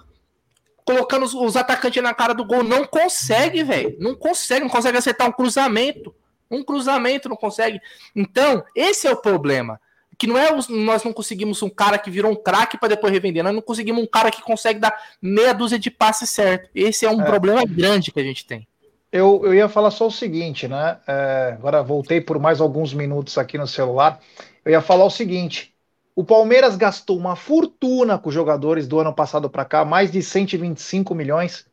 [0.89, 2.63] Colocando os, os atacantes na cara do gol.
[2.63, 3.95] Não consegue, velho.
[3.99, 6.15] Não consegue, não consegue acertar um cruzamento.
[6.49, 7.79] Um cruzamento não consegue.
[8.15, 9.79] Então, esse é o problema
[10.17, 13.43] que não é nós não conseguimos um cara que virou um craque para depois revender,
[13.43, 16.69] nós não conseguimos um cara que consegue dar meia dúzia de passes certo.
[16.73, 17.25] Esse é um é.
[17.25, 18.67] problema grande que a gente tem.
[19.11, 20.97] Eu, eu ia falar só o seguinte, né?
[21.07, 24.19] É, agora voltei por mais alguns minutos aqui no celular.
[24.65, 25.71] Eu ia falar o seguinte:
[26.15, 30.21] o Palmeiras gastou uma fortuna com os jogadores do ano passado para cá, mais de
[30.21, 31.65] 125 milhões.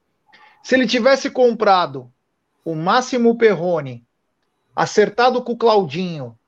[0.63, 2.11] Se ele tivesse comprado
[2.65, 4.07] o Máximo Perrone,
[4.75, 6.39] acertado com o Claudinho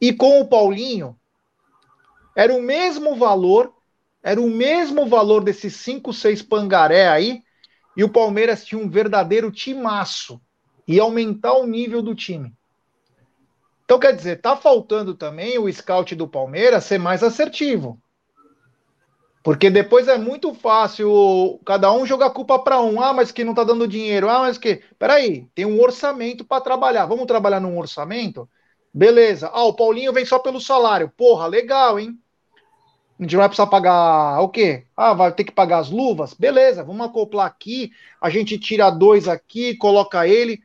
[0.00, 1.18] e com o Paulinho,
[2.34, 3.74] era o mesmo valor,
[4.22, 7.42] era o mesmo valor desses 5, 6 pangaré aí,
[7.96, 10.40] e o Palmeiras tinha um verdadeiro timaço.
[10.86, 12.52] E aumentar o nível do time.
[13.92, 18.00] Então, quer dizer, tá faltando também o scout do Palmeiras ser mais assertivo.
[19.44, 23.02] Porque depois é muito fácil cada um jogar culpa para um.
[23.02, 24.30] Ah, mas que não tá dando dinheiro.
[24.30, 24.80] Ah, mas que.
[24.98, 27.04] Peraí, tem um orçamento para trabalhar.
[27.04, 28.48] Vamos trabalhar num orçamento?
[28.94, 29.50] Beleza.
[29.52, 31.12] Ah, o Paulinho vem só pelo salário.
[31.14, 32.18] Porra, legal, hein?
[33.20, 34.86] A gente vai precisar pagar o quê?
[34.96, 36.32] Ah, vai ter que pagar as luvas?
[36.32, 37.90] Beleza, vamos acoplar aqui.
[38.18, 40.62] A gente tira dois aqui, coloca ele.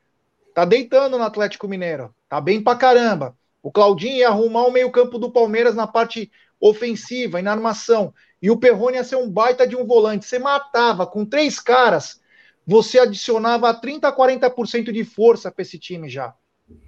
[0.53, 2.15] Tá deitando no Atlético Mineiro.
[2.29, 3.37] Tá bem pra caramba.
[3.61, 8.13] O Claudinho ia arrumar o meio-campo do Palmeiras na parte ofensiva e na armação.
[8.41, 10.25] E o Perrone ia ser um baita de um volante.
[10.25, 12.21] Você matava com três caras,
[12.65, 16.33] você adicionava 30 a 40% de força para esse time já.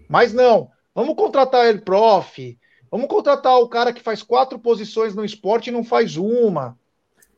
[0.08, 2.58] Mas não, vamos contratar ele prof,
[2.92, 6.78] Vamos contratar o cara que faz quatro posições no esporte e não faz uma.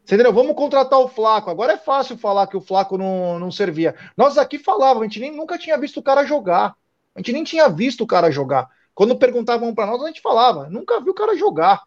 [0.04, 0.34] Você entendeu?
[0.34, 1.50] Vamos contratar o Flaco.
[1.50, 3.96] Agora é fácil falar que o Flaco não, não servia.
[4.16, 6.76] Nós aqui falávamos, a gente nem, nunca tinha visto o cara jogar.
[7.16, 8.70] A gente nem tinha visto o cara jogar.
[8.94, 11.82] Quando perguntavam para nós, a gente falava, nunca viu o cara jogar.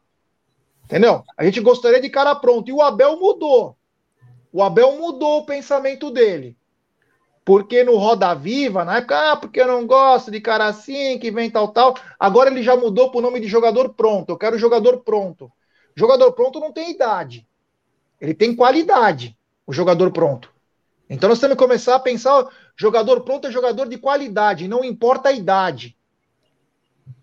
[0.84, 1.22] Entendeu?
[1.36, 2.68] A gente gostaria de cara pronto.
[2.68, 3.76] E o Abel mudou.
[4.52, 6.56] O Abel mudou o pensamento dele.
[7.44, 11.30] Porque no Roda Viva, na época, ah, porque eu não gosto de cara assim, que
[11.30, 11.94] vem tal, tal.
[12.18, 14.30] Agora ele já mudou para o nome de jogador pronto.
[14.30, 15.52] Eu quero jogador pronto.
[15.94, 17.46] Jogador pronto não tem idade.
[18.20, 19.36] Ele tem qualidade,
[19.66, 20.51] o jogador pronto.
[21.09, 22.46] Então nós temos que começar a pensar:
[22.76, 25.96] jogador pronto é jogador de qualidade, não importa a idade.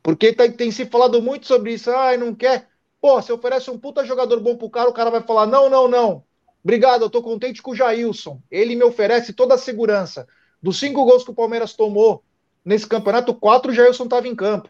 [0.03, 1.91] Porque tem, tem se falado muito sobre isso.
[1.91, 2.67] Ah, não quer.
[2.99, 5.87] Pô, você oferece um puta jogador bom pro cara, o cara vai falar: não, não,
[5.87, 6.23] não.
[6.63, 8.39] Obrigado, eu tô contente com o Jailson.
[8.49, 10.27] Ele me oferece toda a segurança.
[10.61, 12.23] Dos cinco gols que o Palmeiras tomou
[12.63, 14.69] nesse campeonato, quatro o Jailson estava em campo.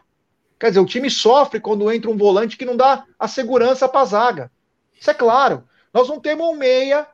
[0.58, 4.00] Quer dizer, o time sofre quando entra um volante que não dá a segurança para
[4.00, 4.52] a zaga.
[4.98, 5.64] Isso é claro.
[5.92, 7.06] Nós não temos um meia,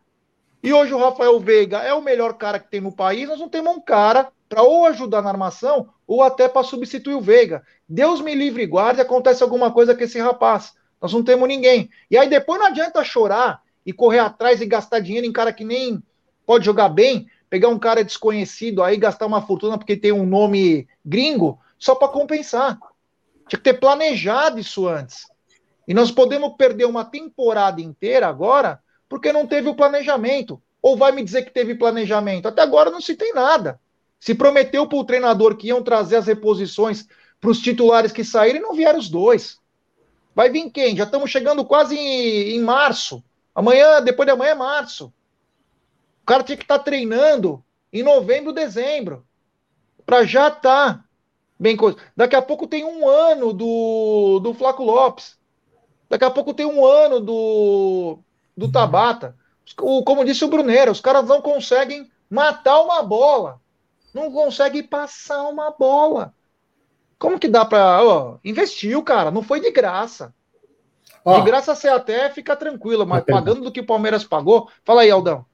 [0.62, 3.48] e hoje o Rafael Veiga é o melhor cara que tem no país, nós não
[3.48, 7.62] temos um cara para ou ajudar na armação ou até para substituir o Veiga.
[7.88, 10.74] Deus me livre e guarde, acontece alguma coisa com esse rapaz.
[11.00, 11.88] Nós não temos ninguém.
[12.10, 15.64] E aí depois não adianta chorar e correr atrás e gastar dinheiro em cara que
[15.64, 16.02] nem
[16.44, 20.88] pode jogar bem, pegar um cara desconhecido aí, gastar uma fortuna porque tem um nome
[21.04, 22.78] gringo, só para compensar.
[23.46, 25.26] Tinha que ter planejado isso antes.
[25.86, 30.60] E nós podemos perder uma temporada inteira agora porque não teve o planejamento.
[30.80, 32.46] Ou vai me dizer que teve planejamento?
[32.46, 33.80] Até agora não se tem nada.
[34.20, 37.06] Se prometeu para o treinador que iam trazer as reposições
[37.40, 39.58] para os titulares que saíram e não vieram os dois.
[40.34, 40.96] Vai vir quem?
[40.96, 43.22] Já estamos chegando quase em, em março.
[43.54, 45.12] Amanhã, depois de amanhã é março.
[46.22, 49.26] O cara tinha que estar tá treinando em novembro, dezembro.
[50.04, 51.04] Para já estar tá
[51.58, 51.98] bem coisa.
[52.16, 55.36] Daqui a pouco tem um ano do, do Flaco Lopes.
[56.08, 58.18] Daqui a pouco tem um ano do,
[58.58, 59.36] do Tabata.
[59.80, 63.60] O, como disse o Bruneiro, os caras não conseguem matar uma bola
[64.18, 66.34] não consegue passar uma bola.
[67.18, 69.30] Como que dá para oh, investiu, cara?
[69.30, 70.32] Não foi de graça.
[71.26, 74.68] de graça você até fica tranquilo, mas pagando do que o Palmeiras pagou.
[74.84, 75.44] Fala aí, Aldão.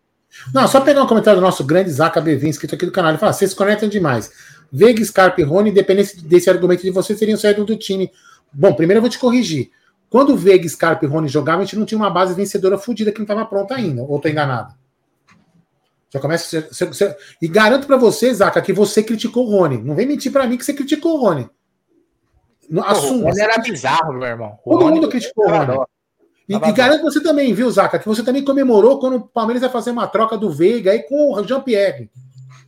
[0.52, 3.12] Não, só pegar um comentário do nosso grande Zaca Bevin, inscrito aqui do canal.
[3.12, 4.32] Ele fala: vocês se conectam demais.
[4.70, 8.10] Veiga, Scarpa e Rony, independente desse argumento de vocês, teriam saído do time.
[8.52, 9.70] Bom, primeiro eu vou te corrigir.
[10.10, 13.10] Quando o Veiga, Scarpa e Rony jogavam, a gente não tinha uma base vencedora fodida
[13.10, 14.02] que não estava pronta ainda.
[14.02, 14.74] Ou tô enganado?
[16.12, 16.68] Já começa.
[16.70, 19.78] Você, você, e garanto para você, Zaca, que você criticou o Rony.
[19.78, 21.50] Não vem mentir para mim que você criticou o Rony.
[22.84, 23.30] Assuma.
[23.30, 24.58] Rony era bizarro, meu irmão.
[24.64, 25.78] O Todo Rony mundo criticou o Rony.
[26.48, 29.70] E, e garanto você também, viu, Zaca, que você também comemorou quando o Palmeiras ia
[29.70, 32.10] fazer uma troca do Veiga aí com o Jean-Pierre.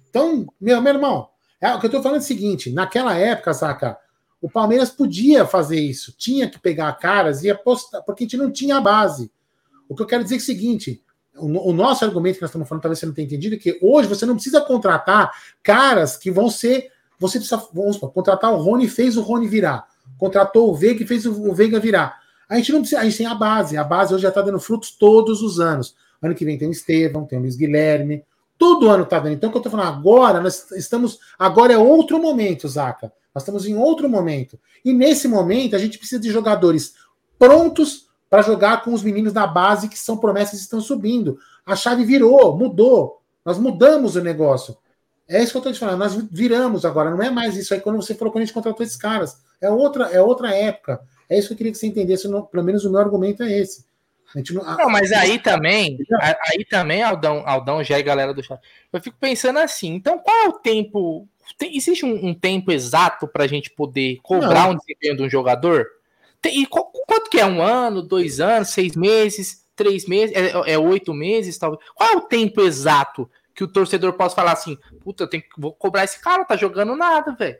[0.08, 1.28] Então, meu, meu irmão,
[1.60, 3.98] é, o que eu tô falando é o seguinte: naquela época, Zaca,
[4.46, 8.48] o Palmeiras podia fazer isso, tinha que pegar caras e apostar, porque a gente não
[8.48, 9.28] tinha a base.
[9.88, 11.02] O que eu quero dizer é o seguinte:
[11.36, 14.06] o, nosso argumento que nós estamos falando, talvez você não tenha entendido, é que hoje
[14.06, 15.32] você não precisa contratar
[15.64, 16.92] caras que vão ser.
[17.18, 19.84] Você precisa, vamos supor, contratar o Rony fez o Rony virar.
[20.16, 22.20] Contratou o Veiga e fez o, o Veiga virar.
[22.48, 23.76] A gente não precisa, a gente tem a base.
[23.76, 25.96] A base hoje já está dando frutos todos os anos.
[26.22, 28.24] Ano que vem tem o Estevão, tem o Luiz Guilherme.
[28.56, 29.32] Todo ano está dando.
[29.32, 31.18] Então, o que eu estou falando agora, nós estamos.
[31.36, 33.12] Agora é outro momento, Zaca.
[33.36, 34.58] Nós estamos em outro momento.
[34.82, 36.94] E nesse momento, a gente precisa de jogadores
[37.38, 41.38] prontos para jogar com os meninos da base que são promessas e estão subindo.
[41.66, 43.20] A chave virou, mudou.
[43.44, 44.74] Nós mudamos o negócio.
[45.28, 45.98] É isso que eu estou te falando.
[45.98, 47.10] Nós viramos agora.
[47.10, 49.36] Não é mais isso aí quando você falou quando a gente contratou esses caras.
[49.60, 51.02] É outra, é outra época.
[51.28, 52.26] É isso que eu queria que você entendesse.
[52.50, 53.84] pelo menos o meu argumento é esse.
[54.50, 55.98] Não, não, mas aí também,
[56.48, 58.60] aí também, Aldão, Aldão já e galera do chat,
[58.92, 61.28] eu fico pensando assim, então qual é o tempo?
[61.58, 64.72] Tem, existe um, um tempo exato para a gente poder cobrar não.
[64.72, 65.86] um desempenho de um jogador?
[66.40, 67.46] Tem, e quanto que é?
[67.46, 71.82] Um ano, dois anos, seis meses, três meses, é, é oito meses, talvez.
[71.94, 75.48] Qual é o tempo exato que o torcedor possa falar assim, puta, eu tenho que
[75.58, 77.56] vou cobrar esse cara, tá jogando nada, velho.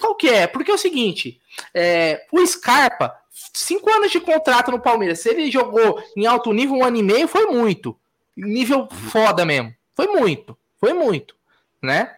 [0.00, 0.46] Qual que é?
[0.46, 1.40] Porque é o seguinte,
[1.74, 3.14] é, o Scarpa,
[3.52, 7.02] cinco anos de contrato no Palmeiras, se ele jogou em alto nível um ano e
[7.02, 7.98] meio, foi muito.
[8.34, 9.74] Nível foda mesmo.
[9.94, 11.36] Foi muito, foi muito,
[11.82, 12.16] né?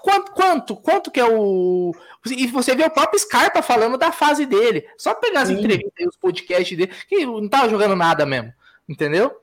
[0.00, 1.94] Quanto, quanto, quanto que é o.
[2.26, 4.86] E você vê o próprio Scarpa falando da fase dele.
[4.96, 5.54] Só pegar as Sim.
[5.54, 8.52] entrevistas e os podcasts dele, que não tava jogando nada mesmo.
[8.88, 9.40] Entendeu?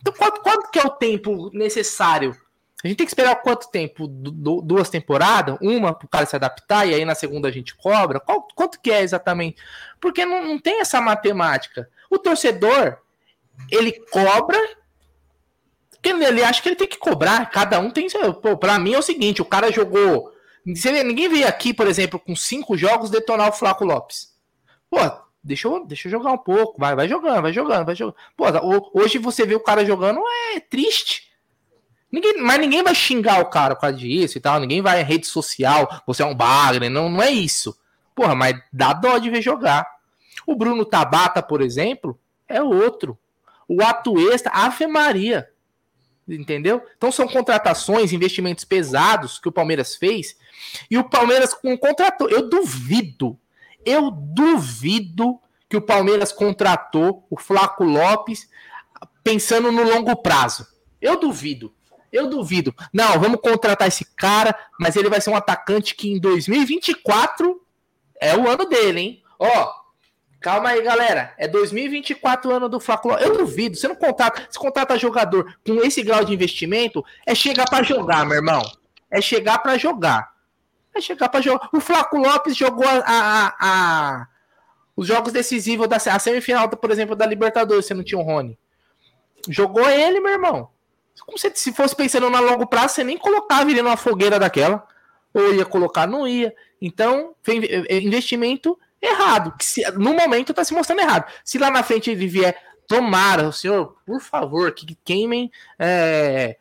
[0.00, 2.36] Então, quanto, quanto que é o tempo necessário?
[2.84, 4.06] A gente tem que esperar quanto tempo?
[4.06, 5.56] Du duas temporadas?
[5.62, 8.20] Uma para o cara se adaptar e aí na segunda a gente cobra?
[8.20, 9.56] Qual, quanto que é exatamente?
[9.98, 11.88] Porque não, não tem essa matemática.
[12.10, 12.98] O torcedor,
[13.70, 14.58] ele cobra
[16.04, 18.34] porque ele acha que ele tem que cobrar, cada um tem seu.
[18.34, 20.30] Pô, pra mim é o seguinte: o cara jogou.
[20.66, 24.34] Ninguém veio aqui, por exemplo, com cinco jogos detonar o Flaco Lopes.
[24.90, 24.98] Pô,
[25.42, 26.78] deixa eu, deixa eu jogar um pouco.
[26.78, 28.16] Vai, vai jogando, vai jogando, vai jogando.
[28.36, 28.44] Pô,
[28.94, 30.20] hoje você vê o cara jogando,
[30.54, 31.30] é triste.
[32.12, 34.60] Ninguém, mas ninguém vai xingar o cara por causa disso e tal.
[34.60, 36.88] Ninguém vai em rede social, você é um bagre.
[36.88, 37.76] Não, não é isso.
[38.14, 39.86] Porra, mas dá dó de ver jogar.
[40.46, 43.18] O Bruno Tabata, por exemplo, é outro.
[43.66, 45.48] O Atuesta, Ave Maria.
[46.26, 46.82] Entendeu?
[46.96, 50.36] Então são contratações, investimentos pesados que o Palmeiras fez.
[50.90, 52.30] E o Palmeiras contratou.
[52.30, 53.38] Eu duvido,
[53.84, 55.38] eu duvido
[55.68, 58.48] que o Palmeiras contratou o Flaco Lopes
[59.22, 60.66] pensando no longo prazo.
[61.00, 61.74] Eu duvido.
[62.10, 62.74] Eu duvido.
[62.92, 67.60] Não, vamos contratar esse cara, mas ele vai ser um atacante que em 2024
[68.20, 69.22] é o ano dele, hein?
[69.38, 69.72] Ó,
[70.44, 71.32] Calma aí, galera.
[71.38, 73.78] É 2024 ano do Fla Eu duvido.
[73.78, 78.26] Você não contrata, se contrata jogador com esse grau de investimento, é chegar para jogar,
[78.26, 78.60] meu irmão.
[79.10, 80.34] É chegar para jogar.
[80.94, 81.70] É chegar para jogar.
[81.72, 84.26] O Flaco Lopes jogou a, a, a,
[84.94, 88.58] os jogos decisivos da a semifinal, por exemplo, da Libertadores, você não tinha o Rony.
[89.48, 90.68] Jogou ele, meu irmão.
[91.24, 94.86] Como se, se fosse pensando na longo prazo, você nem colocava ele numa fogueira daquela.
[95.32, 96.54] Ou ia colocar, não ia.
[96.82, 97.34] Então,
[97.88, 99.54] investimento errado.
[99.56, 101.30] Que se, no momento está se mostrando errado.
[101.44, 102.56] Se lá na frente ele vier,
[102.86, 106.56] tomara, o senhor, por favor, que queimem, é,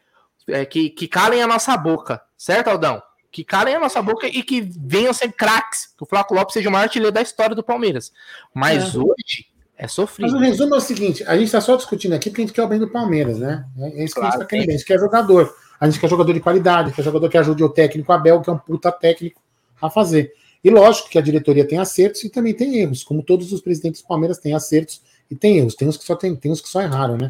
[0.47, 3.01] é, que, que calem a nossa boca, certo, Aldão?
[3.31, 5.87] Que calem a nossa boca e que venham ser craques.
[5.97, 8.11] Que o Flávio Lopes seja o maior artilheiro da história do Palmeiras.
[8.53, 8.97] Mas é.
[8.99, 10.31] hoje é sofrido.
[10.31, 12.53] Mas o resumo é o seguinte: a gente está só discutindo aqui porque a gente
[12.53, 13.65] quer o bem do Palmeiras, né?
[13.79, 14.69] É isso que claro, a gente está querendo.
[14.69, 15.55] A gente quer jogador.
[15.79, 18.53] A gente quer jogador de qualidade, quer jogador que ajude o técnico Abel, que é
[18.53, 19.41] um puta técnico,
[19.81, 20.31] a fazer.
[20.63, 24.01] E lógico que a diretoria tem acertos e também tem erros, como todos os presidentes
[24.01, 25.75] do Palmeiras têm acertos e tem erros.
[25.75, 27.27] Tem uns que só, tem, tem uns que só erraram, né?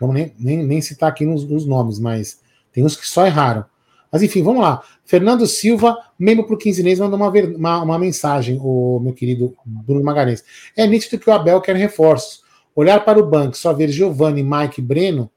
[0.00, 2.40] Vamos nem, nem, nem citar aqui nos, nos, nomes, mas
[2.72, 3.64] tem uns que só erraram.
[4.12, 4.82] Mas enfim, vamos lá.
[5.04, 10.44] Fernando Silva, membro pro Quinzinês, mandou uma, uma, uma, mensagem, o meu querido Bruno Magalhães.
[10.76, 12.44] É nítido que o Abel quer reforços.
[12.74, 15.30] Olhar para o banco, só ver Giovanni, Mike Breno,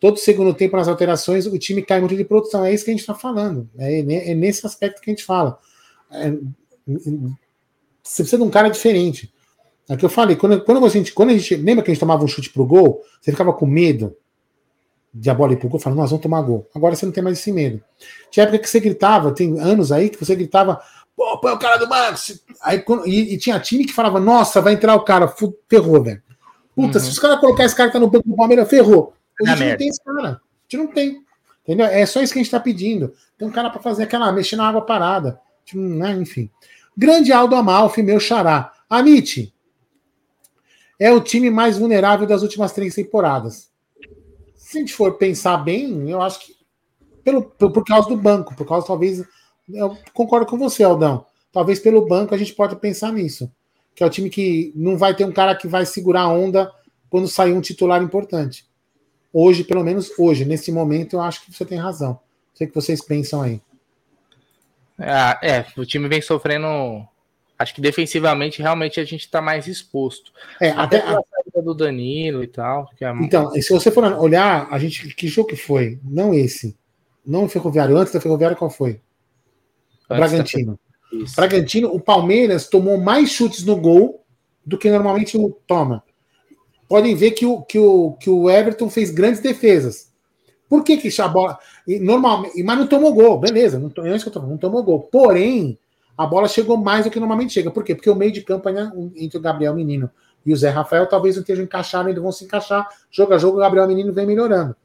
[0.00, 2.64] todo segundo tempo nas alterações, o time cai muito de produção.
[2.64, 3.70] É isso que a gente está falando.
[3.78, 5.58] É, é, nesse aspecto que a gente fala.
[6.10, 6.36] É,
[8.02, 9.32] você precisa de um cara diferente.
[9.88, 11.56] É que eu falei, quando, quando, a gente, quando a gente.
[11.56, 13.02] Lembra que a gente tomava um chute pro gol?
[13.20, 14.16] Você ficava com medo
[15.12, 16.68] de a bola ir pro gol, falando, nós vamos tomar gol.
[16.74, 17.82] Agora você não tem mais esse medo.
[18.30, 20.80] Tinha época que você gritava, tem anos aí que você gritava,
[21.16, 22.40] pô, põe o cara do Max.
[22.62, 25.32] Aí, quando, e, e, tinha time que falava, nossa, vai entrar o cara,
[25.68, 26.22] ferrou, velho.
[26.74, 27.04] Puta, uhum.
[27.04, 29.12] se os caras colocar esse cara que tá no banco do Palmeiras, ferrou.
[29.40, 30.28] Hoje a gente não tem esse cara.
[30.28, 31.24] A gente não tem.
[31.64, 31.86] Entendeu?
[31.86, 33.12] É só isso que a gente tá pedindo.
[33.36, 35.40] Tem um cara para fazer aquela, mexer na água parada.
[35.64, 36.12] Tipo, né?
[36.12, 36.48] Enfim.
[36.96, 38.72] Grande Aldo Amalfi, meu xará.
[38.88, 39.54] Amit,
[40.98, 43.70] é o time mais vulnerável das últimas três temporadas.
[44.54, 46.60] Se a gente for pensar bem, eu acho que
[47.24, 49.24] pelo, por, causa do banco, por causa talvez.
[49.72, 51.24] Eu concordo com você, Aldão.
[51.52, 53.50] Talvez pelo banco a gente pode pensar nisso.
[53.94, 56.70] Que é o time que não vai ter um cara que vai segurar a onda
[57.08, 58.68] quando sair um titular importante.
[59.32, 62.18] Hoje, pelo menos hoje, nesse momento, eu acho que você tem razão.
[62.54, 63.60] Sei o que vocês pensam aí.
[65.00, 66.68] É, é, o time vem sofrendo.
[67.58, 70.32] Acho que defensivamente realmente a gente está mais exposto.
[70.60, 72.90] É, até, até a saída do Danilo e tal.
[73.00, 73.10] É...
[73.22, 75.98] Então, se você for olhar, a gente que jogo que foi?
[76.02, 76.76] Não esse.
[77.24, 77.96] Não o Ferroviário.
[77.96, 79.00] Antes da Ferroviária, qual foi?
[80.08, 80.78] O Bragantino.
[81.12, 81.26] Da...
[81.36, 84.24] Bragantino, o Palmeiras tomou mais chutes no gol
[84.64, 86.02] do que normalmente toma.
[86.88, 90.09] Podem ver que o, que o, que o Everton fez grandes defesas.
[90.70, 91.58] Por que que a bola...
[92.00, 95.00] Normalmente, mas não tomou gol, beleza, não, é isso que eu tô, não tomou gol.
[95.00, 95.76] Porém,
[96.16, 97.72] a bola chegou mais do que normalmente chega.
[97.72, 97.92] Por quê?
[97.92, 100.08] Porque o meio de campo né, entre o Gabriel Menino
[100.46, 102.88] e o Zé Rafael talvez não estejam encaixados, eles vão se encaixar.
[103.10, 104.76] Jogo a jogo, o Gabriel Menino vem melhorando.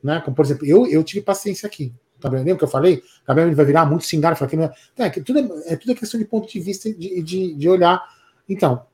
[0.00, 0.22] Né?
[0.24, 1.92] Como, por exemplo, eu, eu tive paciência aqui.
[2.20, 3.02] Tá Lembra que eu falei?
[3.26, 4.36] Gabriel Menino vai virar muito cingado.
[4.36, 7.54] Falei, não é, é, tudo é, é tudo questão de ponto de vista de, de,
[7.54, 8.00] de olhar.
[8.48, 8.86] Então,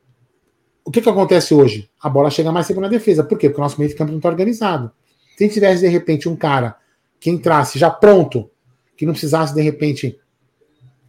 [0.82, 1.90] o que, que acontece hoje?
[2.00, 3.22] A bola chega mais cedo na defesa.
[3.22, 3.50] Por quê?
[3.50, 4.90] Porque o nosso meio de campo não está organizado.
[5.38, 6.74] Se tivesse, de repente, um cara
[7.20, 8.50] que entrasse já pronto,
[8.96, 10.18] que não precisasse, de repente,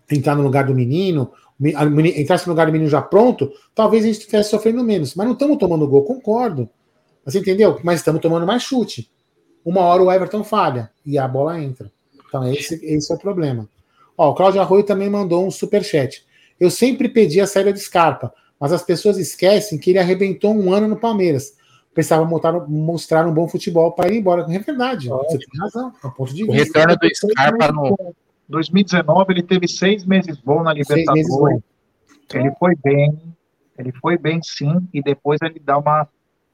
[0.07, 1.31] entrar no lugar do menino,
[2.15, 5.15] entrasse no lugar do menino já pronto, talvez a gente estivesse sofrendo menos.
[5.15, 6.69] Mas não estamos tomando gol, concordo.
[7.25, 7.79] Mas entendeu?
[7.83, 9.09] Mas estamos tomando mais chute.
[9.65, 11.91] Uma hora o Everton falha e a bola entra.
[12.27, 13.67] Então, esse, esse é o problema.
[14.15, 16.23] Ó, o Cláudio Arroio também mandou um super chat.
[16.59, 20.71] Eu sempre pedi a saída de Scarpa, mas as pessoas esquecem que ele arrebentou um
[20.71, 21.57] ano no Palmeiras
[21.93, 24.43] precisava mostrar, mostrar um bom futebol para ir embora.
[24.43, 26.51] É verdade, você tem razão, é um ponto de vista.
[26.51, 28.15] O retorno do Scarpa no.
[28.49, 31.27] 2019 ele teve seis meses bom na Libertadores.
[32.33, 33.35] Ele foi bem,
[33.77, 36.07] ele foi bem sim, e depois ele dá uma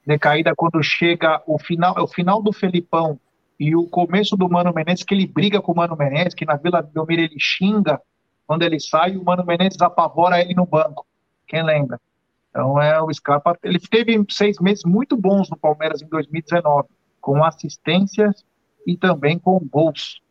[0.05, 3.19] decaída quando chega o final, o final do Felipão
[3.59, 6.55] e o começo do Mano Menezes, que ele briga com o Mano Menezes, que na
[6.55, 8.01] Vila Belmiro ele xinga
[8.45, 11.05] quando ele sai, o Mano Menezes apavora ele no banco.
[11.47, 11.99] Quem lembra?
[12.55, 16.87] Então, é, o Scarpa, ele teve seis meses muito bons no Palmeiras em 2019,
[17.19, 18.45] com assistências
[18.87, 20.21] e também com gols.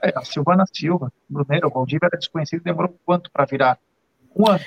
[0.00, 3.80] É, a Silvana Silva, Bruneiro, o Valdívia era desconhecido, demorou quanto para virar?
[4.34, 4.64] Um ano.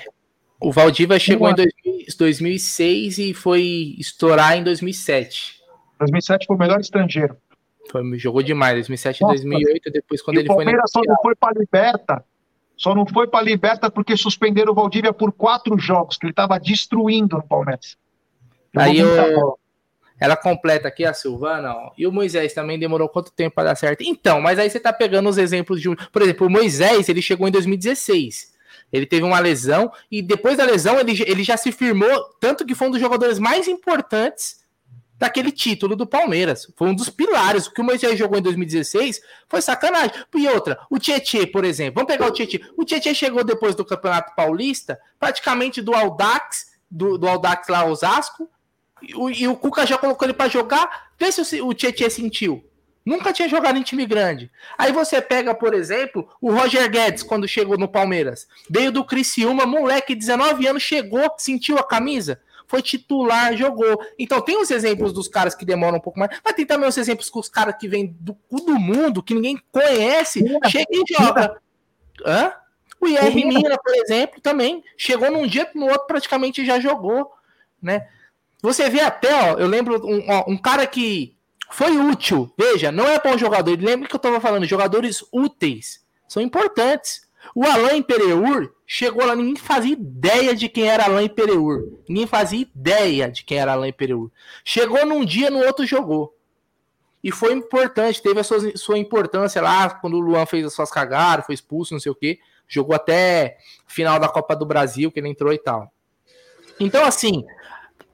[0.60, 5.62] O Valdívia chegou um em 2006 e foi estourar em 2007.
[5.98, 7.34] 2007 foi o melhor estrangeiro.
[7.90, 11.02] Foi, jogou demais, 2007 e 2008, depois quando e ele o Palmeiras foi...
[11.02, 12.24] Só não foi para a Liberta
[12.76, 16.32] só não foi para a Liberta porque suspenderam o Valdívia por quatro jogos, que ele
[16.32, 17.96] estava destruindo no Palmeiras.
[18.76, 19.58] Aí eu,
[20.18, 23.76] ela completa aqui a Silvana, ó, e o Moisés também demorou quanto tempo para dar
[23.76, 24.02] certo?
[24.02, 27.46] Então, mas aí você tá pegando os exemplos de, por exemplo, o Moisés, ele chegou
[27.46, 28.54] em 2016.
[28.92, 32.74] Ele teve uma lesão e depois da lesão ele, ele já se firmou, tanto que
[32.74, 34.63] foi um dos jogadores mais importantes
[35.24, 36.70] daquele título do Palmeiras.
[36.76, 37.66] Foi um dos pilares.
[37.66, 40.12] O que o Moisés jogou em 2016 foi sacanagem.
[40.34, 41.94] E outra, o Tietê, por exemplo.
[41.94, 42.62] Vamos pegar o Tietê.
[42.76, 48.48] O Tietê chegou depois do Campeonato Paulista, praticamente do Aldax, do, do Aldax lá, Osasco,
[49.02, 51.08] e o, e o Cuca já colocou ele para jogar.
[51.18, 52.62] Vê se o, o Tietê sentiu.
[53.04, 54.50] Nunca tinha jogado em time grande.
[54.76, 58.46] Aí você pega, por exemplo, o Roger Guedes, quando chegou no Palmeiras.
[58.68, 63.98] Veio do Criciúma, moleque, 19 anos, chegou, sentiu a camisa foi titular, jogou.
[64.18, 66.96] Então tem os exemplos dos caras que demoram um pouco mais, mas tem também os
[66.96, 71.04] exemplos com os caras que vêm do cu do mundo, que ninguém conhece, chega e
[71.14, 71.60] joga.
[72.24, 72.52] Hã?
[73.00, 77.30] O IR Mina, por exemplo, também chegou num dia, no outro praticamente já jogou,
[77.82, 78.08] né?
[78.62, 81.36] Você vê até, ó, eu lembro um, ó, um cara que
[81.70, 86.42] foi útil, veja, não é bom jogador, lembra que eu tava falando, jogadores úteis são
[86.42, 87.23] importantes.
[87.54, 91.84] O Alain Pereur chegou lá, ninguém fazia ideia de quem era Alain Pereur.
[92.08, 94.30] Ninguém fazia ideia de quem era Alain Pereur.
[94.64, 96.36] Chegou num dia, no outro jogou.
[97.22, 100.90] E foi importante, teve a sua, sua importância lá, quando o Luan fez as suas
[100.90, 102.38] cagadas, foi expulso, não sei o quê.
[102.66, 103.56] Jogou até
[103.86, 105.90] final da Copa do Brasil, que ele entrou e tal.
[106.78, 107.44] Então, assim,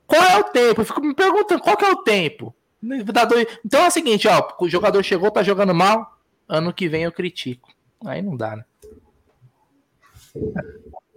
[0.07, 0.83] qual é o tempo?
[0.83, 2.55] Eu fico me perguntando, qual que é o tempo?
[3.65, 6.19] Então é o seguinte, ó, o jogador chegou, tá jogando mal,
[6.49, 7.69] ano que vem eu critico.
[8.05, 8.65] Aí não dá, né?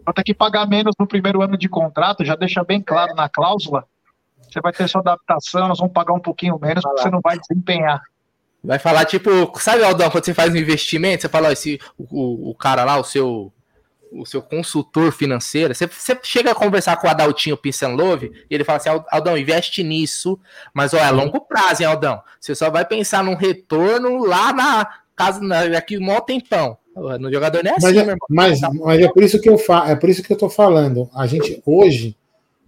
[0.06, 3.30] Vai ter que pagar menos no primeiro ano de contrato, já deixa bem claro na
[3.30, 3.86] cláusula.
[4.42, 7.40] Você vai ter sua adaptação, nós vamos pagar um pouquinho menos, porque você não vai
[7.40, 8.02] desempenhar.
[8.64, 9.30] Vai falar, tipo,
[9.60, 12.98] sabe, Aldão, quando você faz um investimento, você fala, ó, esse, o, o cara lá,
[12.98, 13.52] o seu
[14.16, 18.64] o seu consultor financeiro, você, você chega a conversar com o Adaltinho Pinsanlove e ele
[18.64, 20.40] fala assim, Aldão, investe nisso,
[20.74, 22.22] mas ó, é longo prazo, hein, Aldão?
[22.40, 26.78] Você só vai pensar num retorno lá na casa, daqui um maior tempão.
[26.96, 29.90] No jogador não é assim, mas, é, mas, mas, é por isso que eu fa
[29.90, 31.10] é por isso que eu tô falando.
[31.14, 32.16] A gente hoje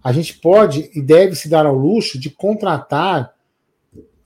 [0.02, 3.34] a gente pode e deve se dar ao luxo de contratar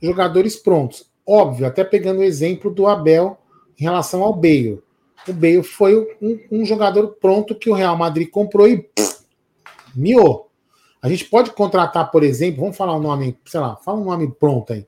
[0.01, 1.09] jogadores prontos.
[1.25, 3.37] Óbvio, até pegando o exemplo do Abel
[3.79, 4.81] em relação ao Bale.
[5.27, 9.23] O Bale foi um, um jogador pronto que o Real Madrid comprou e pff,
[9.95, 10.49] miou.
[11.01, 14.31] A gente pode contratar, por exemplo, vamos falar um nome, sei lá, fala um nome
[14.31, 14.85] pronto aí.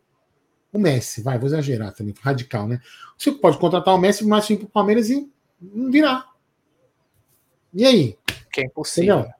[0.73, 2.81] O Messi, vai, vou exagerar também, radical, né?
[3.17, 5.29] Você pode contratar o Messi mais para o Palmeiras e
[5.61, 6.27] não virar.
[7.71, 8.17] E aí?
[8.51, 9.19] Que é impossível.
[9.19, 9.33] Entendeu?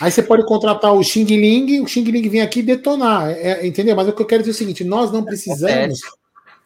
[0.00, 3.66] Aí você pode contratar o Xing Ling, o Xing Ling vem aqui detonar, é, é,
[3.66, 3.96] entendeu?
[3.96, 6.00] Mas o que eu quero dizer é o seguinte: nós não precisamos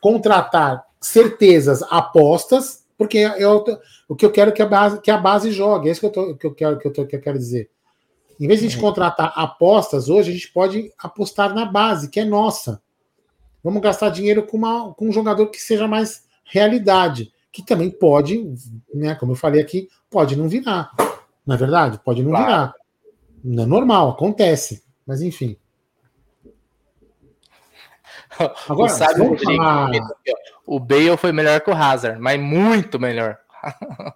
[0.00, 3.64] contratar certezas apostas, porque eu,
[4.08, 5.88] o que eu quero é que a base, que a base jogue.
[5.88, 7.70] É isso que eu, tô, que eu quero que eu, tô, que eu quero dizer.
[8.38, 12.20] Em vez de a gente contratar apostas hoje, a gente pode apostar na base, que
[12.20, 12.82] é nossa.
[13.64, 18.54] Vamos gastar dinheiro com, uma, com um jogador que seja mais realidade, que também pode,
[18.92, 20.90] né, como eu falei aqui, pode não virar.
[21.46, 21.98] Não é verdade?
[22.04, 22.44] Pode não claro.
[22.44, 22.74] virar.
[23.42, 24.84] Não é normal, acontece.
[25.06, 25.56] Mas enfim.
[28.68, 29.90] Agora, sabe, Rodrigo, falar...
[30.66, 33.38] o Bale foi melhor que o Hazard, mas muito melhor.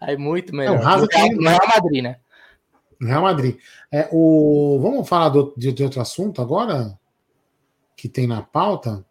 [0.00, 0.76] Aí muito melhor.
[0.78, 2.16] Não, o Hazard Real, Real Madrid, né?
[3.00, 3.58] Real Madrid.
[3.92, 4.78] É, o...
[4.80, 6.98] Vamos falar do, de, de outro assunto agora?
[7.96, 9.04] Que tem na pauta?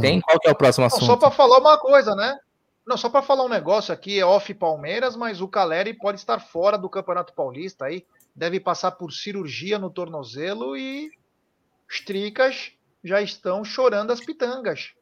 [0.00, 0.20] Tem?
[0.20, 1.00] Qual que é o próximo assunto?
[1.00, 2.38] Não, só para falar uma coisa, né?
[2.86, 6.40] Não, só para falar um negócio aqui, é off Palmeiras, mas o Caleri pode estar
[6.40, 11.10] fora do Campeonato Paulista aí, deve passar por cirurgia no tornozelo e
[11.88, 12.72] os tricas
[13.04, 14.92] já estão chorando as pitangas.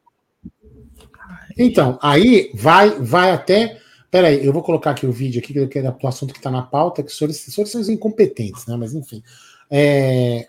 [1.57, 3.79] Então, aí vai vai até.
[4.11, 6.61] Peraí, eu vou colocar aqui o vídeo aqui, que é o assunto que está na
[6.61, 8.75] pauta, que os senhores, senhores são incompetentes, né?
[8.75, 9.23] Mas enfim.
[9.69, 10.47] É...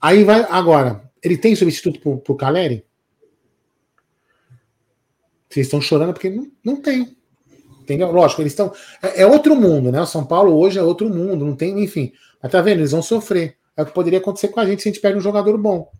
[0.00, 1.07] Aí vai agora.
[1.22, 2.84] Ele tem substituto pro, pro Caleri?
[5.48, 7.16] Vocês estão chorando porque não, não tem.
[7.80, 8.12] Entendeu?
[8.12, 8.72] Lógico, eles estão.
[9.02, 10.00] É, é, outro mundo, né?
[10.00, 12.12] O São Paulo hoje é outro mundo, não tem, enfim.
[12.42, 12.80] Mas tá vendo?
[12.80, 13.56] Eles vão sofrer.
[13.76, 15.90] É o que poderia acontecer com a gente se a gente pega um jogador bom.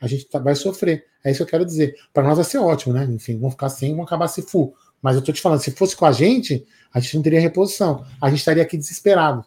[0.00, 1.04] A gente tá, vai sofrer.
[1.24, 1.94] É isso que eu quero dizer.
[2.12, 3.04] Para nós vai ser ótimo, né?
[3.04, 4.74] Enfim, vão ficar sem, vão acabar se full.
[5.00, 8.04] Mas eu tô te falando, se fosse com a gente, a gente não teria reposição.
[8.20, 9.44] A gente estaria aqui desesperado.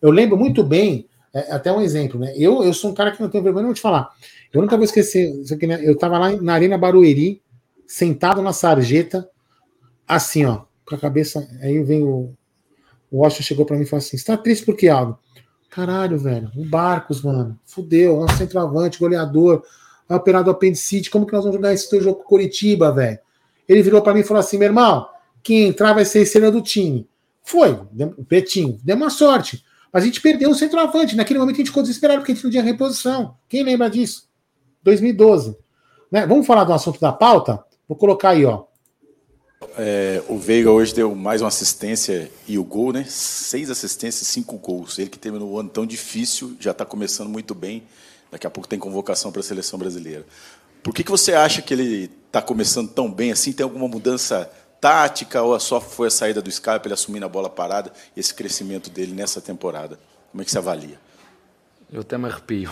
[0.00, 2.32] Eu lembro muito bem, é, até um exemplo, né?
[2.36, 4.10] Eu, eu sou um cara que não tenho vergonha, não vou te falar.
[4.52, 5.32] Eu nunca vou esquecer.
[5.66, 5.80] Né?
[5.82, 7.40] Eu estava lá na Arena Barueri,
[7.86, 9.28] sentado na sarjeta,
[10.06, 11.48] assim, ó, com a cabeça.
[11.60, 12.34] Aí vem o.
[13.10, 15.18] O Washington chegou para mim e falou assim: Você tá triste por que, Aldo?
[15.70, 16.50] Caralho, velho.
[16.56, 17.58] O Barcos, mano.
[17.64, 18.20] Fudeu.
[18.20, 19.62] Nosso centroavante, goleador.
[20.08, 21.10] Vai operar do apendicite.
[21.10, 23.18] Como que nós vamos jogar esse teu jogo com Curitiba, velho?
[23.68, 25.06] Ele virou para mim e falou assim: meu irmão,
[25.42, 27.08] quem entrar vai ser a estrela do time.
[27.42, 27.72] Foi,
[28.16, 28.78] o Pretinho.
[28.82, 29.64] Deu uma sorte.
[29.92, 31.14] Mas a gente perdeu o centroavante.
[31.14, 33.36] Naquele momento a gente ficou desesperado porque a gente não tinha reposição.
[33.48, 34.28] Quem lembra disso?
[34.82, 35.56] 2012.
[36.10, 36.26] Né?
[36.26, 37.62] Vamos falar do assunto da pauta?
[37.88, 38.64] Vou colocar aí, ó.
[39.76, 43.04] É, o Veiga hoje deu mais uma assistência e o gol, né?
[43.08, 44.98] Seis assistências, cinco gols.
[44.98, 47.82] Ele que terminou o ano tão difícil, já está começando muito bem.
[48.30, 50.24] Daqui a pouco tem convocação para a seleção brasileira.
[50.82, 53.52] Por que, que você acha que ele está começando tão bem assim?
[53.52, 54.50] Tem alguma mudança
[54.82, 58.90] tática ou só foi a saída do Scarpa, ele assumindo a bola parada esse crescimento
[58.90, 59.96] dele nessa temporada?
[60.32, 60.98] Como é que você avalia?
[61.90, 62.68] Eu até me arrepio.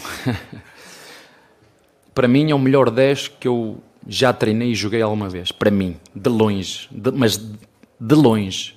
[2.12, 3.78] Para mim é o melhor 10 que eu
[4.08, 5.52] já treinei e joguei alguma vez.
[5.52, 8.76] Para mim, de longe, de, mas de longe.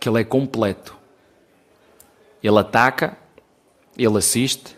[0.00, 0.96] Que ele é completo.
[2.42, 3.16] Ele ataca,
[3.96, 4.76] ele assiste,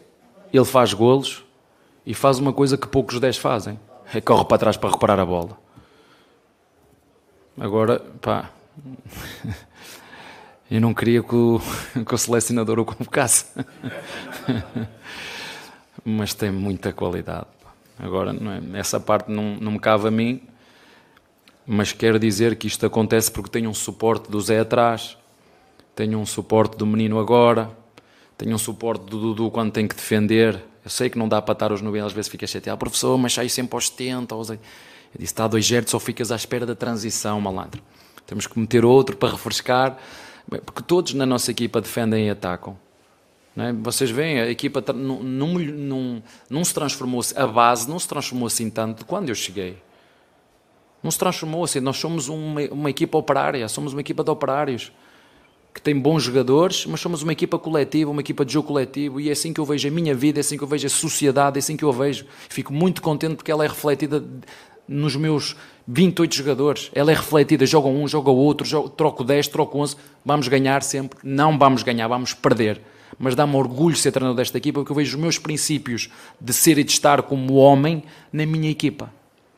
[0.53, 1.43] ele faz golos
[2.05, 3.81] e faz uma coisa que poucos 10 fazem.
[4.13, 5.70] É corre para trás para reparar a bola.
[7.61, 8.51] Agora, pá,
[10.71, 11.61] eu não queria que o,
[12.07, 13.45] que o selecionador o convocasse.
[16.03, 17.45] Mas tem muita qualidade.
[17.99, 20.41] Agora, é, essa parte não, não me cabe a mim,
[21.67, 25.19] mas quero dizer que isto acontece porque tenho um suporte do Zé atrás,
[25.95, 27.71] tenho um suporte do menino agora,
[28.39, 30.65] tenho um suporte do Dudu quando tem que defender.
[30.83, 33.35] Eu sei que não dá para estar os 90, às vezes fica chateado, professor, mas
[33.35, 34.35] sai sempre aos 70.
[34.35, 34.51] Aos...
[35.15, 37.83] Eu disse: está a dois gertos, só ficas à espera da transição, malandro.
[38.27, 39.99] Temos que meter outro para refrescar,
[40.65, 42.79] porque todos na nossa equipa defendem e atacam.
[43.57, 43.73] É?
[43.73, 48.47] Vocês veem, a equipa não, não, não, não se transformou, a base não se transformou
[48.47, 49.77] assim tanto de quando eu cheguei.
[51.03, 51.81] Não se transformou assim.
[51.81, 54.93] Nós somos uma, uma equipa operária, somos uma equipa de operários
[55.73, 59.29] que tem bons jogadores, mas somos uma equipa coletiva, uma equipa de jogo coletivo, e
[59.29, 61.59] é assim que eu vejo a minha vida, é assim que eu vejo a sociedade,
[61.59, 62.27] é assim que eu a vejo.
[62.49, 64.25] Fico muito contente porque ela é refletida
[64.91, 65.57] nos meus
[65.87, 66.91] 28 jogadores.
[66.93, 71.17] Ela é refletida, joga um, joga outro, jogo, troco 10, troco 11, vamos ganhar sempre.
[71.23, 72.81] Não vamos ganhar, vamos perder.
[73.17, 76.11] Mas dá-me orgulho ser treinador desta equipa porque eu vejo os meus princípios
[76.41, 78.03] de ser e de estar como homem
[78.33, 79.13] na minha equipa.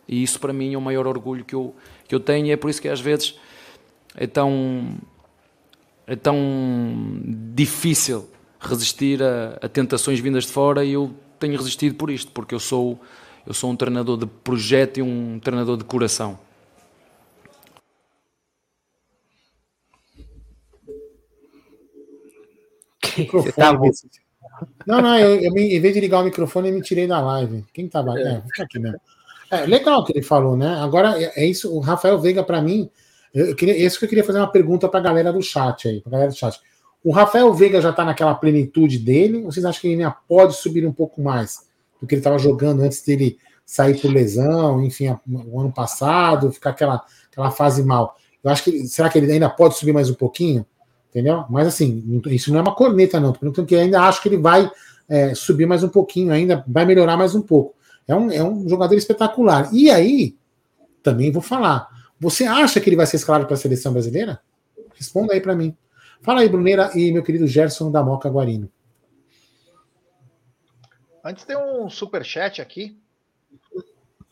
[0.07, 1.75] E isso para mim é o maior orgulho que eu,
[2.07, 3.39] que eu tenho e é por isso que às vezes
[4.15, 4.97] é tão,
[6.07, 6.37] é tão
[7.55, 8.29] difícil
[8.61, 12.61] resistir a, a tentações vindas de fora e eu tenho resistido por isto, porque eu
[12.61, 13.01] sou
[13.47, 16.39] eu sou um treinador de projeto e um treinador de coração.
[23.57, 23.73] Tá
[24.87, 27.65] não, não, eu, eu, em vez de ligar o microfone, eu me tirei da live.
[27.73, 28.19] Quem tava.
[28.19, 29.01] É, fica aqui mesmo.
[29.51, 30.79] É legal o que ele falou, né?
[30.81, 31.75] Agora, é, é isso.
[31.75, 32.89] O Rafael Veiga, para mim,
[33.35, 36.01] eu queria, isso que eu queria fazer uma pergunta para a galera do chat aí,
[36.01, 36.61] pra galera do chat.
[37.05, 39.39] O Rafael Veiga já está naquela plenitude dele?
[39.39, 41.71] Ou vocês acham que ele ainda pode subir um pouco mais?
[42.03, 46.71] Do que ele estava jogando antes dele sair por lesão, enfim, o ano passado, ficar
[46.71, 48.17] aquela, aquela fase mal.
[48.43, 50.67] Eu acho que será que ele ainda pode subir mais um pouquinho?
[51.09, 51.45] Entendeu?
[51.49, 53.33] Mas assim, isso não é uma corneta, não.
[53.33, 54.69] Porque eu ainda acho que ele vai
[55.09, 57.75] é, subir mais um pouquinho, ainda vai melhorar mais um pouco.
[58.09, 59.73] É um, é um jogador espetacular.
[59.73, 60.35] E aí,
[61.03, 61.89] também vou falar.
[62.19, 64.41] Você acha que ele vai ser escalado para a seleção brasileira?
[64.95, 65.77] Responda aí para mim.
[66.21, 68.69] Fala aí, Bruneira e meu querido Gerson da Moca Guarino.
[71.25, 72.99] Antes tem um super chat aqui.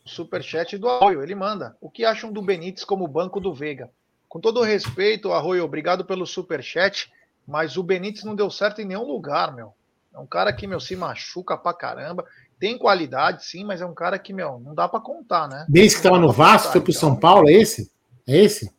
[0.05, 1.77] Super chat do Arroio, ele manda.
[1.79, 3.89] O que acham do Benítez como banco do Veiga?
[4.27, 7.11] Com todo o respeito, Arroio, obrigado pelo super chat,
[7.47, 9.73] mas o Benítez não deu certo em nenhum lugar, meu.
[10.13, 12.25] É um cara que, meu, se machuca pra caramba.
[12.59, 15.65] Tem qualidade, sim, mas é um cara que, meu, não dá para contar, né?
[15.69, 17.19] Desde que tava no Vasco, foi pro São então.
[17.19, 17.91] Paulo, é esse?
[18.27, 18.71] É esse?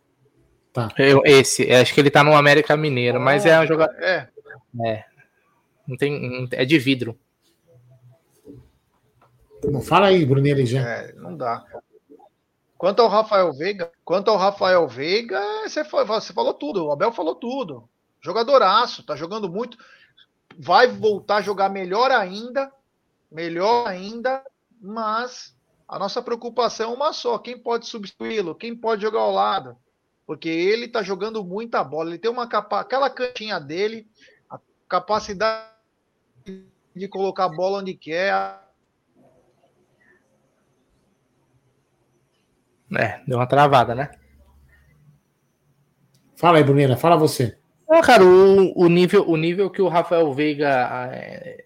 [0.73, 0.89] Tá.
[0.99, 3.95] Eu, esse, acho que ele tá no América Mineiro, mas é um jogador.
[4.03, 4.29] É.
[4.85, 5.05] É.
[5.87, 7.19] Não tem, é de vidro.
[9.65, 10.81] Não fala aí, Brunelli já.
[10.81, 11.65] É, não dá.
[12.77, 17.37] Quanto ao Rafael Veiga, quanto ao Rafael Veiga, você, você falou tudo, o Abel falou
[17.37, 17.89] tudo.
[18.21, 19.79] Jogadoraço, tá jogando muito.
[20.59, 22.73] Vai voltar a jogar melhor ainda,
[23.31, 24.45] melhor ainda,
[24.81, 25.55] mas
[25.87, 29.77] a nossa preocupação é uma só: quem pode substituí-lo, quem pode jogar ao lado.
[30.27, 34.09] Porque ele tá jogando muita bola, ele tem uma capa, aquela cantinha dele,
[34.49, 34.59] a
[34.89, 35.69] capacidade
[36.47, 38.62] de colocar a bola onde quer,
[42.97, 44.11] É, deu uma travada, né?
[46.37, 47.57] Fala aí, Brunina, fala você.
[47.89, 51.65] Ah, cara, o, o, nível, o nível que o Rafael Veiga é,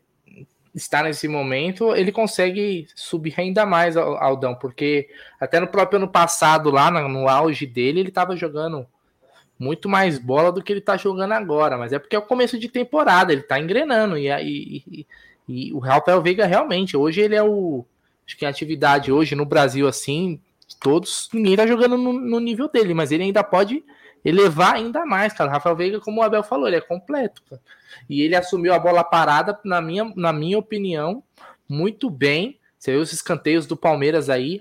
[0.74, 5.08] está nesse momento, ele consegue subir ainda mais, Aldão, porque
[5.40, 8.86] até no próprio ano passado, lá no, no auge dele, ele estava jogando
[9.58, 12.58] muito mais bola do que ele está jogando agora, mas é porque é o começo
[12.58, 15.06] de temporada, ele está engrenando, e, e, e,
[15.48, 17.86] e o Rafael Veiga realmente, hoje ele é o,
[18.26, 20.38] acho que a atividade hoje no Brasil, assim,
[20.74, 23.84] todos, ninguém tá jogando no, no, nível dele, mas ele ainda pode
[24.24, 25.50] elevar ainda mais, cara.
[25.50, 27.42] Rafael Veiga, como o Abel falou, ele é completo.
[27.48, 27.62] Cara.
[28.08, 31.22] E ele assumiu a bola parada, na minha, na minha opinião,
[31.68, 32.58] muito bem.
[32.78, 34.60] Você viu os escanteios do Palmeiras aí.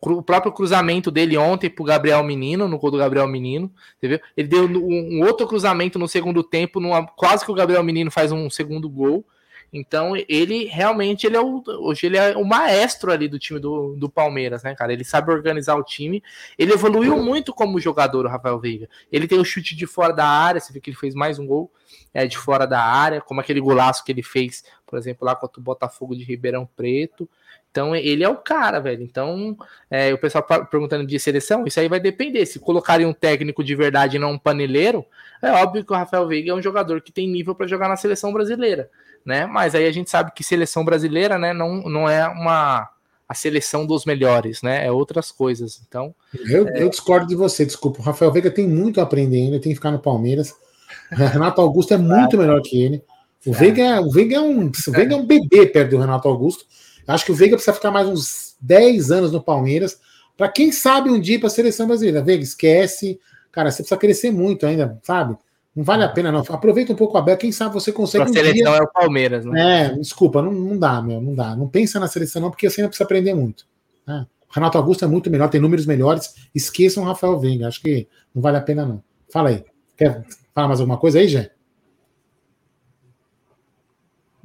[0.00, 4.20] o próprio cruzamento dele ontem pro Gabriel Menino, no gol do Gabriel Menino, entendeu?
[4.36, 8.30] Ele deu um, outro cruzamento no segundo tempo, numa, quase que o Gabriel Menino faz
[8.32, 9.26] um segundo gol.
[9.72, 13.94] Então, ele realmente ele é o, hoje ele é o maestro ali do time do,
[13.96, 14.92] do Palmeiras, né, cara?
[14.92, 16.22] Ele sabe organizar o time.
[16.58, 18.88] Ele evoluiu muito como jogador, o Rafael Veiga.
[19.12, 21.46] Ele tem o chute de fora da área, você vê que ele fez mais um
[21.46, 21.70] gol
[22.14, 25.60] é, de fora da área, como aquele golaço que ele fez, por exemplo, lá contra
[25.60, 27.28] o Botafogo de Ribeirão Preto.
[27.70, 29.02] Então ele é o cara, velho.
[29.02, 29.56] Então
[29.90, 32.44] é, o pessoal perguntando de seleção, isso aí vai depender.
[32.46, 35.04] Se colocarem um técnico de verdade e não um paneleiro,
[35.42, 37.96] é óbvio que o Rafael Veiga é um jogador que tem nível para jogar na
[37.96, 38.90] seleção brasileira,
[39.24, 39.46] né?
[39.46, 42.88] Mas aí a gente sabe que seleção brasileira, né, não, não é uma
[43.28, 44.86] a seleção dos melhores, né?
[44.86, 45.82] É outras coisas.
[45.86, 46.82] Então eu, é...
[46.82, 48.00] eu discordo de você, desculpa.
[48.00, 50.54] O Rafael Veiga tem muito a aprender ainda, tem que ficar no Palmeiras.
[51.12, 53.02] Renato Augusto é muito melhor que ele.
[53.46, 56.26] O Veiga, é, o Veiga, é um, o Veiga é um bebê perto do Renato
[56.26, 56.64] Augusto.
[57.08, 59.98] Acho que o Veiga precisa ficar mais uns 10 anos no Palmeiras,
[60.36, 62.22] para quem sabe um dia para a seleção brasileira.
[62.22, 63.18] Veiga, esquece.
[63.50, 65.36] Cara, você precisa crescer muito ainda, sabe?
[65.74, 66.40] Não vale a pena, não.
[66.48, 68.24] Aproveita um pouco a Bel, quem sabe você consegue.
[68.24, 68.80] A um seleção dia...
[68.80, 69.86] é o Palmeiras, né?
[69.86, 71.54] É, desculpa, não, não dá, meu, não dá.
[71.54, 73.64] Não pensa na seleção, não, porque você ainda precisa aprender muito.
[74.06, 74.26] Né?
[74.50, 76.34] O Renato Augusto é muito melhor, tem números melhores.
[76.54, 79.02] Esqueçam o Rafael Veiga, acho que não vale a pena, não.
[79.32, 79.64] Fala aí.
[79.96, 80.24] Quer
[80.54, 81.50] falar mais alguma coisa aí, Jé?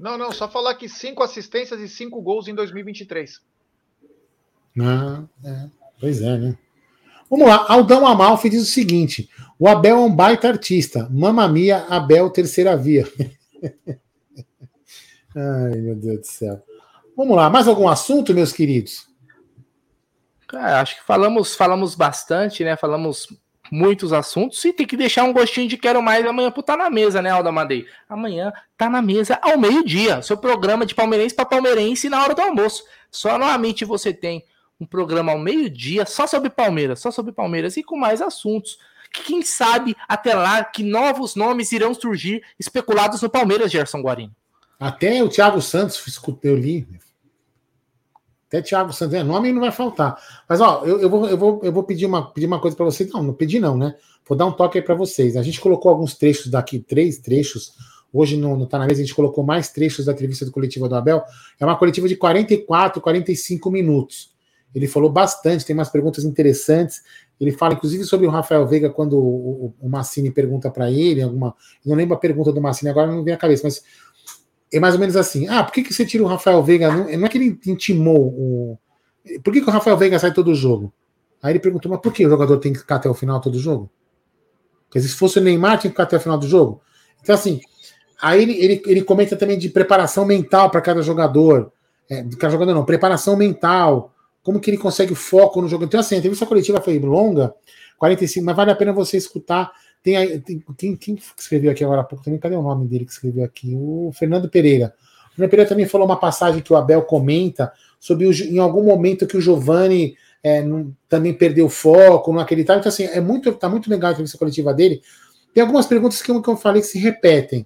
[0.03, 3.39] Não, não, só falar que cinco assistências e cinco gols em 2023.
[4.81, 5.69] Ah, é.
[5.97, 6.57] Pois é, né?
[7.29, 11.07] Vamos lá, Aldão Amalfi diz o seguinte: o Abel é um baita artista.
[11.09, 13.07] Mamma mia, Abel, terceira via.
[15.33, 16.61] Ai, meu Deus do céu.
[17.15, 19.07] Vamos lá, mais algum assunto, meus queridos?
[20.49, 22.75] Cara, acho que falamos, falamos bastante, né?
[22.75, 23.29] Falamos
[23.73, 26.91] muitos assuntos e tem que deixar um gostinho de quero mais amanhã pro Tá na
[26.91, 27.87] Mesa, né, Alda Madei?
[28.07, 30.21] Amanhã tá na mesa ao meio-dia.
[30.21, 32.83] Seu programa de palmeirense para palmeirense na hora do almoço.
[33.09, 34.45] Só normalmente você tem
[34.79, 38.77] um programa ao meio-dia só sobre Palmeiras, só sobre Palmeiras e com mais assuntos.
[39.11, 44.35] Quem sabe até lá que novos nomes irão surgir especulados no Palmeiras, Gerson Guarino.
[44.79, 45.99] Até o Thiago Santos,
[46.43, 46.87] eu li,
[48.53, 50.15] até Thiago Santos, é, nome não vai faltar.
[50.47, 52.85] Mas, ó, eu, eu, vou, eu, vou, eu vou pedir uma, pedir uma coisa para
[52.85, 53.11] vocês.
[53.11, 53.95] Não, não pedi, não, né?
[54.27, 55.35] Vou dar um toque aí para vocês.
[55.35, 57.73] A gente colocou alguns trechos daqui, três trechos.
[58.13, 60.87] Hoje no, no Tá na Mesa a gente colocou mais trechos da entrevista do coletivo
[60.87, 61.23] do Abel.
[61.59, 64.31] É uma coletiva de 44, 45 minutos.
[64.73, 67.01] Ele falou bastante, tem umas perguntas interessantes.
[67.39, 71.23] Ele fala, inclusive, sobre o Rafael Veiga, quando o, o, o Massini pergunta para ele,
[71.23, 71.55] alguma.
[71.83, 73.83] Eu não lembro a pergunta do Massini, agora não vem a cabeça, mas
[74.73, 76.91] é mais ou menos assim: ah, por que, que você tira o Rafael Veiga?
[76.91, 78.79] Não, não é que ele intimou o.
[79.43, 80.91] Por que, que o Rafael Veiga sai todo jogo?
[81.41, 83.59] Aí ele perguntou, mas por que o jogador tem que ficar até o final todo
[83.59, 83.89] jogo?
[84.93, 86.81] Dizer, se fosse o Neymar, tinha que ficar até o final do jogo?
[87.21, 87.59] Então, assim,
[88.21, 91.71] aí ele, ele, ele comenta também de preparação mental para cada jogador.
[92.09, 94.13] É, cada jogador não, preparação mental.
[94.41, 95.83] Como que ele consegue foco no jogo.
[95.83, 97.53] Então, assim, a entrevista coletiva foi longa,
[97.97, 99.71] 45, mas vale a pena você escutar
[100.03, 102.37] tem, tem quem, quem escreveu aqui agora há pouco também?
[102.37, 103.73] Cadê o nome dele que escreveu aqui?
[103.73, 104.93] O Fernando Pereira.
[105.31, 108.83] O Fernando Pereira também falou uma passagem que o Abel comenta sobre o, em algum
[108.83, 112.79] momento que o Giovani é, não, também perdeu foco, não acreditava.
[112.79, 115.01] Então, assim, é muito, tá muito legal a entrevista coletiva dele.
[115.53, 117.65] Tem algumas perguntas que eu, que eu falei que se repetem.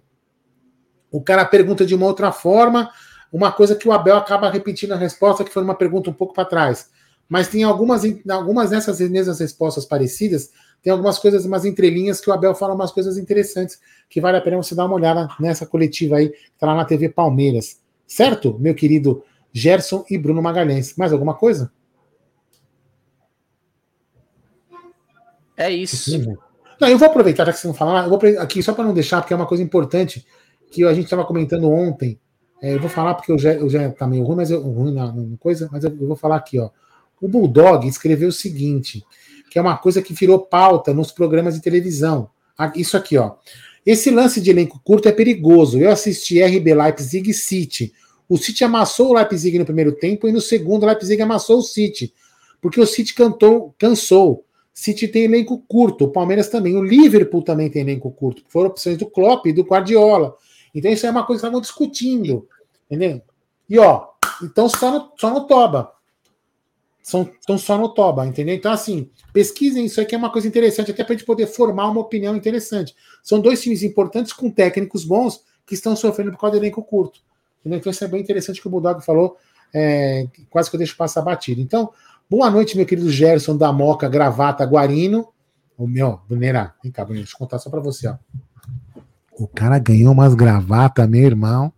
[1.11, 2.91] O cara pergunta de uma outra forma,
[3.34, 6.35] uma coisa que o Abel acaba repetindo a resposta, que foi uma pergunta um pouco
[6.35, 6.91] para trás.
[7.27, 10.51] Mas tem algumas, algumas dessas mesmas respostas parecidas
[10.82, 13.80] tem algumas coisas, umas entrelinhas que o Abel fala umas coisas interessantes
[14.10, 16.86] que vale a pena você dar uma olhada nessa coletiva aí, que tá lá na
[16.86, 17.82] TV Palmeiras.
[18.06, 20.95] Certo, meu querido Gerson e Bruno Magalhães.
[20.95, 21.72] Mais alguma coisa?
[25.58, 26.18] É isso.
[26.80, 28.94] Não, eu vou aproveitar, já que vocês não falaram, eu vou aqui só para não
[28.94, 30.26] deixar, porque é uma coisa importante
[30.72, 32.20] que a gente estava comentando ontem.
[32.62, 34.94] É, eu vou falar porque eu já, eu já tá meio ruim, mas eu, ruim
[34.94, 36.70] na, na coisa, mas eu, eu vou falar aqui, ó.
[37.20, 39.04] O Bulldog escreveu o seguinte:
[39.49, 42.30] que é uma coisa que virou pauta nos programas de televisão.
[42.76, 43.36] Isso aqui, ó.
[43.86, 45.80] Esse lance de elenco curto é perigoso.
[45.80, 47.94] Eu assisti RB Leipzig e City.
[48.28, 51.64] O City amassou o Leipzig no primeiro tempo e no segundo o Leipzig amassou o
[51.64, 52.14] City.
[52.61, 54.44] Porque o City cantou, cansou.
[54.74, 56.76] City tem elenco curto, o Palmeiras também.
[56.76, 58.44] O Liverpool também tem elenco curto.
[58.49, 60.36] Foram opções do Klopp e do Guardiola.
[60.76, 62.48] Então isso é uma coisa que estavam discutindo.
[62.86, 63.22] Entendeu?
[63.69, 64.07] E ó,
[64.44, 65.97] então só no, só no Toba
[67.07, 68.53] são, estão só no Toba, entendeu?
[68.53, 71.89] Então, assim, pesquisem isso aqui, é uma coisa interessante, até para a gente poder formar
[71.89, 72.93] uma opinião interessante.
[73.23, 77.21] São dois times importantes com técnicos bons que estão sofrendo por causa do elenco curto.
[77.61, 77.79] Entendeu?
[77.79, 79.38] Então, isso é bem interessante que o Bulldog falou,
[79.73, 81.61] é, quase que eu deixo passar batido.
[81.61, 81.93] Então,
[82.29, 85.29] boa noite, meu querido Gerson da Moca, Gravata, Guarino.
[85.77, 88.17] O meu, Bruneira, vem cá, Bruneira, deixa eu contar só para você, ó.
[89.31, 91.71] O cara ganhou umas gravatas, meu irmão.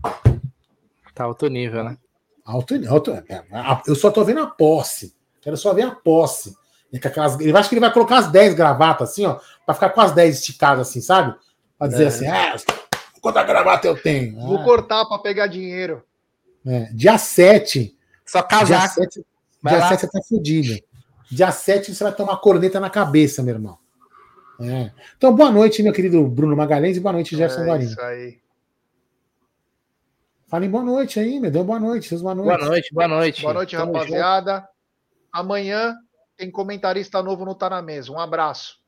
[1.13, 1.99] Tá alto nível, né?
[2.43, 3.43] Alto, alto, é,
[3.85, 5.18] eu só tô vendo a posse.
[5.41, 6.55] Quero só ver a posse.
[6.93, 10.01] Aquelas, ele acha que ele vai colocar as 10 gravatas assim, ó, pra ficar com
[10.01, 11.35] as 10 esticadas assim, sabe?
[11.77, 12.07] Pra dizer é.
[12.07, 12.55] assim, ah,
[13.21, 14.35] quanta gravata eu tenho?
[14.39, 14.63] Vou ah.
[14.63, 16.03] cortar pra pegar dinheiro.
[16.65, 17.95] É, dia 7.
[18.25, 18.65] Só casar.
[18.65, 19.25] Dia 7,
[19.63, 20.83] dia 7 você tá fudido.
[21.31, 23.77] Dia 7 você vai tomar corneta na cabeça, meu irmão.
[24.59, 24.91] É.
[25.15, 27.91] Então, boa noite, meu querido Bruno Magalhães, e boa noite, Gerson é Guarino.
[27.91, 28.39] Isso aí.
[30.47, 32.47] Falem boa noite aí, meu Deus, boa noite, boa noite.
[32.47, 33.41] Boa noite, boa noite.
[33.43, 34.68] Boa noite, rapaziada.
[35.31, 35.95] Amanhã
[36.37, 38.11] tem comentarista novo no Tá na Mesa.
[38.11, 38.79] Um abraço.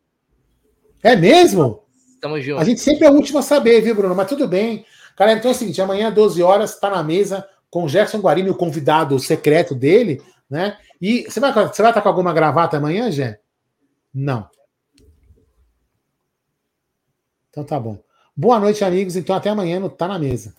[1.04, 1.84] É mesmo?
[2.22, 2.62] Tamo junto.
[2.62, 4.16] A gente sempre é o último a saber, viu, Bruno?
[4.16, 4.86] Mas tudo bem.
[5.18, 8.52] Galera, então é o seguinte: amanhã, 12 horas, tá na mesa com o Gerson Guarino,
[8.52, 10.78] o convidado secreto dele, né?
[11.02, 13.40] E você vai, você vai estar com alguma gravata amanhã, Gé?
[14.14, 14.48] Não.
[17.50, 17.98] Então tá bom.
[18.36, 19.16] Boa noite, amigos.
[19.16, 20.54] Então até amanhã no Tá na Mesa.